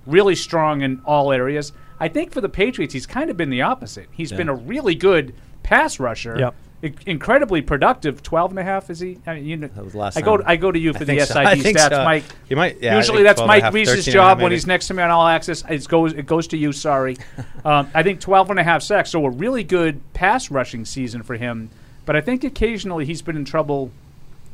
[0.07, 1.73] really strong in all areas.
[1.99, 4.09] I think for the Patriots, he's kind of been the opposite.
[4.13, 4.37] He's Yeah.
[4.39, 6.37] been a really good pass rusher.
[6.39, 6.55] Yep.
[6.85, 8.23] In- incredibly productive.
[8.23, 9.19] 12 and a half is he?
[9.27, 10.47] I mean, you know, That was last I go time.
[10.47, 11.25] I go to you for the so.
[11.25, 12.05] SID stats, so.
[12.05, 12.25] Mike.
[12.51, 14.53] You might- yeah, Usually that's 12 and a Mike Reiss's 13 and a job when
[14.53, 15.65] he's next to me on All Access.
[15.69, 16.73] It goes it goes to you.
[16.73, 17.17] Sorry.
[17.65, 19.11] um, I think 12 and a half sacks.
[19.11, 21.71] So a really good pass rushing season for him.
[22.05, 23.91] But I think occasionally he's been in trouble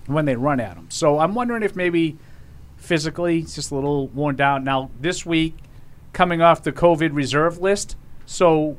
[0.06, 0.86] when they run at him.
[0.88, 2.16] So I'm wondering if maybe
[2.76, 4.62] physically he's just a little worn down.
[4.62, 5.56] Now this week,
[6.12, 8.76] coming off the COVID reserve list, so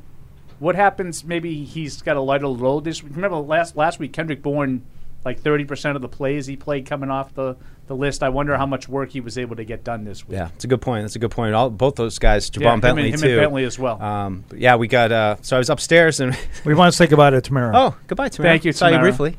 [0.61, 1.25] what happens?
[1.25, 3.15] Maybe he's got a lighter load this week.
[3.15, 4.83] Remember last last week, Kendrick Bourne,
[5.25, 7.57] like 30 percent of the plays he played coming off the,
[7.91, 8.23] the list.
[8.23, 10.37] I wonder how much work he was able to get done this week.
[10.37, 11.03] Yeah, it's a good point.
[11.03, 11.53] That's a good point.
[11.53, 13.27] All both those guys, Ja'Whaun Yeah, him Bentley and- him too.
[13.31, 14.01] and Bentley as well.
[14.01, 15.11] Um, but yeah, we got.
[15.11, 17.71] Uh, so I was upstairs and We want to say goodbye to Tamara.
[17.75, 18.53] Oh, goodbye, Tamara.
[18.53, 19.37] Thank you, Saw you briefly.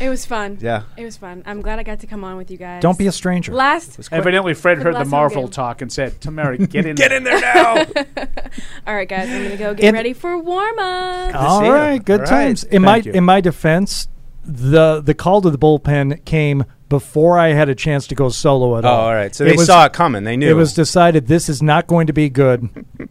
[0.00, 0.56] It was fun.
[0.62, 0.84] Yeah.
[0.96, 1.42] It was fun.
[1.44, 2.80] I'm glad I got to come on with you guys.
[2.80, 3.52] Don't be a stranger.
[3.52, 4.08] Last.
[4.10, 5.50] Evidently, Fred heard the the last home Marvel game.
[5.50, 7.18] talk and said, "Tamara, get in, Get there.
[7.18, 7.74] in there now."
[8.86, 9.28] All right, guys.
[9.28, 11.34] I'm gonna go get In- ready for warm up.
[11.34, 12.30] All right, good All right.
[12.46, 12.64] times.
[12.64, 13.12] In my you.
[13.12, 14.08] in my defense,
[14.42, 18.76] the the call to the bullpen came before I had a chance to go solo
[18.76, 19.00] at Oh, all.
[19.06, 19.34] all right.
[19.34, 20.24] So they saw it coming.
[20.24, 20.50] They knew.
[20.50, 22.68] It was decided this is not going to be good.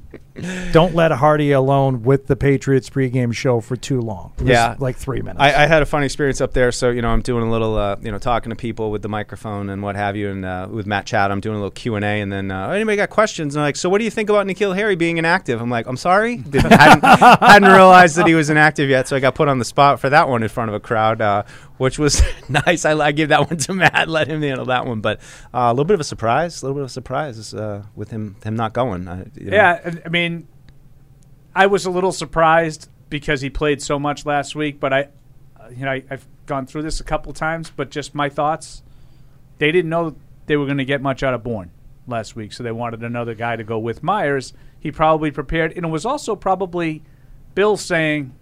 [0.72, 4.31] Don't let Hardy alone with the Patriots pregame show for too long.
[4.41, 5.39] Yeah, like three minutes.
[5.41, 7.76] I, I had a fun experience up there, so you know I'm doing a little,
[7.76, 10.69] uh, you know, talking to people with the microphone and what have you, and uh,
[10.72, 13.10] with Matt Chat, I'm doing a little Q and A, and then uh, anybody got
[13.10, 13.56] questions?
[13.56, 15.60] And I'm like, so what do you think about N'Keal Harry being inactive?
[15.60, 19.19] I'm like, I'm sorry, Didn't- hadn't, hadn't realized that he was inactive yet, so I
[19.19, 21.43] got put on the spot for that one in front of a crowd, uh,
[21.80, 22.85] which was nice.
[22.85, 25.19] I, I gave that one to Matt, let him handle that one, but
[25.53, 28.11] uh, a little bit of a surprise, a little bit of a surprise uh, with
[28.11, 29.07] him him not going.
[29.07, 29.56] I, you know.
[29.56, 30.47] Yeah, I mean,
[31.56, 35.07] I was a little surprised because he played so much last week, but I,
[35.60, 38.84] uh, you know, I, I've gone through this a couple times, but just my thoughts.
[39.57, 40.15] They didn't know
[40.45, 41.72] they were going to get much out of Bourne
[42.07, 44.53] last week, so they wanted another guy to go with Meyers.
[44.80, 47.03] He probably prepared, and it was also probably
[47.56, 48.34] Bill saying,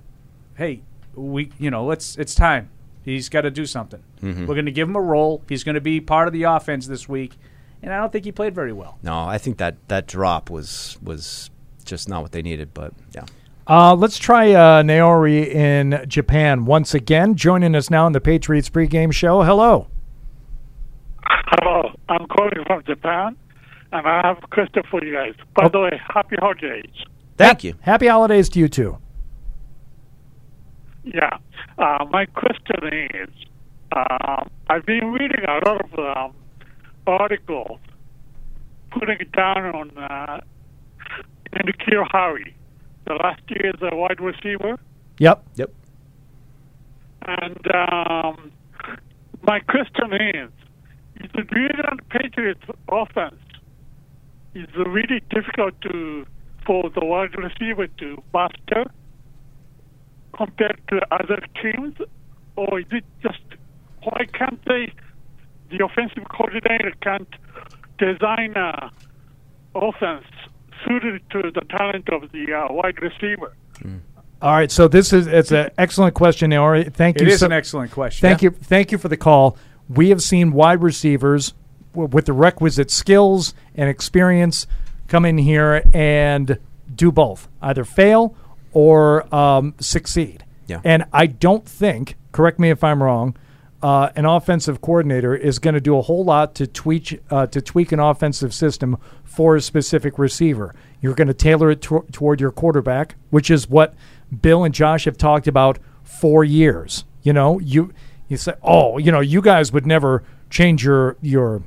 [0.56, 0.82] "Hey,
[1.14, 2.70] we, you know, let's it's time.
[3.08, 4.04] He's got to do something.
[4.22, 4.48] Mhm.
[4.48, 5.42] We're going to give him a role.
[5.48, 7.38] He's going to be part of the offense this week."
[7.82, 8.98] And I don't think he played very well.
[9.02, 11.50] No, I think that that drop was was
[11.86, 13.24] just not what they needed, but yeah.
[13.66, 17.36] Uh, let's try uh, Naori in Japan once again.
[17.36, 19.44] Joining us now in the Patriots pregame show.
[19.44, 19.88] Hello.
[21.26, 23.36] Hello, I'm calling from Japan,
[23.94, 25.34] and I have a question for you guys.
[25.54, 26.92] By the way, happy holidays.
[27.38, 27.76] Thank you.
[27.82, 28.98] Happy holidays to you too.
[31.04, 31.38] Yeah,
[31.78, 33.30] uh, my question is,
[33.96, 36.34] um, I've been reading a lot of um,
[37.06, 37.80] articles
[38.92, 40.40] putting it down on uh,
[41.54, 42.56] N'Keal Harry,
[43.06, 44.78] the last year's uh, wide receiver,
[45.20, 45.44] Yep.
[45.56, 45.72] Yep.
[47.28, 48.52] and um,
[49.42, 50.50] my question is,
[51.22, 53.36] is the New England Patriots offense
[54.54, 56.26] is it really difficult to
[56.66, 58.86] for the wide receiver to master
[60.38, 61.96] compared to other teams,
[62.56, 63.40] or is it just
[64.04, 64.94] why can't they?
[65.70, 67.28] The offensive coordinator can't
[67.98, 68.90] design a
[69.76, 70.26] offense
[70.88, 73.54] suited to the talent of the uh, wide receiver.
[74.42, 76.94] All right, so this is it's an excellent question, Naori.
[76.94, 77.28] Thank you.
[77.28, 78.28] is so- an excellent question.
[78.28, 78.50] Thank Yeah.
[78.52, 78.56] you.
[78.56, 79.58] Thank you for the call.
[79.90, 81.54] We have seen wide receivers
[81.94, 84.68] w- with the requisite skills and experience
[85.08, 86.60] come in here and
[86.94, 88.36] do both, either fail
[88.78, 90.46] or um, succeed.
[90.68, 90.82] Yeah.
[90.84, 93.36] And I don't think, correct me if I'm wrong,
[93.82, 97.60] uh, an offensive coordinator is going to do a whole lot to tweak uh, to
[97.60, 100.76] tweak an offensive system for a specific receiver.
[101.02, 103.96] You're going to tailor it to- toward your quarterback, which is what
[104.42, 107.04] Bill and Josh have talked about for years.
[107.24, 107.92] You know, you
[108.28, 110.22] you say, oh, you know, you guys would never
[110.52, 111.64] change your your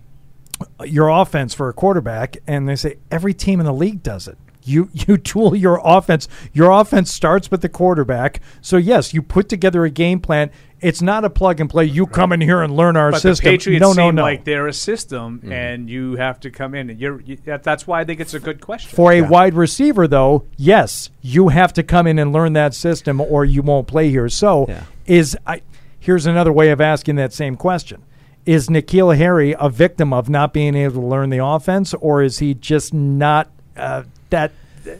[0.84, 4.38] your offense for a quarterback, and they say every team in the league does it.
[4.64, 6.28] You you tool your offense.
[6.52, 8.40] Your offense starts with the quarterback.
[8.60, 10.50] So yes, you put together a game plan.
[10.80, 11.84] It's not a plug and play.
[11.84, 13.44] You come in here and learn our but system.
[13.44, 14.22] the Patriots no, no, seem no.
[14.22, 16.88] like they're a system, and you have to come in.
[16.88, 18.94] And you're you, that, that's why I think it's a good question.
[18.96, 23.20] For a wide receiver, though, yes, you have to come in and learn that system,
[23.20, 24.28] or you won't play here.
[24.30, 24.74] So,
[25.06, 25.60] is I
[25.98, 28.02] here's another way of asking that same question:
[28.46, 32.38] Is N'Keal Harry a victim of not being able to learn the offense, or is
[32.38, 34.52] he just not uh, that?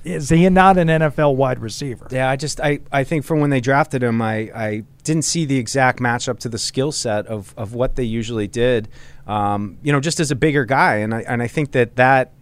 [0.05, 2.07] Is he not an NFL wide receiver?
[2.11, 5.47] Yeah, I just I, I think from when they drafted him, I, I didn't see
[5.47, 8.89] the exact matchup to the skill set of, of what they usually did.
[9.27, 12.33] Um, you know, just as a bigger guy, and I and I think that that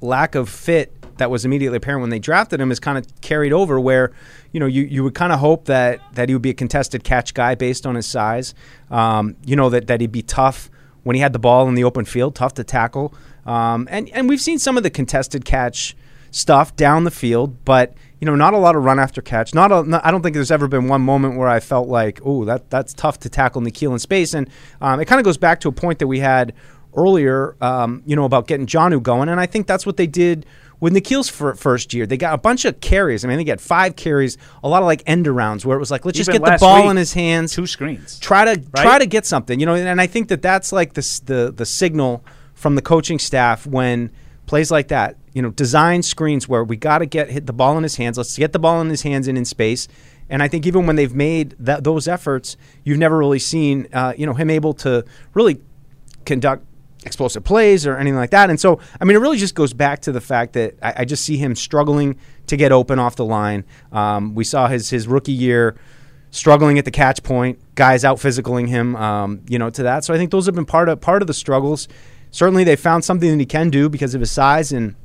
[0.00, 3.52] lack of fit that was immediately apparent when they drafted him is kind of carried
[3.52, 4.12] over where
[4.52, 7.04] you know you, you would kind of hope that that he would be a contested
[7.04, 8.54] catch guy based on his size
[8.90, 10.70] um, you know that, that he'd be tough
[11.02, 13.14] when he had the ball in the open field tough to tackle
[13.46, 15.96] um, and and we've seen some of the contested catch
[16.34, 19.54] stuff down the field, but you know, not a lot of run after catch.
[19.54, 22.20] Not, a, not I don't think there's ever been one moment where I felt like,
[22.24, 24.34] oh, that that's tough to tackle N'Keal in space.
[24.34, 24.48] And
[24.80, 26.52] um, it kind of goes back to a point that we had
[26.96, 30.46] earlier, um, you know, about getting Jonnu going, and I think that's what they did
[30.80, 32.06] with N'Keal's fir- first year.
[32.06, 33.24] They got a bunch of carries.
[33.24, 35.90] I mean, they got five carries, a lot of like end arounds where it was
[35.90, 38.82] like, let's just get the ball week, in his hands, two screens, try to Right?
[38.82, 39.74] try to get something, you know.
[39.74, 42.24] And I think that that's like the the the signal
[42.54, 44.10] from the coaching staff when
[44.46, 47.76] plays like that, you know, design screens where we got to get hit the ball
[47.76, 48.18] in his hands.
[48.18, 49.88] Let's get the ball in his hands and in space.
[50.28, 54.14] And I think even when they've made that those efforts, you've never really seen, uh,
[54.16, 55.04] you know, him able to
[55.34, 55.60] really
[56.24, 56.64] conduct
[57.04, 58.48] explosive plays or anything like that.
[58.48, 61.04] And so, I mean, it really just goes back to the fact that I, I
[61.04, 63.64] just see him struggling to get open off the line.
[63.92, 65.76] Um, we saw his his rookie year
[66.30, 70.04] struggling at the catch point, guys out physicaling him, um, you know, to that.
[70.04, 71.88] So I think those have been part of part of the struggles.
[72.34, 74.96] Certainly, they found something that he can do because of his size and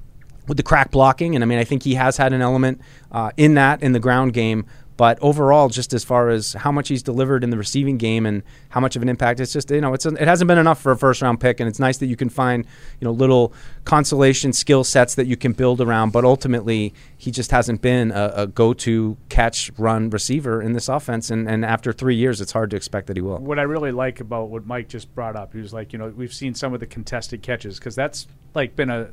[0.47, 1.35] with the crack blocking.
[1.35, 2.81] And I mean, I think he has had an element
[3.11, 4.65] uh, in that in the ground game.
[4.99, 8.43] But overall, just as far as how much he's delivered in the receiving game and
[8.67, 10.91] how much of an impact, it's just you know it's it hasn't been enough for
[10.91, 12.65] a first round pick, and it's nice that you can find
[12.99, 13.53] you know little
[13.85, 16.11] consolation skill sets that you can build around.
[16.11, 20.89] But ultimately, he just hasn't been a, a go to catch run receiver in this
[20.89, 23.37] offense, and, and after three years, it's hard to expect that he will.
[23.37, 26.09] What I really like about what Mike just brought up, he was like, you know,
[26.09, 29.11] we've seen some of the contested catches because that's like been a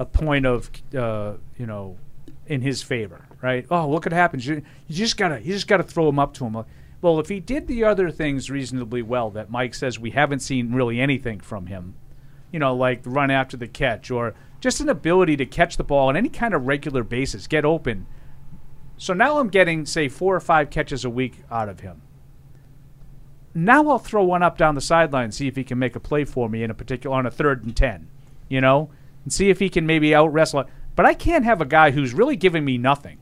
[0.00, 1.98] a point of uh, you know
[2.46, 3.66] in his favor, right?
[3.70, 4.46] Oh, look what happens.
[4.46, 6.64] You, you just gotta you just gotta throw him up to him.
[7.02, 10.72] Well, if he did the other things reasonably well that Mike says we haven't seen
[10.72, 11.94] really anything from him,
[12.50, 16.08] you know, like run after the catch or just an ability to catch the ball
[16.08, 18.06] on any kind of regular basis, get open.
[18.96, 22.00] So now I'm getting say four or five catches a week out of him.
[23.52, 26.00] Now I'll throw one up down the sideline and see if he can make a
[26.00, 28.08] play for me in a particular on a third and ten,
[28.48, 28.88] you know,
[29.22, 30.64] and see if he can maybe out wrestle.
[30.96, 33.18] But I can't have a guy who's really giving me nothing,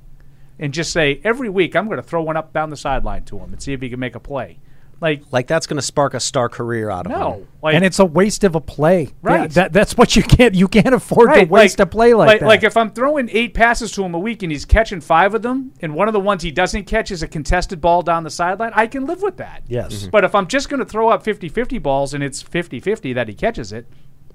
[0.62, 3.38] and just say every week I'm going to throw one up down the sideline to
[3.38, 4.60] him and see if he can make a play.
[5.00, 7.48] Like like that's going to spark a star career out of No, him.
[7.60, 9.08] like- and it's a waste of a play.
[9.20, 9.50] Right.
[9.50, 10.54] That, that's what you can't.
[10.54, 12.46] You can't afford Right, to waste a play like, that.
[12.46, 15.42] Like if I'm throwing eight passes to him a week and he's catching five of
[15.42, 18.30] them, and one of the ones he doesn't catch is a contested ball down the
[18.30, 19.64] sideline, I can live with that.
[19.66, 19.92] Yes.
[19.92, 20.06] Mm-hmm.
[20.06, 20.10] Mhm.
[20.12, 23.34] But if I'm just going to throw up 50-50 balls and it's 50-50 that he
[23.34, 23.88] catches it,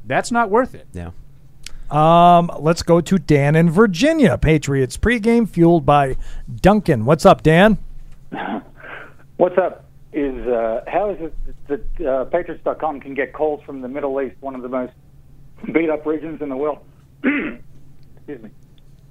[0.06, 0.88] that's not worth it.
[0.92, 1.12] Yeah.
[1.92, 4.38] Um, let's go to Dan in Virginia.
[4.38, 6.18] Patriots pregame fueled by
[6.54, 7.06] Dunkin'.
[7.06, 7.78] What's up, Dan?
[9.38, 9.86] What's up?
[10.14, 11.34] Is uh, how is it
[11.68, 14.94] that uh, Patriots.com can get calls from the Middle East, one of the most
[15.74, 16.80] beat up regions in the world?
[17.24, 18.50] Excuse me.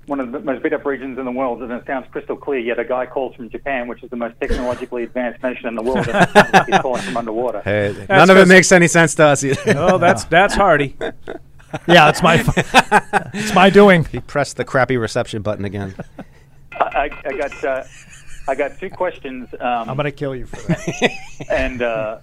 [0.07, 2.59] One of the most beat up regions in the world, and it sounds crystal clear.
[2.59, 5.82] Yet a guy calls from Japan, which is the most technologically advanced nation in the
[5.82, 7.61] world, and it like he's calling from underwater.
[7.62, 9.74] Hey, none of it makes any sense to us either.
[9.77, 10.97] Oh, that's that's Hardy.
[11.88, 12.43] Yeah, it's my
[13.34, 14.05] it's my doing.
[14.05, 15.94] He pressed the crappy reception button again.
[16.72, 17.84] I, I, I got uh,
[18.48, 19.48] I got two questions.
[19.55, 21.10] Um, I'm going to kill you for that.
[21.51, 22.18] and uh,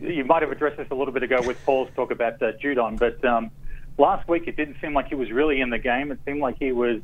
[0.00, 2.98] you might have addressed this a little bit ago with Paul's talk about uh, Judon,
[2.98, 3.50] but um,
[3.98, 6.10] last week it didn't seem like he was really in the game.
[6.10, 7.00] It seemed like he was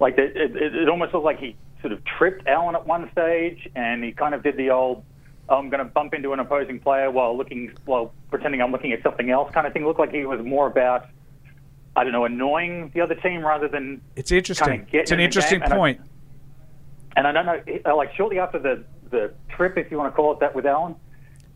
[0.00, 3.68] like it, it, it almost looked like he sort of tripped Allen at one stage,
[3.74, 5.04] and he kind of did the old "Oh,
[5.48, 9.02] "I'm going to bump into an opposing player while looking while pretending I'm looking at
[9.02, 9.82] something else" kind of thing.
[9.82, 11.06] It looked like he was more about
[11.96, 14.66] I don't know annoying the other team rather than It's interesting.
[14.68, 16.00] Kinda getting It's an in interesting game, and I- point.
[17.16, 20.16] and I don't know, uh, like shortly after the the trip, if you want to
[20.16, 20.94] call it that, with Allen,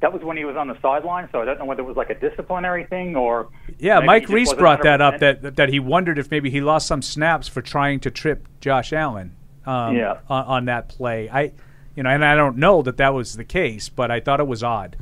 [0.01, 1.27] that was when he was on the sideline.
[1.33, 3.49] So I don't know whether it was like a disciplinary thing or
[3.79, 7.01] Yeah, Mike Reiss brought that up that that he wondered if maybe he lost some
[7.01, 9.35] snaps for trying to trip Josh Allen.
[9.65, 10.19] Um, Yeah.
[10.29, 11.29] on, on that play.
[11.33, 11.53] I,
[11.97, 14.47] you know, and I don't know that that was the case, but I thought it
[14.47, 14.97] was odd.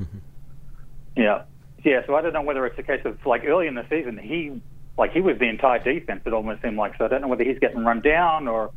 [1.17, 1.43] Yeah,
[1.85, 2.01] yeah.
[2.07, 4.61] So I don't know whether it's a case of like early in the season he
[4.97, 6.23] like he was the entire defense.
[6.25, 7.05] It almost seemed like so.
[7.05, 8.71] I don't know whether he's getting run down or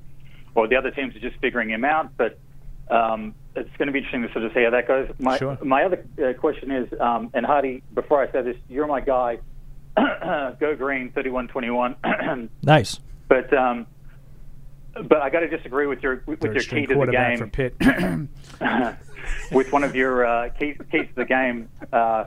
[0.56, 2.16] or the other teams are just figuring him out.
[2.18, 2.38] But
[2.90, 5.10] um, it's going to be interesting to sort of see how that goes.
[5.20, 5.58] My Sure.
[5.64, 9.40] my other uh, question is, um, and Hardy, before I say this, you're my guy.
[9.98, 11.96] Go green, thirty-one twenty-one.
[12.64, 13.00] Nice.
[13.28, 13.88] But um,
[15.04, 17.38] but I got to disagree with your with Third your key to the game.
[17.38, 17.76] for Pitt.
[19.52, 22.26] with one of your uh, keys, keys to the game, uh,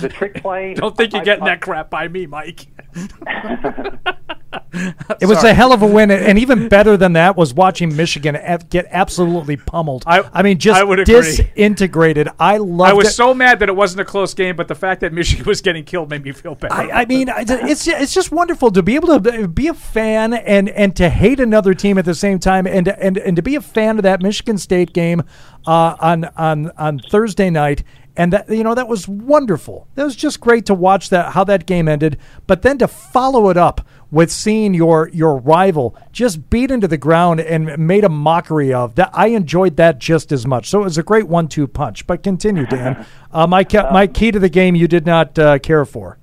[0.00, 0.74] the trick play.
[0.74, 2.66] Don't think you're I- getting I- that crap by me, Mike.
[4.72, 5.50] It was Sorry.
[5.50, 8.36] a hell of a win, and even better than that was watching Michigan
[8.68, 10.02] get absolutely pummeled.
[10.06, 12.28] I, mean, just I disintegrated.
[12.38, 13.12] I loved I was it.
[13.12, 15.84] so mad that it wasn't a close game, but the fact that Michigan was getting
[15.84, 16.72] killed made me feel bad.
[16.72, 20.34] I, I mean, I- it's it's just wonderful to be able to be a fan
[20.34, 23.54] and and to hate another team at the same time, and and and to be
[23.54, 25.22] a fan of that Michigan State game
[25.66, 27.84] uh, on on on Thursday night.
[28.16, 29.86] And that you know that was wonderful.
[29.94, 33.48] That was just great to watch that how that game ended, but then to follow
[33.50, 38.08] it up with seeing your your rival just beat into the ground and made a
[38.08, 39.10] mockery of that.
[39.12, 40.68] I enjoyed that just as much.
[40.68, 42.06] So it was a great one-two punch.
[42.06, 43.06] But continue, Dan.
[43.32, 46.18] Uh, my ca- my key to the game you did not uh, care for.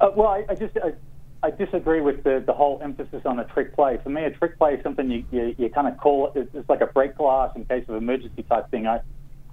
[0.00, 0.92] Uh, well, I, I just I,
[1.46, 4.00] I disagree with the the whole emphasis on a trick play.
[4.02, 6.50] For me, a trick play is something you you, you kind of call it.
[6.52, 8.88] It's like a break glass in case of emergency type thing.
[8.88, 9.02] I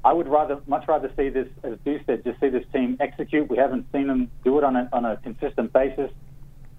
[0.04, 3.50] I would rather much rather see this, as Stu said, just see this team execute.
[3.50, 6.10] We haven't seen them do it on a on a consistent basis.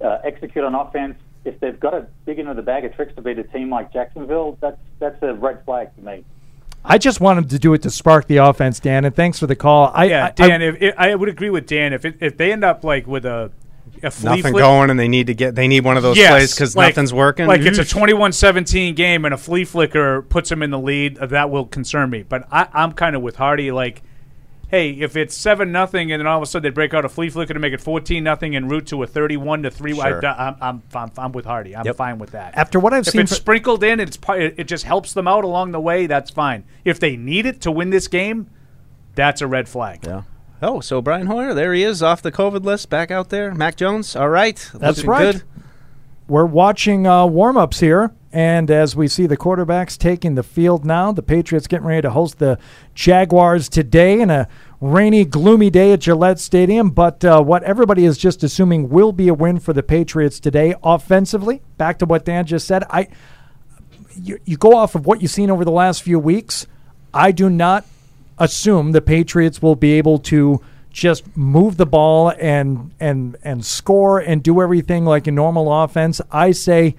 [0.02, 1.16] Uh, execute on offense.
[1.44, 3.93] If they've got to dig into the bag of tricks to beat a team like
[3.93, 6.24] Jacksonville, that's that's a red flag to me.
[6.85, 9.05] I just want him to do it to spark the offense, Dan.
[9.05, 9.90] And thanks for the call.
[9.94, 10.62] I, yeah, I- Dan.
[10.62, 11.93] I- if it, I would agree with Dan.
[11.93, 13.51] If it, if they end up like with a
[14.02, 16.16] a flea Nothing flick- going, and they need to get they need one of those
[16.16, 17.47] Yes, plays because like- nothing's working.
[17.47, 17.89] Like it's a Oof.
[17.93, 21.18] 21-17 game and a flea flicker puts them in the lead.
[21.18, 22.22] uh, That will concern me.
[22.22, 23.72] But I, I'm kind of with Hardy.
[23.72, 24.02] Like,
[24.71, 27.09] hey, if it's seven nothing and then all of a sudden they break out a
[27.09, 30.25] flea flicker to make it 14 nothing en route to a 31 to three, Sure.
[30.25, 31.75] I, am I'm, I'm I'm with Hardy.
[31.75, 31.97] I'm Yep.
[31.97, 32.57] fine with that.
[32.57, 35.73] After what I've if seen it's sprinkled in, it's it just helps them out along
[35.73, 36.07] the way.
[36.07, 36.65] That's fine.
[36.85, 38.49] If they need it to win this game,
[39.15, 40.01] that's a red flag.
[40.05, 40.23] Yeah.
[40.63, 43.55] Oh, so Brian Hoyer, there he is off the COVID list, back out there.
[43.55, 44.57] Mac Jones, all right.
[44.75, 45.33] That's looking right.
[45.35, 45.43] Good.
[46.29, 50.85] We're watching uh, warm ups here, and as we see the quarterbacks taking the field
[50.85, 52.59] now, the Patriots getting ready to host the
[52.94, 54.47] Jaguars today in a
[54.81, 56.90] rainy, gloomy day at Gillette Stadium.
[56.90, 60.74] But uh, what everybody is just assuming will be a win for the Patriots today
[60.82, 61.61] offensively.
[61.77, 63.09] Back to what Dan just said, I
[64.16, 66.66] you, you go off of what you've seen over the last few weeks.
[67.12, 67.85] I do not
[68.39, 74.19] assume the Patriots will be able to just move the ball and and and score
[74.19, 76.20] and do everything like a normal offense.
[76.31, 76.97] I say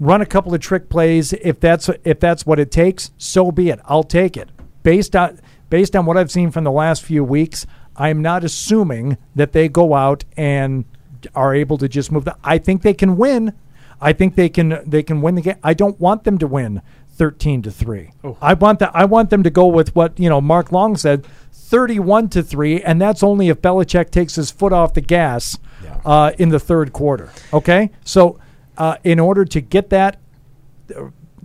[0.00, 3.70] run a couple of trick plays if that's if that's what it takes, so be
[3.70, 3.80] it.
[3.84, 4.50] I'll take it.
[4.82, 5.40] Based on
[5.70, 7.66] based on what I've seen from the last few weeks,
[7.96, 10.84] I'm not assuming that they go out and
[11.34, 13.52] are able to just move the I think they can win.
[14.00, 15.56] I think they can they can win the game.
[15.62, 16.82] I don't want them to win
[17.12, 18.10] 13 to 3.
[18.40, 21.26] I want that I want them to go with what, you know, Mark Long said,
[21.52, 25.58] 31 to 3 and that's only if Belichick takes his foot off the gas
[26.04, 27.30] uh, in the third quarter.
[27.52, 27.90] Okay?
[28.04, 28.38] So
[28.82, 30.18] uh, in order to get that
[30.96, 31.04] uh,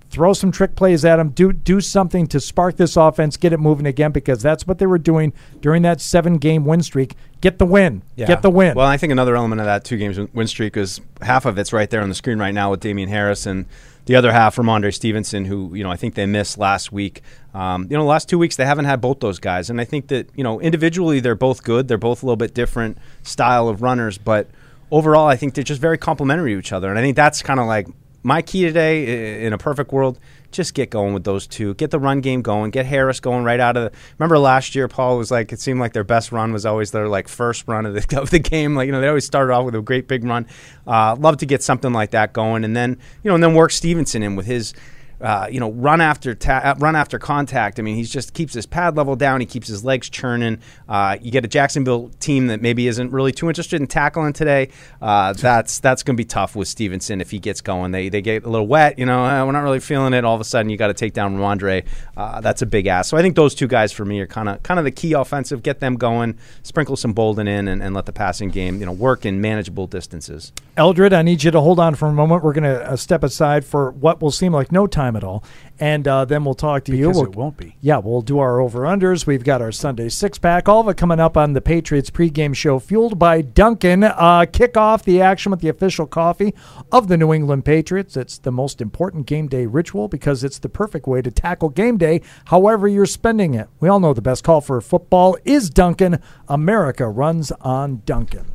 [0.09, 3.59] throw some trick plays at them, do do something to spark this offense, get it
[3.59, 5.31] moving again because that's what they were doing
[5.61, 7.13] during that 7-game win streak.
[7.39, 8.01] Get the win.
[8.25, 8.73] Get the win.
[8.73, 11.59] Well, I think another element of that two games win- win streak is half of
[11.59, 13.67] it's right there on the screen right now with Damien Harris, and
[14.05, 17.21] the other half from Rhamondre Stevenson, who you know I think they missed last week.
[17.53, 19.85] Um, you know, the last two weeks they haven't had both those guys, and I
[19.85, 21.87] think that you know individually they're both good.
[21.87, 24.49] They're both a little bit different style of runners, but
[24.91, 27.59] overall I think they're just very complementary to each other, and I think that's kind
[27.59, 27.87] of like
[28.23, 30.19] my key today in a perfect world
[30.51, 31.73] just get going with those two.
[31.75, 32.71] Get the run game going.
[32.71, 35.79] Get harris going right out of the remember last year paul was like it seemed
[35.79, 38.75] like their best run was always their like first run of the, of the game.
[38.75, 40.47] Like you know they always started off with a great big run.
[40.85, 42.63] Uh, love to get something like that going.
[42.63, 44.73] And then you know and then work stevenson in with his
[45.21, 47.79] uh, you know, run after ta- uh, run after contact.
[47.79, 49.39] I mean, he just keeps his pad level down.
[49.39, 50.59] He keeps his legs churning.
[50.87, 54.69] Uh, you get a Jacksonville team that maybe isn't really too interested in tackling today.
[55.01, 57.91] Uh, that's that's going to be tough with Stevenson if he gets going.
[57.91, 58.99] They they get a little wet.
[58.99, 60.23] You know, uh, we're not really feeling it.
[60.23, 61.85] All of a sudden, you got to take down Rhamondre.
[62.15, 63.07] Uh, that's a big ass.
[63.07, 65.13] So I think those two guys for me are kind of kind of the key
[65.13, 65.63] offensive.
[65.63, 66.37] Get them going.
[66.63, 69.87] Sprinkle some Bolden in and, and let the passing game you know work in manageable
[69.87, 70.51] distances.
[70.75, 72.43] Eldred, I need you to hold on for a moment.
[72.43, 75.43] We're going to step aside for what will seem like no time at all,
[75.79, 77.07] and uh, then we'll talk to you.
[77.07, 77.75] Because We'll- it won't be.
[77.81, 79.25] Yeah, we'll do our over unders.
[79.25, 80.67] We've got our Sunday six pack.
[80.67, 84.03] All of it coming up on the Patriots pregame show, fueled by Dunkin'.
[84.03, 86.53] Uh, kick off the action with the official coffee
[86.91, 88.17] of the New England Patriots.
[88.17, 91.97] It's the most important game day ritual because it's the perfect way to tackle game
[91.97, 93.67] day, however you're spending it.
[93.79, 96.19] We all know the best call for football is Dunkin'.
[96.47, 98.45] America runs on Dunkin'.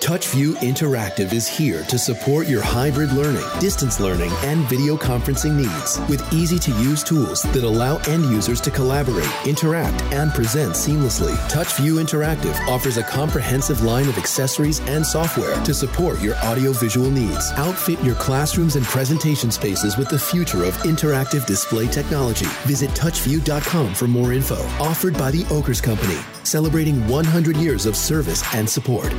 [0.00, 6.00] TouchView Interactive is here to support your hybrid learning, distance learning, and video conferencing needs
[6.08, 11.36] with easy to use tools that allow end users to collaborate, interact, and present seamlessly.
[11.50, 17.52] TouchView Interactive offers a comprehensive line of accessories and software to support your audiovisual needs.
[17.52, 22.46] Outfit your classrooms and presentation spaces with the future of interactive display technology.
[22.64, 24.62] Visit touchview.com for more info.
[24.82, 29.12] Offered by the Ockers Company, celebrating 100 years of service and support.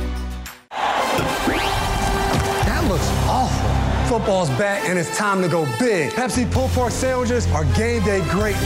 [4.12, 6.10] Football's back and it's time to go big.
[6.10, 8.62] Pepsi pulled pork sandwiches are game day greatness.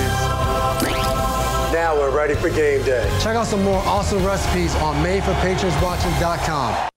[1.72, 3.08] Now we're ready for game day.
[3.22, 6.88] Check out some more awesome recipes on madeforpatriotswatching.com.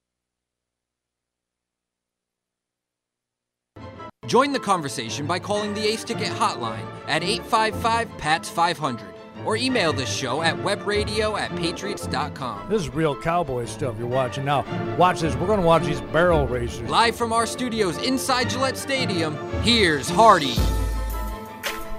[4.26, 9.94] Join the conversation by calling the Ace Ticket hotline at 855 PATS 500 or email
[9.94, 12.70] the show at webradio at patriots.com.
[12.70, 14.66] This is real cowboy stuff you're watching now.
[14.98, 15.36] Watch this.
[15.36, 16.90] We're going to watch these barrel racers.
[16.90, 20.56] Live from our studios inside Gillette Stadium, here's Hardy.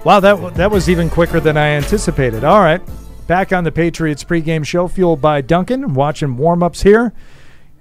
[0.03, 2.43] Wow, that that was even quicker than I anticipated.
[2.43, 2.81] All right,
[3.27, 5.93] back on the Patriots pregame show, fueled by Dunkin'.
[5.93, 7.13] Watching warm-ups here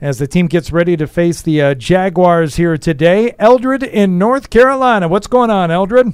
[0.03, 3.35] as the team gets ready to face the uh, Jaguars here today.
[3.39, 5.09] Eldred in North Carolina.
[5.09, 6.13] What's going on, Eldred?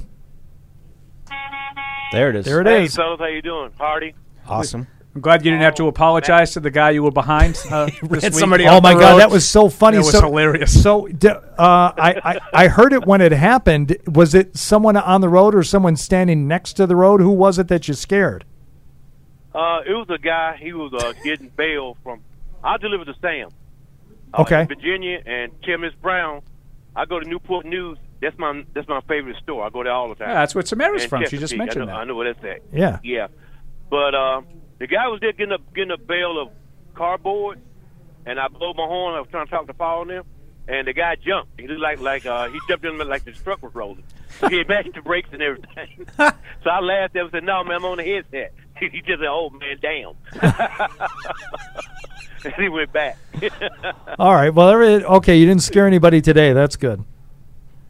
[2.11, 2.45] There it is.
[2.45, 2.95] There it hey, is.
[2.95, 3.71] fellas, how you doing?
[3.77, 4.13] Hardy.
[4.47, 4.87] Awesome.
[5.13, 7.57] I'm glad you didn't have to apologize to the guy you were behind.
[7.71, 8.43] Uh, this week.
[8.67, 9.97] oh my God, that was so funny.
[9.97, 10.81] That was so, hilarious.
[10.81, 13.97] So, uh, I, I I heard it when it happened.
[14.07, 17.19] Was it someone on the road or someone standing next to the road?
[17.19, 18.45] Who was it that you scared?
[19.53, 20.57] Uh, it was a guy.
[20.61, 22.21] He was uh, getting bale from.
[22.63, 23.49] I delivered to Sam.
[24.33, 24.61] Uh, Okay.
[24.61, 26.41] in Virginia and Tim Brown.
[26.95, 27.97] I go to Newport News.
[28.21, 29.63] That's my that's my favorite store.
[29.63, 30.29] I go there all the time.
[30.29, 31.25] Yeah, that's where Samara's And from.
[31.27, 31.97] She just mentioned I know, that.
[31.97, 32.61] I know where that's at.
[32.73, 32.99] Yeah.
[33.03, 33.27] Yeah.
[33.89, 34.41] But uh,
[34.79, 36.49] the guy was there getting a getting a bale of
[36.95, 37.59] cardboard,
[38.25, 39.15] and I blew my horn.
[39.15, 40.25] I was trying to talk to Paul them,
[40.67, 41.59] and the guy jumped.
[41.59, 44.03] He looked like like uh, he jumped in like the truck was rolling.
[44.39, 46.07] So he had matched the brakes and everything.
[46.17, 49.19] so I laughed at him and said, "No, man, I'm on the headset." he just
[49.19, 50.13] said, "Oh man, damn."
[52.43, 53.17] and he went back.
[54.19, 54.53] All right.
[54.53, 54.69] Well,
[55.17, 55.37] okay.
[55.37, 56.53] You didn't scare anybody today.
[56.53, 57.03] That's good.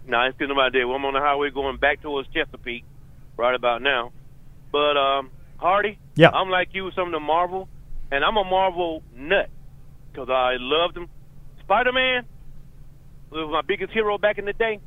[0.08, 0.88] No, it's good about that.
[0.88, 2.86] Well, I'm on the highway going back towards Chesapeake
[3.36, 4.12] right about now.
[4.72, 6.30] But um, Hardy, Yeah.
[6.30, 7.68] I'm like you with some of the Marvel,
[8.12, 9.50] and I'm a Marvel nut
[10.12, 11.10] because I loved him.
[11.60, 12.26] Spider Man
[13.30, 14.80] was my biggest hero back in the day,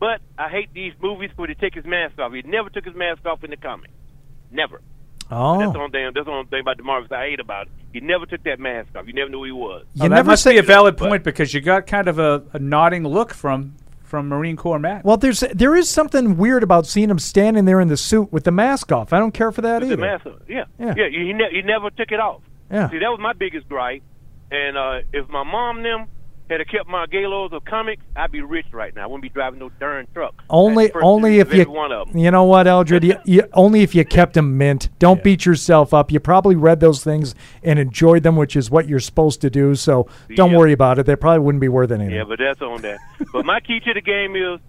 [0.00, 2.32] but I hate these movies where they take his mask off.
[2.32, 3.92] He never took his mask off in the comics,
[4.50, 4.80] never.
[5.30, 5.58] Oh.
[5.58, 6.10] That's the only thing.
[6.14, 7.72] That's the only thing about the Marvels I hate about it.
[7.92, 9.06] He never took that mask off.
[9.06, 9.84] You never knew who he was.
[10.00, 13.04] Oh, that must be a valid point because you got kind of a, a nodding
[13.04, 13.74] look from
[14.06, 15.04] from Marine Corps Matt.
[15.04, 18.44] Well, there's there is something weird about seeing him standing there in the suit with
[18.44, 19.12] the mask off.
[19.12, 19.96] I don't care for that With either.
[19.96, 20.26] the mask.
[20.48, 20.94] Yeah, Yeah.
[20.96, 21.08] yeah.
[21.10, 22.42] He, ne- he never took it off.
[22.70, 22.88] Yeah.
[22.90, 24.02] See, that was my biggest gripe.
[24.50, 26.06] And uh, if my mom and them
[26.48, 29.02] had have kept my galos of comics, I'd be rich right now.
[29.02, 30.34] I wouldn't be driving no darn truck.
[30.48, 32.16] Only, That's the first only if you, every one of 'em.
[32.16, 34.88] you know what, Eldred, you, you, only if you kept them mint.
[35.00, 36.12] Don't beat yourself up.
[36.12, 39.74] You probably read those things and enjoyed them, which is what you're supposed to do.
[39.74, 40.58] So don't Yeah.
[40.58, 41.06] worry about it.
[41.06, 42.14] They probably wouldn't be worth anything.
[42.14, 42.98] Yeah, but that's on that.
[43.32, 44.60] but my key to the game is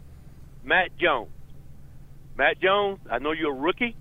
[0.64, 1.30] Mac Jones.
[2.38, 3.95] Mac Jones, I know you're a rookie,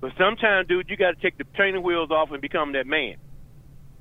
[0.00, 3.16] but sometimes, dude, you got to take the training wheels off and become that man.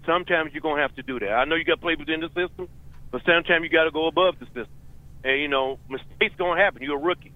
[0.05, 1.31] Sometimes you're gonna have to do that.
[1.31, 2.67] I know you got to play within the system,
[3.11, 4.79] but sometimes you got to go above the system.
[5.23, 6.81] And you know, mistakes gonna happen.
[6.83, 7.33] You're a rookie,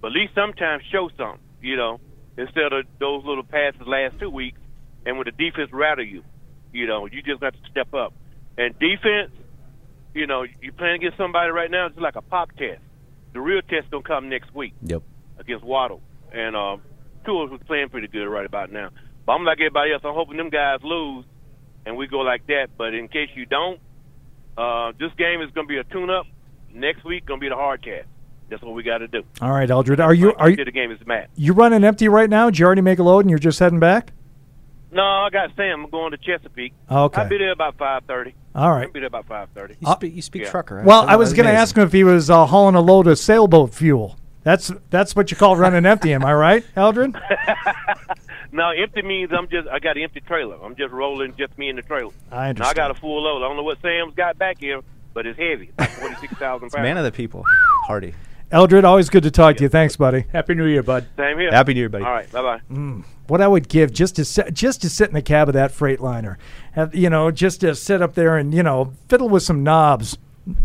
[0.00, 1.40] but at least sometimes show something.
[1.60, 2.00] You know,
[2.36, 4.60] instead of those little passes last two weeks,
[5.04, 6.22] and when the defense rattle you,
[6.72, 8.14] you know, you just have to step up.
[8.56, 9.30] And defense,
[10.14, 12.80] you know, you playing against somebody right now, it's like a pop test.
[13.34, 15.02] The real test gonna come next week Yep.
[15.38, 16.82] against Waddle, and um,
[17.24, 18.90] Tua was playing pretty good right about now.
[19.26, 20.02] But I'm like everybody else.
[20.04, 21.24] I'm hoping them guys lose,
[21.86, 22.68] and we go like that.
[22.76, 23.80] But in case you don't,
[24.56, 26.26] uh, this game is gonna be a tune-up.
[26.74, 28.06] Next week gonna be the hard cast.
[28.48, 29.22] That's what we got to do.
[29.40, 31.30] All right, Eldred, are you are Key to you the game is Matt.
[31.36, 32.50] you running empty right now?
[32.50, 34.12] Did you already make a load and you're just heading back?
[34.90, 35.84] No, I got Sam.
[35.84, 36.74] I'm going to Chesapeake.
[36.90, 37.22] Okay.
[37.22, 38.34] I'll be there about five thirty.
[38.54, 38.86] All right.
[38.86, 39.76] I'll be there about five thirty.
[39.80, 40.84] You speak, you speak trucker, right?
[40.84, 43.06] Well, So I was going to ask him if he was uh, hauling a load
[43.06, 44.18] of sailboat fuel.
[44.42, 46.12] That's that's what you call running empty.
[46.12, 47.14] Am I right, Eldred?
[48.52, 50.62] No, empty means I'm just I got an empty trailer.
[50.62, 52.12] I'm just rolling just me in the trailer.
[52.30, 53.42] I Now, I got a full load.
[53.42, 54.82] I don't know what Sam's got back here,
[55.14, 55.70] but it's heavy.
[55.78, 56.82] Like forty six thousand pounds.
[56.82, 57.44] Man of the people,
[57.86, 58.14] Hardy.
[58.50, 59.70] Eldred, always good to talk to you.
[59.70, 60.26] Thanks, buddy.
[60.30, 61.06] Happy New Year, bud.
[61.16, 61.50] Same here.
[61.50, 62.04] Happy New Year, buddy.
[62.04, 62.60] All right, bye bye.
[62.70, 65.54] Mm, what I would give just to sit, just to sit in the cab of
[65.54, 66.36] that Freightliner,
[66.72, 70.18] have, you know, just to sit up there and you know fiddle with some knobs,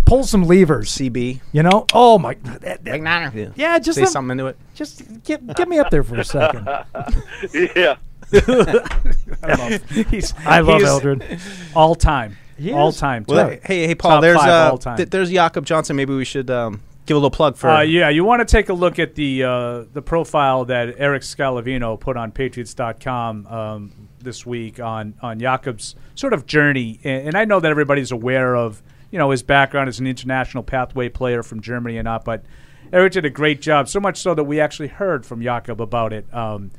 [0.05, 0.89] pull some levers.
[0.91, 1.41] CB.
[1.51, 4.57] You know, oh my, that, that- yeah, just say let- something into it.
[4.75, 6.65] Just get get me up there for a second.
[7.75, 7.95] yeah.
[8.33, 11.39] I love, he's, I love he's Eldred.
[11.75, 12.37] All time.
[12.57, 12.97] He all is.
[12.97, 13.23] time.
[13.27, 14.11] Well, Top- hey, hey, Paul.
[14.11, 14.97] top There's five uh, all time.
[14.97, 15.95] th- there's Jakob Johnson.
[15.95, 17.69] Maybe we should um, give a little plug for.
[17.69, 21.21] Uh, yeah, you want to take a look at the uh, the profile that Erik
[21.21, 27.37] Scalavino put on Patriots.com um, this week on on Jakob's sort of journey, and, and
[27.37, 28.81] I know that everybody's aware of
[29.11, 32.43] you know his background as an international pathway player from Germany and not, but
[32.91, 33.89] Erik did a great job.
[33.89, 36.31] So much so that we actually heard from Jakob about it.
[36.33, 36.71] Um,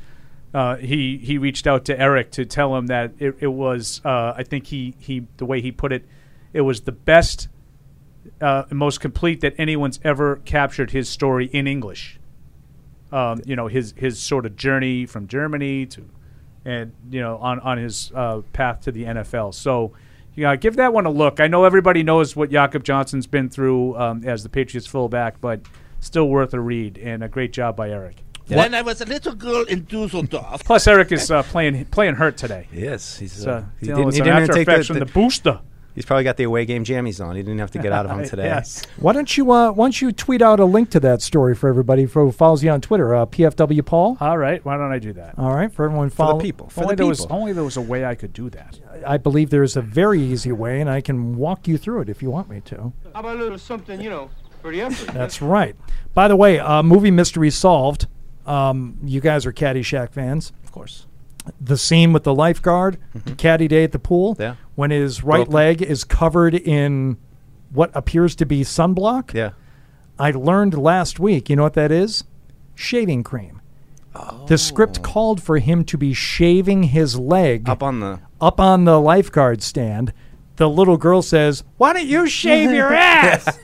[0.55, 4.33] uh, he he reached out to Erik to tell him that it, it was uh,
[4.37, 6.07] I think he he the way he put it,
[6.53, 7.49] it was the best
[8.41, 12.19] uh, most complete that anyone's ever captured his story in English.
[13.13, 16.09] Um, you know his his sort of journey from Germany to,
[16.65, 19.55] and you know on on his uh, path to the NFL.
[19.55, 19.93] So,
[20.43, 21.40] know, give that one a look.
[21.40, 25.60] I know everybody knows what Jakob Johnson's been through um, as the Patriots fullback, but
[26.01, 28.23] still worth a read and a great job by Erik.
[28.47, 30.65] When I was a little girl in Dusseldorf.
[30.65, 32.66] Plus, Erik is uh, playing playing hurt today.
[32.73, 35.60] Yes, he's So, uh, he didn't, he didn't after take the, from the booster.
[35.99, 37.35] He's probably got the away game jammies on.
[37.35, 38.45] He didn't have to get out of them today.
[38.45, 38.87] Yes.
[39.01, 41.69] Why don't you uh, why don't you tweet out a link to that story for
[41.69, 43.16] everybody who follows you on Twitter?
[43.16, 44.16] Uh, PFW Paul.
[44.20, 45.37] All right, why don't I do that?
[45.37, 48.33] All right, for everyone follow only there was only there was a way I could
[48.33, 48.79] do that.
[49.05, 52.09] I believe there is a very easy way, and I can walk you through it
[52.09, 52.93] if you want me to.
[53.12, 54.31] How about a little something, you know,
[54.62, 55.12] for the effort?
[55.12, 55.75] That's right.
[56.15, 58.07] By the way, uh, movie mystery solved.
[58.47, 61.08] Um, you guys are Caddyshack fans, of course.
[61.61, 63.35] The scene with the lifeguard, mm-hmm.
[63.35, 64.55] Caddy Day at the pool, Yeah.
[64.75, 65.53] when his right Broken.
[65.55, 67.16] leg is covered in
[67.73, 69.35] what appears to be sunblock.
[69.35, 69.51] Yeah.
[70.19, 71.49] I learned last week.
[71.51, 72.25] You know what that is?
[72.75, 73.61] Shaving cream.
[74.49, 75.03] The script oh.
[75.03, 79.62] called for him to be shaving his leg Up on the up on the lifeguard
[79.62, 80.12] stand.
[80.57, 83.59] The little girl says, "Why don't you shave your ass?"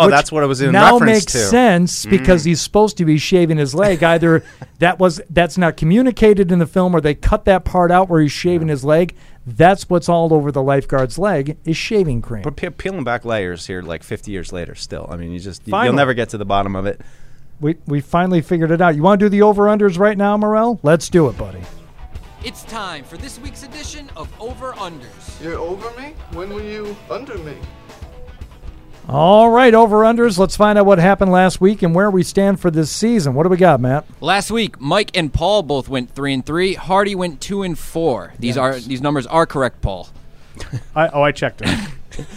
[0.00, 1.38] Oh, Which that's what it was in now reference makes to.
[1.38, 2.46] sense because Mm.
[2.46, 4.02] he's supposed to be shaving his leg.
[4.14, 4.42] Either
[4.78, 8.20] that was that's not communicated in the film, or they cut that part out where
[8.22, 9.14] he's shaving his leg.
[9.46, 12.42] That's what's all over the lifeguard's leg is shaving cream.
[12.42, 15.06] But pe- peeling back layers here, like 50 years later, still.
[15.10, 17.00] I mean, you just you, you'll never get to the bottom of it.
[17.60, 18.96] We we finally figured it out.
[18.96, 20.80] You want to do the over unders right now, Morel?
[20.82, 21.60] Let's do it, buddy.
[22.42, 25.42] It's time for this week's edition of Over Unders.
[25.42, 26.14] You're over me?
[26.32, 27.54] When were you under me?
[29.12, 30.38] All right, over unders.
[30.38, 33.34] Let's find out what happened last week and where we stand for this season.
[33.34, 34.06] What do we got, Matt?
[34.20, 36.74] Last week, Mike and Paul both went three and three.
[36.74, 38.34] Hardy went two and four.
[38.38, 40.08] These are these numbers are correct, Paul.
[40.94, 41.88] I, oh, I checked it.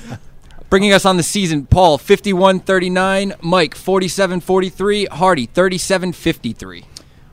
[0.72, 6.86] Bringing us on the season, Paul 51-39, Mike 47-43, Hardy 37-53.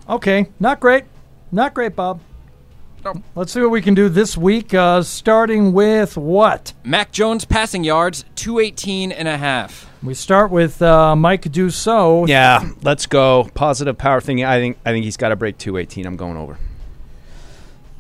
[0.07, 1.05] Okay, not great.
[1.51, 2.21] Not great, Bob.
[3.35, 6.73] Let's see what we can do this week, uh, starting with what?
[6.85, 9.91] Mac Jones passing yards 218 and a half.
[10.03, 12.29] We start with uh, Mike Dussault.
[12.29, 13.49] Yeah, let's go.
[13.55, 14.45] Positive power thing.
[14.45, 16.07] I think I think he's got to break 218.
[16.07, 16.59] I'm going over.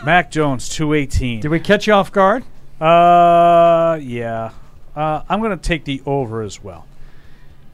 [0.06, 1.40] Mac Jones, 218.
[1.42, 2.44] Did we catch you off guard?
[2.80, 4.52] Uh, yeah.
[4.96, 6.86] Uh, I'm going to take the over as well.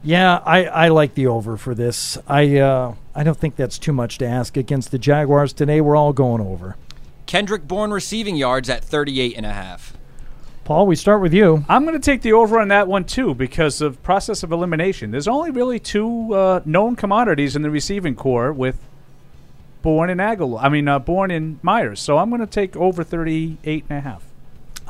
[0.02, 2.16] Yeah, I, I like the over for this.
[2.26, 5.80] I uh, I don't think that's too much to ask against the Jaguars today.
[5.80, 6.76] We're all going over.
[7.26, 9.96] Kendrick Bourne receiving yards at 38 and a half.
[10.64, 11.64] Paul, we start with you.
[11.68, 15.10] I'm going to take the over on that one too because of process of elimination.
[15.10, 18.78] There's only really two uh, known commodities in the receiving corps with
[19.82, 20.62] Bourne and Agholor.
[20.62, 22.00] I mean, uh, Bourne and Meyers.
[22.00, 24.29] So I'm going to take over 38 and a half.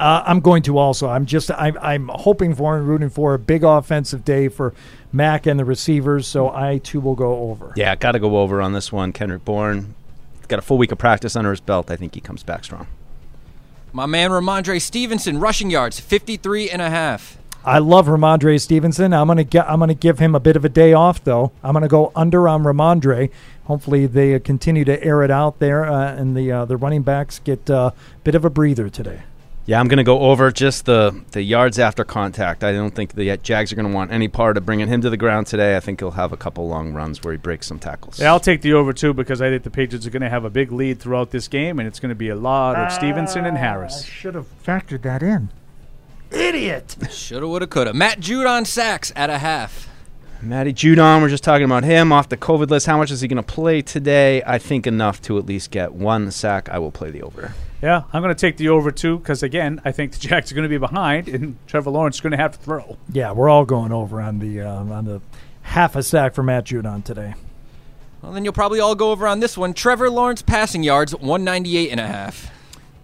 [0.00, 1.10] Uh, I'm going to also.
[1.10, 1.50] I'm just.
[1.50, 1.76] I'm.
[1.82, 4.72] I'm hoping for and rooting for a big offensive day for
[5.12, 6.26] Mac and the receivers.
[6.26, 7.74] So I too will go over.
[7.76, 9.12] Yeah, got to go over on this one.
[9.12, 9.94] Kendrick Bourne
[10.48, 11.90] got a full week of practice under his belt.
[11.90, 12.86] I think he comes back strong.
[13.92, 17.36] My man Rhamondre Stevenson rushing yards 53 and a half.
[17.62, 19.12] I love Rhamondre Stevenson.
[19.12, 19.68] I'm gonna get.
[19.68, 21.52] I'm gonna give him a bit of a day off though.
[21.62, 23.30] I'm gonna go under on Rhamondre.
[23.64, 27.02] Hopefully they uh, continue to air it out there, uh, and the uh, the running
[27.02, 27.92] backs get a
[28.24, 29.24] bit of a breather today.
[29.70, 32.64] Yeah, I'm going to go over just the, the yards after contact.
[32.64, 35.10] I don't think the Jags are going to want any part of bringing him to
[35.10, 35.76] the ground today.
[35.76, 38.18] I think he'll have a couple long runs where he breaks some tackles.
[38.18, 40.44] Yeah, I'll take the over too because I think the Patriots are going to have
[40.44, 43.46] a big lead throughout this game, and it's going to be a lot of Stevenson
[43.46, 44.04] and ah, Harris.
[44.06, 45.50] Should have factored that in.
[46.32, 46.96] Idiot.
[47.08, 47.94] Shoulda, woulda, coulda.
[47.94, 49.88] Matt Judon sacks at a half.
[50.42, 52.86] Matty Judon, we're just talking about him off the COVID list.
[52.86, 54.42] How much is he going to play today?
[54.44, 56.68] I think enough to at least get one sack.
[56.70, 57.54] I will play the over.
[57.82, 60.54] Yeah, I'm going to take the over too because again, I think the Jacks are
[60.54, 62.96] going to be behind, and Trevor Lawrence is going to have to throw.
[63.12, 65.20] Yeah, we're all going over on the uh, on the
[65.62, 67.34] half a sack for Matt Judon today.
[68.22, 69.72] Well, then you'll probably all go over on this one.
[69.72, 72.52] Trevor Lawrence passing yards 198 and a half.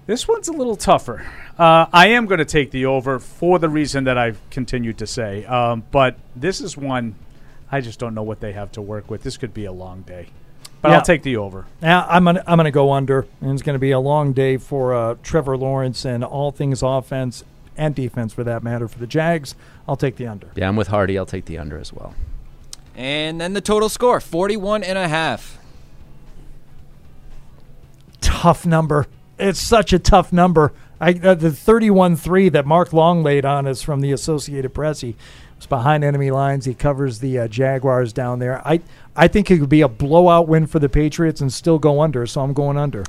[0.07, 1.27] This one's a little tougher.
[1.59, 5.07] Uh, I am going to take the over for the reason that I've continued to
[5.07, 7.15] say, um, but this is one
[7.73, 9.23] I just don't know what they have to work with.
[9.23, 10.29] This could be a long day,
[10.87, 10.97] but Yeah.
[10.99, 11.67] I'll take the over.
[11.83, 14.95] Yeah, I'm gonna I'm gonna go under, and it's gonna be a long day for
[14.95, 17.45] uh, Trevor Lawrence and all things offense
[17.77, 19.55] and defense for that matter for the Jags.
[19.89, 20.49] I'll take the under.
[20.55, 21.19] Yeah, I'm with Hardy.
[21.19, 22.15] I'll take the under as well.
[22.95, 25.59] And then the total score 41 and a half.
[28.21, 29.07] Tough number.
[29.39, 30.73] It's such a tough number.
[31.01, 35.03] I uh, the 31-3 that Mark Long laid on us from the Associated Press.
[35.03, 35.15] He
[35.57, 36.65] was behind enemy lines.
[36.65, 38.67] He covers the uh, Jaguars down there.
[38.67, 38.81] I
[39.15, 42.27] I think it could be a blowout win for the Patriots and still go under.
[42.27, 43.05] So I'm going under.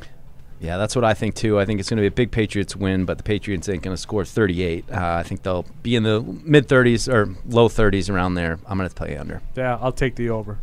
[0.60, 1.60] Yeah, that's what I think too.
[1.60, 3.95] I think it's going to be a big Patriots win, but the Patriots ain't going
[3.95, 4.86] to score 38.
[4.91, 8.57] Uh, I think they'll be in the mid 30s or low 30s around there.
[8.65, 9.41] I'm going to play under.
[9.56, 10.57] Yeah, I'll take the over.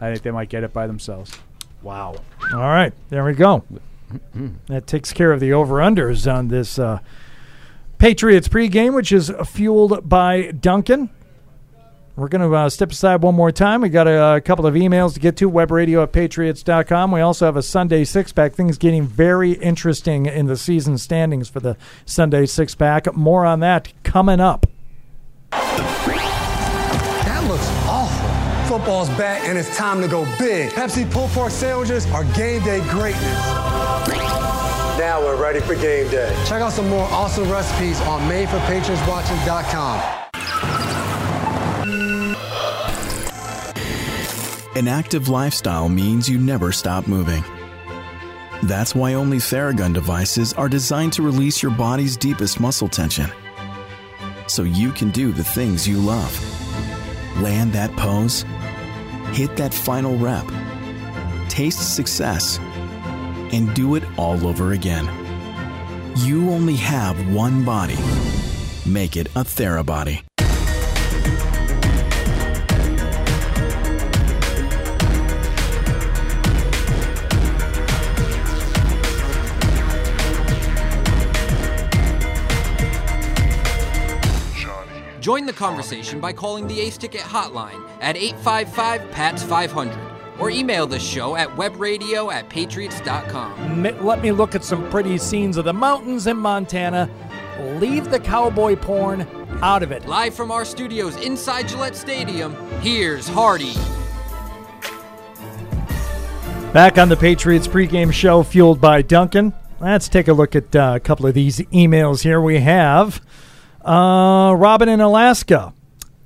[0.00, 1.32] I think they might get it by themselves.
[1.82, 2.16] Wow.
[2.52, 3.64] All right, there we go.
[4.68, 7.00] That takes care of the over unders on this uh,
[7.98, 11.10] Patriots pregame, which is fueled by Dunkin'.
[12.16, 13.82] We're going to uh, step aside one more time.
[13.82, 17.12] We got a, a couple of emails to get to, webradio at patriots.com.
[17.12, 18.54] We also have a Sunday six pack.
[18.54, 21.76] Things getting very interesting in the season standings for the
[22.06, 23.14] Sunday six pack.
[23.14, 24.64] More on that coming up.
[25.50, 28.78] That looks awful.
[28.78, 30.70] Football's back and it's time to go big.
[30.70, 33.46] Pepsi pulled pork sandwiches are game day greatness.
[34.98, 36.34] Now we're ready for game day.
[36.46, 41.05] Check out some more awesome recipes on madeforpatriotswatching.com.
[44.76, 47.42] An active lifestyle means you never stop moving.
[48.64, 53.30] That's why only Theragun devices are designed to release your body's deepest muscle tension.
[54.48, 56.30] So you can do the things you love.
[57.40, 58.44] Land that pose,
[59.32, 60.44] hit that final rep,
[61.48, 62.58] taste success,
[63.54, 65.08] and do it all over again.
[66.16, 67.96] You only have one body.
[68.84, 70.20] Make it a Therabody.
[85.26, 89.98] Join the conversation by calling the Ace Ticket hotline at 855 PATS 500
[90.38, 93.82] or email the show at webradio at patriots.com.
[93.82, 97.10] Let me look at some pretty scenes of the mountains in Montana.
[97.80, 99.26] Leave the cowboy porn
[99.62, 100.06] out of it.
[100.06, 103.74] Live from our studios inside Gillette Stadium, here's Hardy.
[106.72, 109.54] Back on the Patriots pregame show, fueled by Dunkin'.
[109.80, 112.40] Let's take a look at uh, a couple of these emails here.
[112.40, 113.20] We have
[113.86, 115.72] uh, Robin in Alaska.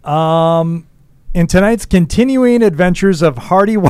[0.02, 0.86] Um,
[1.34, 3.76] in tonight's continuing adventures of Hardy.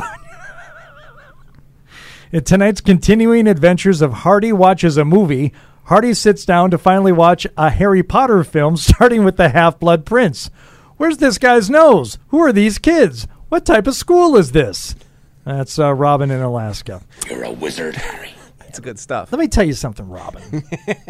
[2.33, 5.51] In tonight's continuing adventures of Hardy watches a movie.
[5.85, 10.05] Hardy sits down to finally watch a Harry Potter film, starting with the Half Blood
[10.05, 10.49] Prince.
[10.95, 12.19] Where's this guy's nose?
[12.29, 13.27] Who are these kids?
[13.49, 14.95] What type of school is this?
[15.43, 17.01] That's uh, Robin in Alaska.
[17.29, 18.33] You're a wizard, Harry.
[18.59, 19.33] That's good stuff.
[19.33, 20.63] Let me tell you something, Robin.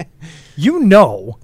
[0.56, 1.38] you know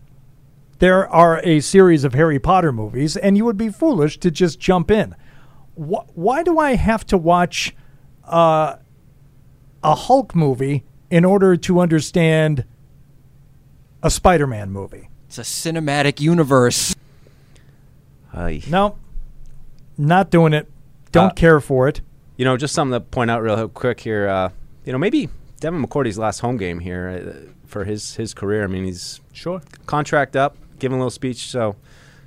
[0.80, 4.60] there are a series of Harry Potter movies, and you would be foolish to just
[4.60, 5.16] jump in.
[5.76, 7.76] Wh- why do I have to watch
[8.26, 8.76] uh,
[9.84, 12.66] a Hulk movie in order to understand
[14.04, 15.10] a Spider Man movie?
[15.28, 16.96] It's a cinematic universe.
[18.70, 18.98] No,
[19.98, 20.70] not doing it.
[21.12, 22.02] Don't Uh, care for it.
[22.38, 24.28] You know, just something to point out real quick here.
[24.30, 24.50] Uh,
[24.86, 25.30] you know, maybe
[25.60, 28.64] Devin McCourty's last home game here uh, for his his career.
[28.64, 31.48] I mean, he's sure contract up, giving a little speech.
[31.48, 31.76] So,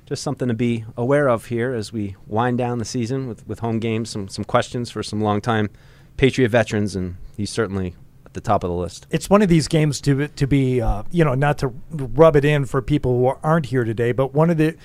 [0.05, 3.59] just something to be aware of here as we wind down the season with, with
[3.59, 4.09] home games.
[4.09, 5.69] Some some questions for some longtime
[6.17, 7.95] Patriot veterans, and he's certainly
[8.31, 9.07] at the top of the list.
[9.09, 12.45] It's one of these games to to be, uh, you know, not to rub it
[12.45, 14.77] in for people who aren't here today, but one of the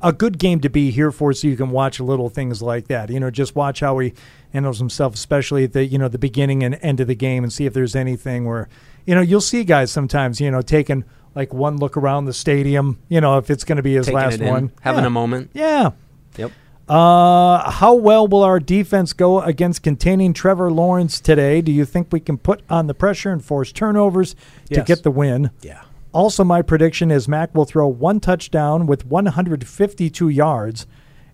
[0.00, 3.10] a good game to be here for, so you can watch little things like that.
[3.10, 4.14] You know, just watch how he
[4.52, 7.52] handles himself, especially at the you know the beginning and end of the game, and
[7.52, 8.68] see if there's anything where,
[9.04, 11.04] you know, you'll see guys sometimes, you know, taking
[11.34, 14.16] like one look around the stadium, you know, if it's going to be his Taking
[14.18, 15.06] last in, one, having Yeah.
[15.06, 15.50] a moment.
[15.52, 15.90] Yeah.
[16.36, 16.52] Yep.
[16.88, 21.62] Uh, how well will our defense go against containing Trevor Lawrence today?
[21.62, 24.36] Do you think we can put on the pressure and force turnovers
[24.72, 25.50] to get the win?
[25.62, 25.82] Yeah.
[26.12, 30.86] Also, my prediction is Mac will throw one touchdown with 152 yards,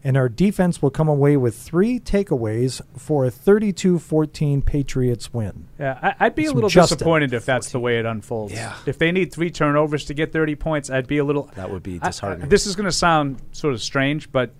[0.02, 5.68] and our defense will come away with three takeaways for a 32 14 Patriots win.
[5.78, 8.52] Yeah, I, I'd be a little disappointed if that's the way it unfolds.
[8.52, 8.76] Yeah.
[8.86, 11.50] If they need three turnovers to get 30 points, I'd be a little.
[11.56, 12.48] That would be I- disheartening.
[12.48, 14.54] this is going to sound sort of strange, but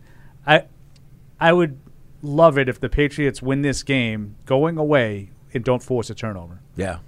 [0.47, 0.65] I,
[1.41, 1.79] I would
[2.23, 6.61] love it if the Patriots win this game going away and don't force a turnover.
[6.77, 6.99] Yeah.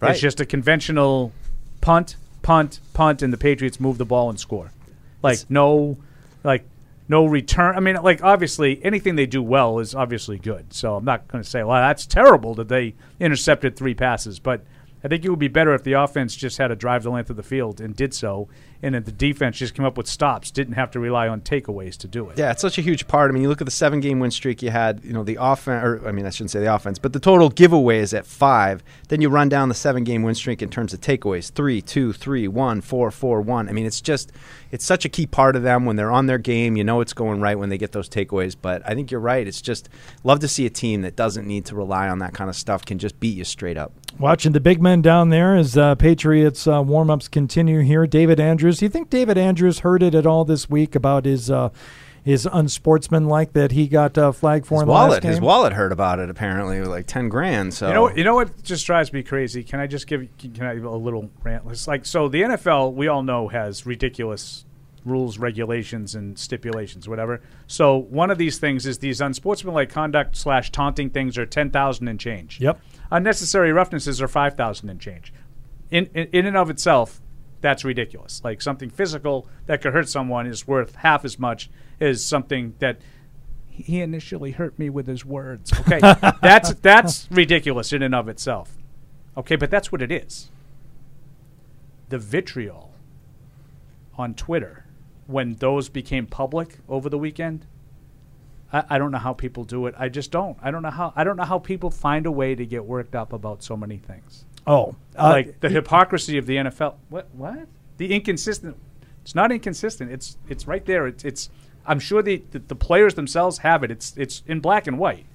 [0.00, 0.12] Right.
[0.12, 1.32] It's just a conventional
[1.80, 4.72] punt, punt, punt, and the Patriots move the ball and score.
[5.22, 5.98] Like no,
[6.42, 6.64] like
[7.10, 7.74] no return.
[7.74, 10.72] I mean, like obviously anything they do well is obviously good.
[10.72, 14.62] So I'm not going to say, well, that's terrible that they intercepted three passes, but
[15.02, 17.30] I think it would be better if the offense just had to drive the length
[17.30, 18.48] of the field and did so,
[18.82, 21.96] and that the defense just came up with stops, didn't have to rely on takeaways
[21.96, 22.38] to do it.
[22.38, 23.30] Yeah, it's such a huge part.
[23.30, 25.38] I mean, you look at the seven game win streak you had, you know, the
[25.40, 28.84] offense, or I mean, I shouldn't say the offense, but the total giveaways at five.
[29.08, 32.12] Then you run down the seven game win streak in terms of takeaways three, two,
[32.12, 33.70] three, one, four, four, one.
[33.70, 34.32] I mean, it's just,
[34.70, 36.76] it's such a key part of them when they're on their game.
[36.76, 38.56] You know, it's going right when they get those takeaways.
[38.60, 39.46] But I think you're right.
[39.46, 39.88] It's just,
[40.24, 42.84] love to see a team that doesn't need to rely on that kind of stuff,
[42.84, 43.92] can just beat you straight up.
[44.18, 48.06] Watching the big men down there as uh, Patriots uh, warm ups continue here.
[48.06, 48.78] David Andrews.
[48.78, 51.70] Do you think David Andrews heard it at all this week about his uh,
[52.30, 55.72] his unsportsmanlike that he got uh, flagged for His in the last wallet, his wallet
[55.72, 57.74] heard about it apparently, like 10 grand.
[57.74, 59.62] So, You know, what- you know what just drives me crazy.
[59.64, 61.64] Can I just give can I give a little rant?
[61.68, 64.64] It's like so the NFL we all know has ridiculous
[65.04, 67.40] rules, regulations, and stipulations, whatever.
[67.66, 72.08] So one of these things is these unsportsmanlike conduct slash taunting things are ten thousand
[72.08, 72.60] and change.
[72.60, 72.78] Yep.
[73.10, 75.32] Unnecessary roughnesses are five thousand and change.
[75.90, 77.20] In, in in and of itself,
[77.60, 78.40] that's ridiculous.
[78.44, 81.70] Like something physical that could hurt someone is worth half as much
[82.00, 83.00] as something that
[83.68, 85.72] he initially hurt me with his words.
[85.80, 86.00] Okay,
[86.42, 88.76] that's that's ridiculous in and of itself.
[89.36, 90.50] Okay, but that's what it is.
[92.08, 92.92] The vitriol
[94.18, 94.84] on Twitter
[95.26, 97.66] when those became public over the weekend.
[98.72, 99.94] I, I don't know how people do it.
[99.96, 100.58] I just don't.
[100.60, 101.12] I don't know how.
[101.16, 103.96] I don't know how people find a way to get worked up about so many
[103.96, 104.44] things.
[104.66, 106.96] Oh, uh, like the hypocrisy of the NFL.
[107.08, 107.28] What?
[107.32, 107.68] What?
[107.96, 108.76] The inconsistent.
[109.22, 110.10] It's not inconsistent.
[110.10, 111.06] It's it's right there.
[111.06, 111.50] It's it's.
[111.86, 113.90] I'm sure the, the the players themselves have it.
[113.90, 115.26] It's it's in black and white.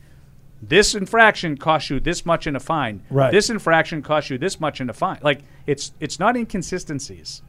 [0.61, 3.03] This infraction costs you this much in a fine.
[3.09, 3.31] Right.
[3.31, 5.19] This infraction costs you this much in a fine.
[5.21, 7.41] Like it's it's not inconsistencies.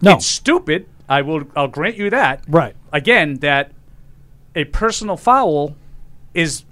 [0.00, 0.14] No.
[0.14, 0.86] It's stupid.
[1.08, 1.44] I will.
[1.56, 2.44] I'll grant you that.
[2.48, 2.74] Right.
[2.92, 3.72] Again, that
[4.54, 5.76] a personal foul
[6.32, 6.64] is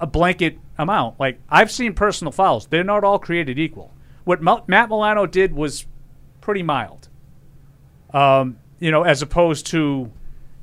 [0.00, 1.18] a blanket amount.
[1.18, 3.92] Like I've seen personal fouls; they're not all created equal.
[4.24, 5.86] What Matt Milano did was
[6.40, 7.08] pretty mild,
[8.12, 10.10] um, you know, as opposed to,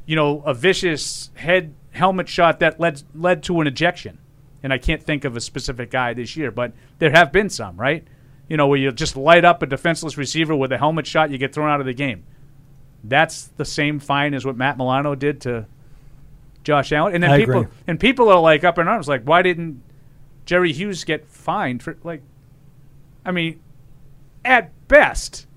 [0.06, 4.18] you know, a vicious head helmet shot that led led to an ejection.
[4.64, 7.78] And I can't think of a specific guy this year, but there have been some,
[7.78, 8.06] right?
[8.48, 11.38] You know, where you just light up a defenseless receiver with a helmet shot, you
[11.38, 12.24] get thrown out of the game.
[13.04, 15.66] That's the same fine as what Matt Milano did to
[16.64, 17.16] Josh Allen.
[17.16, 17.74] And then I people agree.
[17.88, 19.82] and people are like up in arms, like, why didn't
[20.46, 22.22] Jerry Hughes get fined for like?
[23.26, 23.60] I mean,
[24.44, 25.48] at best,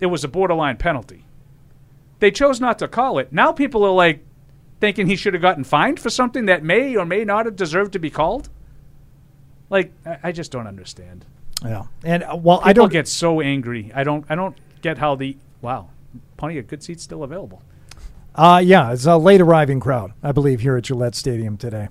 [0.00, 1.24] it was a borderline penalty.
[2.22, 3.32] They chose not to call it.
[3.32, 4.24] Now people are like
[4.78, 7.94] thinking he should have gotten fined for something that may or may not have deserved
[7.94, 8.48] to be called.
[9.70, 11.24] Like, I, I just don't understand.
[11.64, 13.90] Yeah, and uh, well, People I don't get so angry.
[13.92, 14.24] I don't.
[14.28, 15.88] I don't get how the wow,
[16.36, 17.60] plenty of good seats still available.
[18.36, 21.88] Uh, yeah, it's a late arriving crowd, I believe, here at Gillette Stadium today.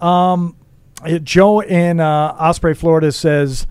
[0.00, 0.54] Um,
[1.24, 3.66] Joe in uh, Osprey, Florida says,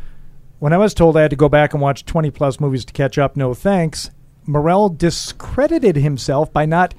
[0.59, 2.91] When I was told I had to go back and watch 20 plus movies to
[2.91, 4.11] catch up, no thanks,
[4.45, 6.93] Morel discredited himself by not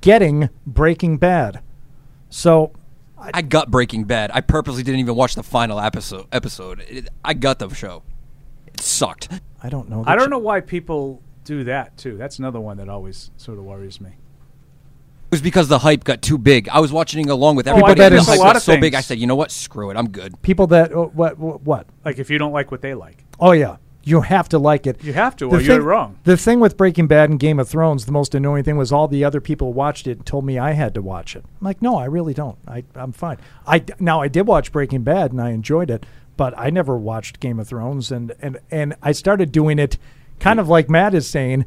[0.00, 1.60] getting Breaking Bad.
[2.30, 2.72] So,
[3.18, 4.30] I got Breaking Bad.
[4.34, 6.26] I purposely didn't even watch the final episode.
[6.32, 6.80] Episode.
[6.88, 8.02] It, I got the show.
[8.66, 9.28] It sucked.
[9.62, 10.04] I don't know.
[10.06, 12.16] I don't know why people do that too.
[12.16, 14.10] That's another one that always sort of worries me.
[14.10, 16.68] It was because the hype got too big.
[16.68, 17.94] I was watching along with Oh, I everybody.
[17.96, 18.94] get and the hype got of so big.
[18.94, 19.50] I said, you know what?
[19.50, 19.96] Screw it.
[19.96, 20.40] I'm good.
[20.42, 21.86] People that, oh, what, what, what?
[22.04, 23.76] Like if you don't like what they like, Oh, yeah.
[24.06, 25.02] You have to like it.
[25.02, 26.18] You have to, The or you're thing- wrong.
[26.24, 29.08] The thing with Breaking Bad and Game of Thrones, the most annoying thing was all
[29.08, 31.44] the other people watched it and told me I had to watch it.
[31.60, 32.58] I'm like, no, I really don't.
[32.68, 33.38] I, I'm fine.
[33.66, 36.04] I now I did watch Breaking Bad and I enjoyed it,
[36.36, 39.96] but I never watched Game of Thrones and and and I started doing it,
[40.38, 41.64] kind of like Matt is saying,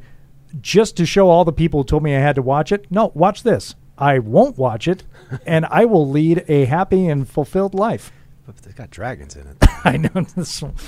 [0.61, 2.85] just to show all the people who told me I had to watch it.
[2.91, 3.75] No, watch this.
[3.97, 5.03] I won't watch it,
[5.47, 8.11] and I will lead a happy and fulfilled life.
[8.45, 9.57] But they got dragons in it.
[9.83, 10.61] I know this.
[10.61, 10.81] It's kind of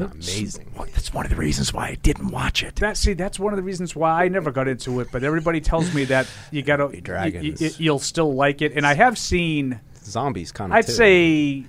[0.00, 0.72] amazing.
[0.76, 2.76] That's one of the reasons why I didn't watch it.
[2.76, 5.08] That see, that's one of the reasons why I never got into it.
[5.12, 7.80] But everybody tells me that you got to dragons.
[7.80, 10.76] You, will still like it, and I have seen Zombies kind of.
[10.76, 11.64] I'd say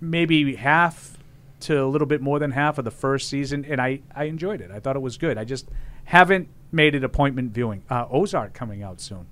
[0.00, 1.16] maybe half
[1.60, 4.60] to a little bit more than half of the first season, and I, I enjoyed
[4.60, 4.70] it.
[4.70, 5.38] I thought it was good.
[5.38, 5.68] I just
[6.04, 7.82] haven't made it appointment viewing.
[7.88, 9.26] Uh, Ozark coming out soon.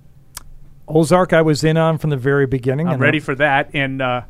[0.87, 2.87] Ozark, I was in on from the very beginning.
[2.87, 4.21] I'm and ready for that, and uh,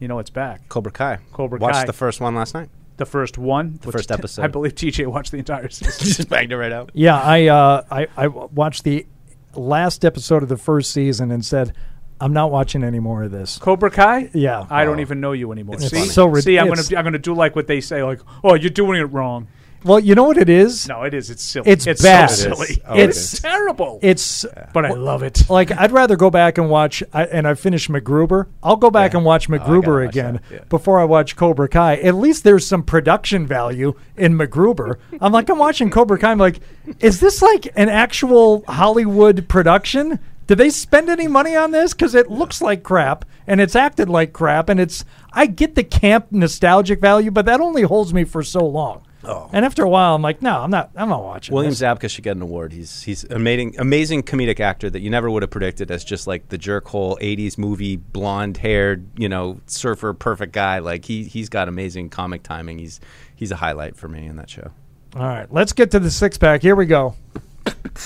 [0.00, 0.68] you know it's back.
[0.68, 1.18] Cobra Kai.
[1.32, 1.78] Cobra Watched Kai.
[1.78, 2.68] Watched the first one last night.
[2.96, 4.42] The first one, The which first episode.
[4.42, 6.06] I believe TJ watched the entire season.
[6.06, 6.90] Just banged it right out.
[6.94, 9.06] Yeah, I, uh, I I watched the
[9.54, 11.72] last episode of the first season and said,
[12.20, 13.56] I'm not watching any more of this.
[13.58, 14.30] Cobra Kai?
[14.34, 14.66] Yeah.
[14.68, 15.76] I don't even know you anymore.
[15.76, 18.20] It's See, so rid- see, I'm gonna I'm gonna do like what they say, like,
[18.44, 19.48] oh, you're doing it wrong.
[19.82, 20.88] Well, you know what it is?
[20.88, 21.30] No, it is.
[21.30, 21.70] It's silly.
[21.70, 22.26] It's, It's bad.
[22.26, 22.82] so silly.
[22.86, 23.98] Oh, it's it's terrible.
[24.02, 25.48] It's But I love it.
[25.48, 27.02] Like I'd rather go back and watch.
[27.12, 28.46] I, and I finished MacGruber.
[28.62, 31.96] I'll go back and watch oh, MacGruber again before I watch Cobra Kai.
[31.96, 34.96] At least there's some production value in MacGruber.
[35.20, 36.32] I'm like I'm watching Cobra Kai.
[36.32, 36.60] I'm like,
[37.00, 40.18] is this like an actual Hollywood production?
[40.46, 41.94] Did they spend any money on this?
[41.94, 44.68] Because it looks like crap and it's acted like crap.
[44.68, 48.66] And it's I get the camp nostalgic value, but that only holds me for so
[48.66, 49.02] long.
[49.22, 49.50] Oh.
[49.52, 50.90] And after a while, I'm like, no, I'm not.
[50.96, 51.54] I'm not watching.
[51.54, 51.80] William this.
[51.80, 52.72] Zabka should get an award.
[52.72, 56.48] He's he's amazing, amazing comedic actor that you never would have predicted as just like
[56.48, 60.78] the jerkhole '80s movie, blonde haired, you know, surfer, perfect guy.
[60.78, 62.78] Like he he's got amazing comic timing.
[62.78, 63.00] He's
[63.34, 64.70] he's a highlight for me in that show.
[65.14, 66.62] All right, let's get to the six pack.
[66.62, 67.14] Here we go.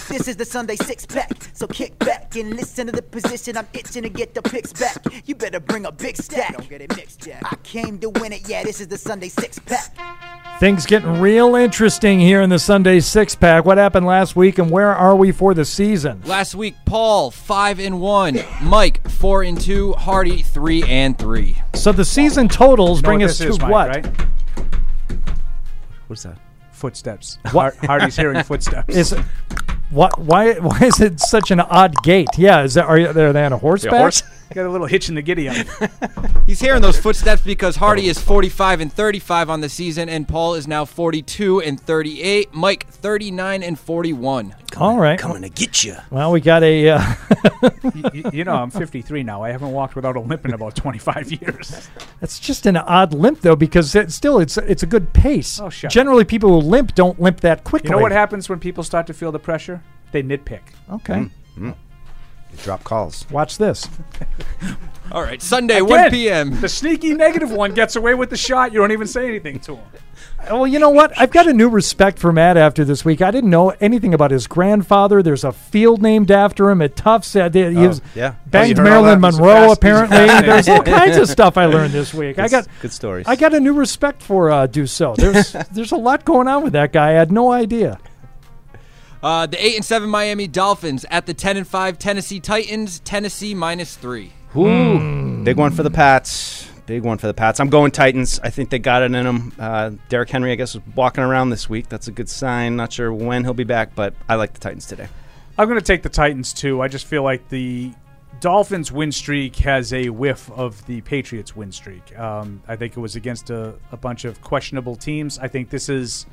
[0.08, 3.56] This is the Sunday six pack, so kick back and listen to the position.
[3.56, 5.04] I'm itching to get the picks back.
[5.26, 6.56] You better bring a big stack.
[6.56, 7.42] Don't get it mixed, Jack.
[7.44, 8.64] I came to win it, yeah.
[8.64, 10.33] This is the Sunday six pack.
[10.60, 13.64] Things getting real interesting here in the Sunday six pack.
[13.64, 16.22] What happened last week, and where are we for the season?
[16.24, 21.58] Last week, Paul five and one, Mike four and two, Hardy three and three.
[21.74, 23.88] So the season totals You know bring us to is, Mike, what?
[23.88, 24.06] right?
[26.06, 26.38] What's that?
[26.70, 27.38] Footsteps.
[27.52, 27.76] What?
[27.76, 28.94] Hardy's hearing footsteps.
[28.94, 29.10] Is
[29.90, 30.18] what?
[30.18, 30.54] Why?
[30.54, 32.28] Why is it such an odd gait?
[32.38, 34.14] Yeah, is that are, you, are they on a horseback?
[34.54, 35.66] Got a little hitch in the giddy up.
[36.46, 40.54] He's hearing those footsteps because Hardy is 45 and 35 on the season, and Paul
[40.54, 42.54] is now 42 and 38.
[42.54, 44.54] Mike 39 and 41.
[44.76, 45.96] All right, coming to get you.
[46.08, 46.88] Well, we got a.
[46.90, 47.14] Uh,
[48.12, 49.42] you, you know, I'm 53 now.
[49.42, 51.88] I haven't walked without a limp in about 25 years.
[52.20, 55.58] That's just an odd limp though, because it's still it's it's a good pace.
[55.60, 55.92] Oh, shut up.
[55.92, 57.88] Generally, people who limp don't limp that quickly.
[57.88, 59.82] You know what happens when people start to feel the pressure?
[60.12, 60.60] They nitpick.
[60.92, 61.28] Okay.
[61.58, 61.74] Mm.
[62.62, 63.28] Drop calls.
[63.30, 63.88] Watch this.
[65.12, 66.60] All right, Sunday, Again, 1 p.m.
[66.60, 68.72] The sneaky negative one gets away with the shot.
[68.72, 69.84] You don't even say anything to him.
[70.50, 71.18] Well, you know what?
[71.18, 73.22] I've got a new respect for Matt after this week.
[73.22, 75.22] I didn't know anything about his grandfather.
[75.22, 77.34] There's a field named after him at Tufts.
[77.34, 78.34] Uh, He Oh, was yeah.
[78.44, 79.28] banged Oh, you heard all Marilyn that?
[79.28, 79.54] He's a Monroe.
[79.54, 82.38] fast- he's a apparently, there's all kinds of stuff I learned this week.
[82.38, 83.26] I got good stories.
[83.26, 85.16] I got a new respect for uh, Dussault.
[85.16, 87.08] There's there's a lot going on with that guy.
[87.10, 87.98] I had no idea.
[89.24, 93.54] Uh, the 8 and 7 Miami Dolphins at the 10 and 5 Tennessee Titans, Tennessee
[93.54, 94.30] minus 3.
[94.54, 96.68] Ooh, big one for the Pats.
[96.84, 97.58] Big one for the Pats.
[97.58, 98.38] I'm going Titans.
[98.40, 99.52] I think they got it in them.
[99.58, 101.88] Uh, Derrick Henry, I guess, was walking around this week.
[101.88, 102.76] That's a good sign.
[102.76, 105.08] Not sure when he'll be back, but I like the Titans today.
[105.56, 106.82] I'm going to take the Titans too.
[106.82, 107.94] I just feel like the
[108.40, 112.14] Dolphins' win streak has a whiff of the Patriots' win streak.
[112.18, 115.38] Um, I think it was against a, a bunch of questionable teams.
[115.38, 116.26] I think this is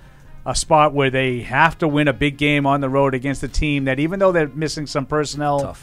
[0.45, 3.47] a spot where they have to win a big game on the road against a
[3.47, 5.77] team that, even though they're missing some personnel,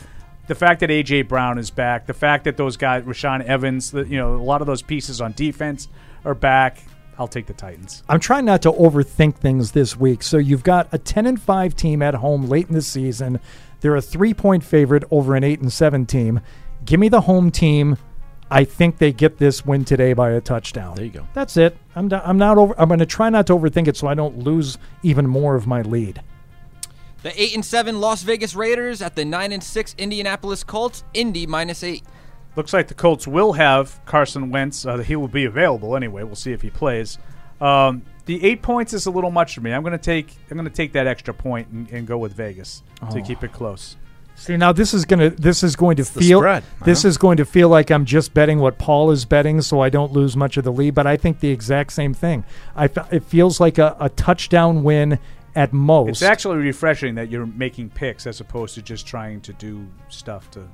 [0.49, 4.05] the fact that AJ Brown is back, the fact that those guys, Rashaan Evans, the,
[4.05, 5.89] you know, a lot of those pieces on defense
[6.25, 6.79] are back.
[7.19, 8.03] I'll take the Titans.
[8.09, 10.23] I'm trying not to overthink things this week.
[10.23, 13.41] So you've got a 10 and 5 team at home late in the season.
[13.81, 16.41] They're a 3-point favorite over an 8 and 7 team.
[16.85, 17.97] Give me the home team.
[18.51, 20.97] I think they get this win today by a touchdown.
[20.97, 21.27] There you go.
[21.35, 21.77] That's it.
[21.95, 24.15] I'm not, I'm not over I'm going to try not to overthink it so I
[24.15, 26.23] don't lose even more of my lead.
[27.23, 31.47] The 8 and 7 Las Vegas Raiders at the 9 and 6 Indianapolis Colts, Indy
[31.47, 32.03] minus 8.
[32.57, 34.87] Looks like the Colts will have Carson Wentz.
[34.87, 36.23] Uh, he will be available anyway.
[36.23, 37.19] We'll see if he plays.
[37.61, 39.73] Um, the eight points is a little much for me.
[39.73, 42.33] I'm going to take I'm going to take that extra point and, and go with
[42.35, 43.23] Vegas to Oh.
[43.23, 43.97] keep it close.
[44.39, 47.39] See now this is gonna this is going to the feel spread, this is going
[47.39, 50.57] to feel like I'm just betting what Paul is betting, so I don't lose much
[50.57, 50.95] of the lead.
[50.95, 52.45] But I think the exact same thing.
[52.77, 55.19] I it feels like a, a touchdown win
[55.57, 56.09] at most.
[56.11, 60.49] It's actually refreshing that you're making picks as opposed to just trying to do stuff
[60.53, 60.69] to.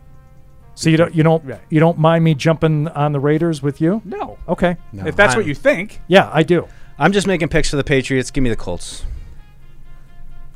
[0.75, 1.61] so you don't you don't Right.
[1.71, 4.03] you don't mind me jumping on the Raiders with you?
[4.05, 4.39] No.
[4.47, 4.77] Okay.
[4.93, 6.03] If that's what you think.
[6.07, 6.69] Yeah, I do.
[6.99, 8.31] I'm just making picks for the Patriots.
[8.31, 9.05] Give me the Colts.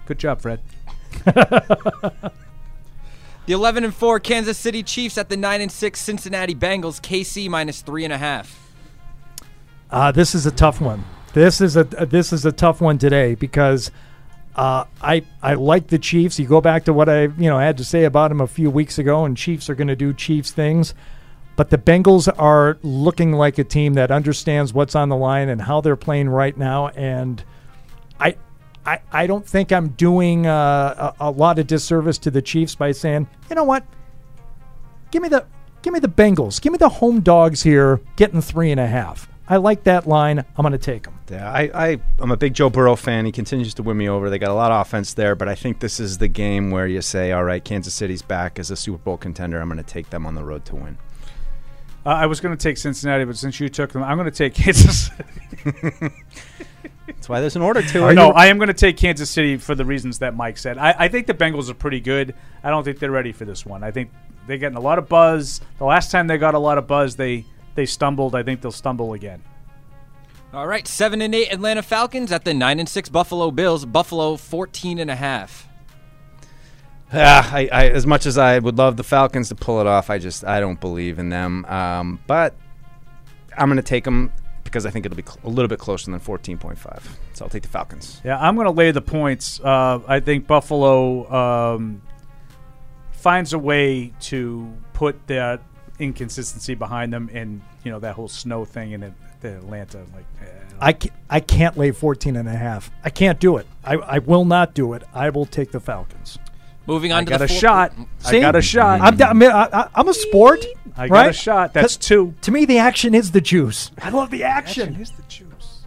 [0.06, 0.60] Good job, Fred.
[3.48, 7.48] The 11 and 4 Kansas City Chiefs at the 9 and 6 Cincinnati Bengals, KC
[7.48, 8.54] minus 3.5.
[9.90, 11.02] Uh, this is a tough one.
[11.32, 13.90] This is a this is a tough one today because
[14.54, 16.38] uh, I I like the Chiefs.
[16.38, 18.68] You go back to what I you know had to say about them a few
[18.68, 20.92] weeks ago, and Chiefs are going to do Chiefs things.
[21.56, 25.62] But the Bengals are looking like a team that understands what's on the line and
[25.62, 26.88] how they're playing right now.
[26.88, 27.42] And
[28.20, 28.36] I
[28.88, 32.74] I, I don't think I'm doing uh, a, a lot of disservice to the Chiefs
[32.74, 33.84] by saying, you know what,
[35.10, 35.44] give me the
[35.82, 39.28] give me the Bengals, give me the home dogs here, getting three and a half.
[39.46, 40.38] I like that line.
[40.38, 41.18] I'm going to take them.
[41.30, 43.24] Yeah, I, I, I'm a big Joe Burrow fan.
[43.24, 44.28] He continues to win me over.
[44.28, 46.86] They got a lot of offense there, but I think this is the game where
[46.86, 49.58] you say, all right, Kansas City's back as a Super Bowl contender.
[49.58, 50.98] I'm going to take them on the road to win.
[52.04, 54.36] Uh, I was going to take Cincinnati, but since you took them, I'm going to
[54.36, 55.10] take Kansas.
[55.64, 56.12] City.
[57.08, 58.14] That's why there's an order to it.
[58.14, 60.78] no, I am going to take Kansas City for the reasons that Mike said.
[60.78, 62.34] I, I think the Bengals are pretty good.
[62.62, 63.82] I don't think they're ready for this one.
[63.82, 64.10] I think
[64.46, 65.60] they're getting a lot of buzz.
[65.78, 67.44] The last time they got a lot of buzz, they
[67.74, 68.34] they stumbled.
[68.34, 69.42] I think they'll stumble again.
[70.52, 74.36] All right, 7 and 8 Atlanta Falcons at the 9 and 6 Buffalo Bills, Buffalo
[74.36, 75.68] 14 and a half.
[77.12, 80.10] Ah, I, I, as much as I would love the Falcons to pull it off,
[80.10, 81.64] I just I don't believe in them.
[81.66, 82.54] Um, but
[83.56, 84.32] I'm going to take them
[84.68, 87.02] because I think it'll be cl- a little bit closer than 14.5.
[87.34, 88.20] So I'll take the Falcons.
[88.24, 89.60] Yeah, I'm going to lay the points.
[89.60, 92.02] Uh, I think Buffalo um,
[93.12, 95.62] finds a way to put that
[95.98, 99.98] inconsistency behind them, and you know that whole snow thing in it, the Atlanta.
[100.14, 100.44] Like, eh,
[100.80, 102.90] I can't, I can't lay 14 and a half.
[103.04, 103.66] I can't do it.
[103.84, 105.02] I, I will not do it.
[105.12, 106.38] I will take the Falcons.
[106.86, 107.92] Moving I on to got the a fourth- shot.
[108.20, 108.38] See?
[108.38, 109.00] I got a shot.
[109.00, 110.64] I'm, I mean, I, I, I'm a sport.
[110.98, 111.30] I got right?
[111.30, 111.72] a shot.
[111.72, 112.34] That's 'Cause two.
[112.42, 113.90] To me, the action is the juice.
[114.02, 114.96] I love the action.
[115.00, 115.82] is the juice.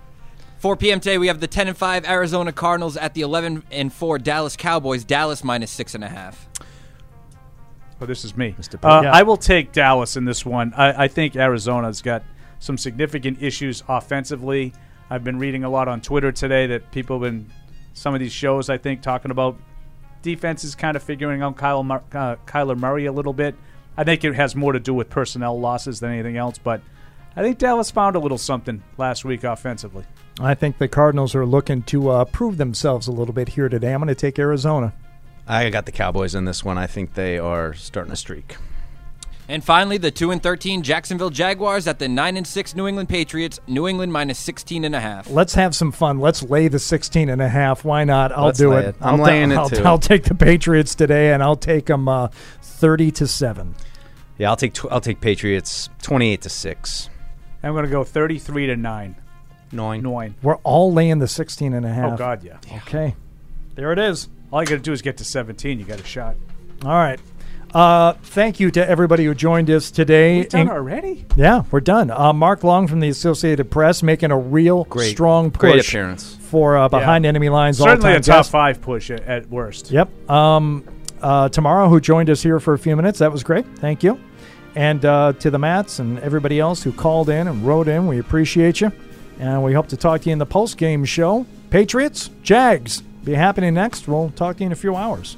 [0.59, 0.99] 4 p.m.
[0.99, 4.55] today, we have the 10 and 5 Arizona Cardinals at the 11 and 4 Dallas
[4.55, 5.03] Cowboys.
[5.03, 6.47] Dallas minus six and a half.
[7.99, 8.55] Oh, this is me.
[8.59, 8.79] Mr.
[8.79, 8.89] Poe.
[8.89, 9.11] Uh, Yeah.
[9.11, 10.73] I will take Dallas in this one.
[10.75, 12.23] I, I think Arizona's got
[12.59, 14.73] some significant issues offensively.
[15.09, 17.51] I've been reading a lot on Twitter today that people have been,
[17.93, 19.57] some of these shows, I think, talking about
[20.21, 23.55] defenses kind of figuring out Kyle Mur- uh, Kyler Murray a little bit.
[23.97, 26.81] I think it has more to do with personnel losses than anything else, but
[27.35, 30.05] I think Dallas found a little something last week offensively.
[30.39, 33.93] I think the Cardinals are looking to uh, prove themselves a little bit here today.
[33.93, 34.93] I'm going to take Arizona.
[35.47, 36.77] I got the Cowboys in this one.
[36.77, 38.55] I think they are starting a streak.
[39.51, 43.09] And finally, the 2 and 13 Jacksonville Jaguars at the 9 and 6 New England
[43.09, 43.59] Patriots.
[43.67, 45.29] New England minus 16 and a half.
[45.29, 46.19] Let's have some fun.
[46.19, 47.83] Let's lay the 16 and a half.
[47.83, 48.31] Why not?
[48.31, 48.85] I'll Let's do lay it.
[48.85, 48.95] it.
[49.01, 49.83] I'm I'll, laying it I'll, too.
[49.83, 52.29] I'll take the Patriots today, and I'll take them uh,
[52.61, 53.75] 30 to seven.
[54.37, 57.09] Yeah, I'll take tw- I'll take Patriots twenty-eight to six.
[57.61, 59.15] I'm going to go 33 to 9.
[59.73, 60.01] Nine.
[60.01, 60.35] Nine.
[60.41, 62.13] We're all laying the 16 and a half.
[62.13, 62.57] Oh, God, yeah.
[62.87, 63.15] Okay.
[63.75, 64.29] There it is.
[64.51, 65.77] All you got to do is get to 17.
[65.77, 66.37] You got a shot.
[66.83, 67.19] All right.
[67.73, 70.39] Uh, thank you to everybody who joined us today.
[70.39, 71.25] We done In- already?
[71.37, 72.11] Yeah, we're done.
[72.11, 76.37] Uh, Mark Long from the Associated Press making a real Great- strong push great appearance.
[76.41, 77.29] for uh, behind Yeah.
[77.29, 77.77] enemy lines.
[77.77, 78.51] Certainly a top guest.
[78.51, 79.89] five push at, at worst.
[79.89, 80.29] Yep.
[80.29, 80.83] Um,
[81.21, 83.65] uh, Tamara, who joined us here for a few minutes, that was great.
[83.77, 84.19] Thank you.
[84.75, 88.19] And uh, to the Mats and everybody else who called in and wrote in, we
[88.19, 88.91] appreciate you.
[89.39, 91.45] And we hope to talk to you in the post game show.
[91.69, 94.07] Patriots, Jags, be happening next.
[94.09, 95.37] We'll talk to you in a few hours.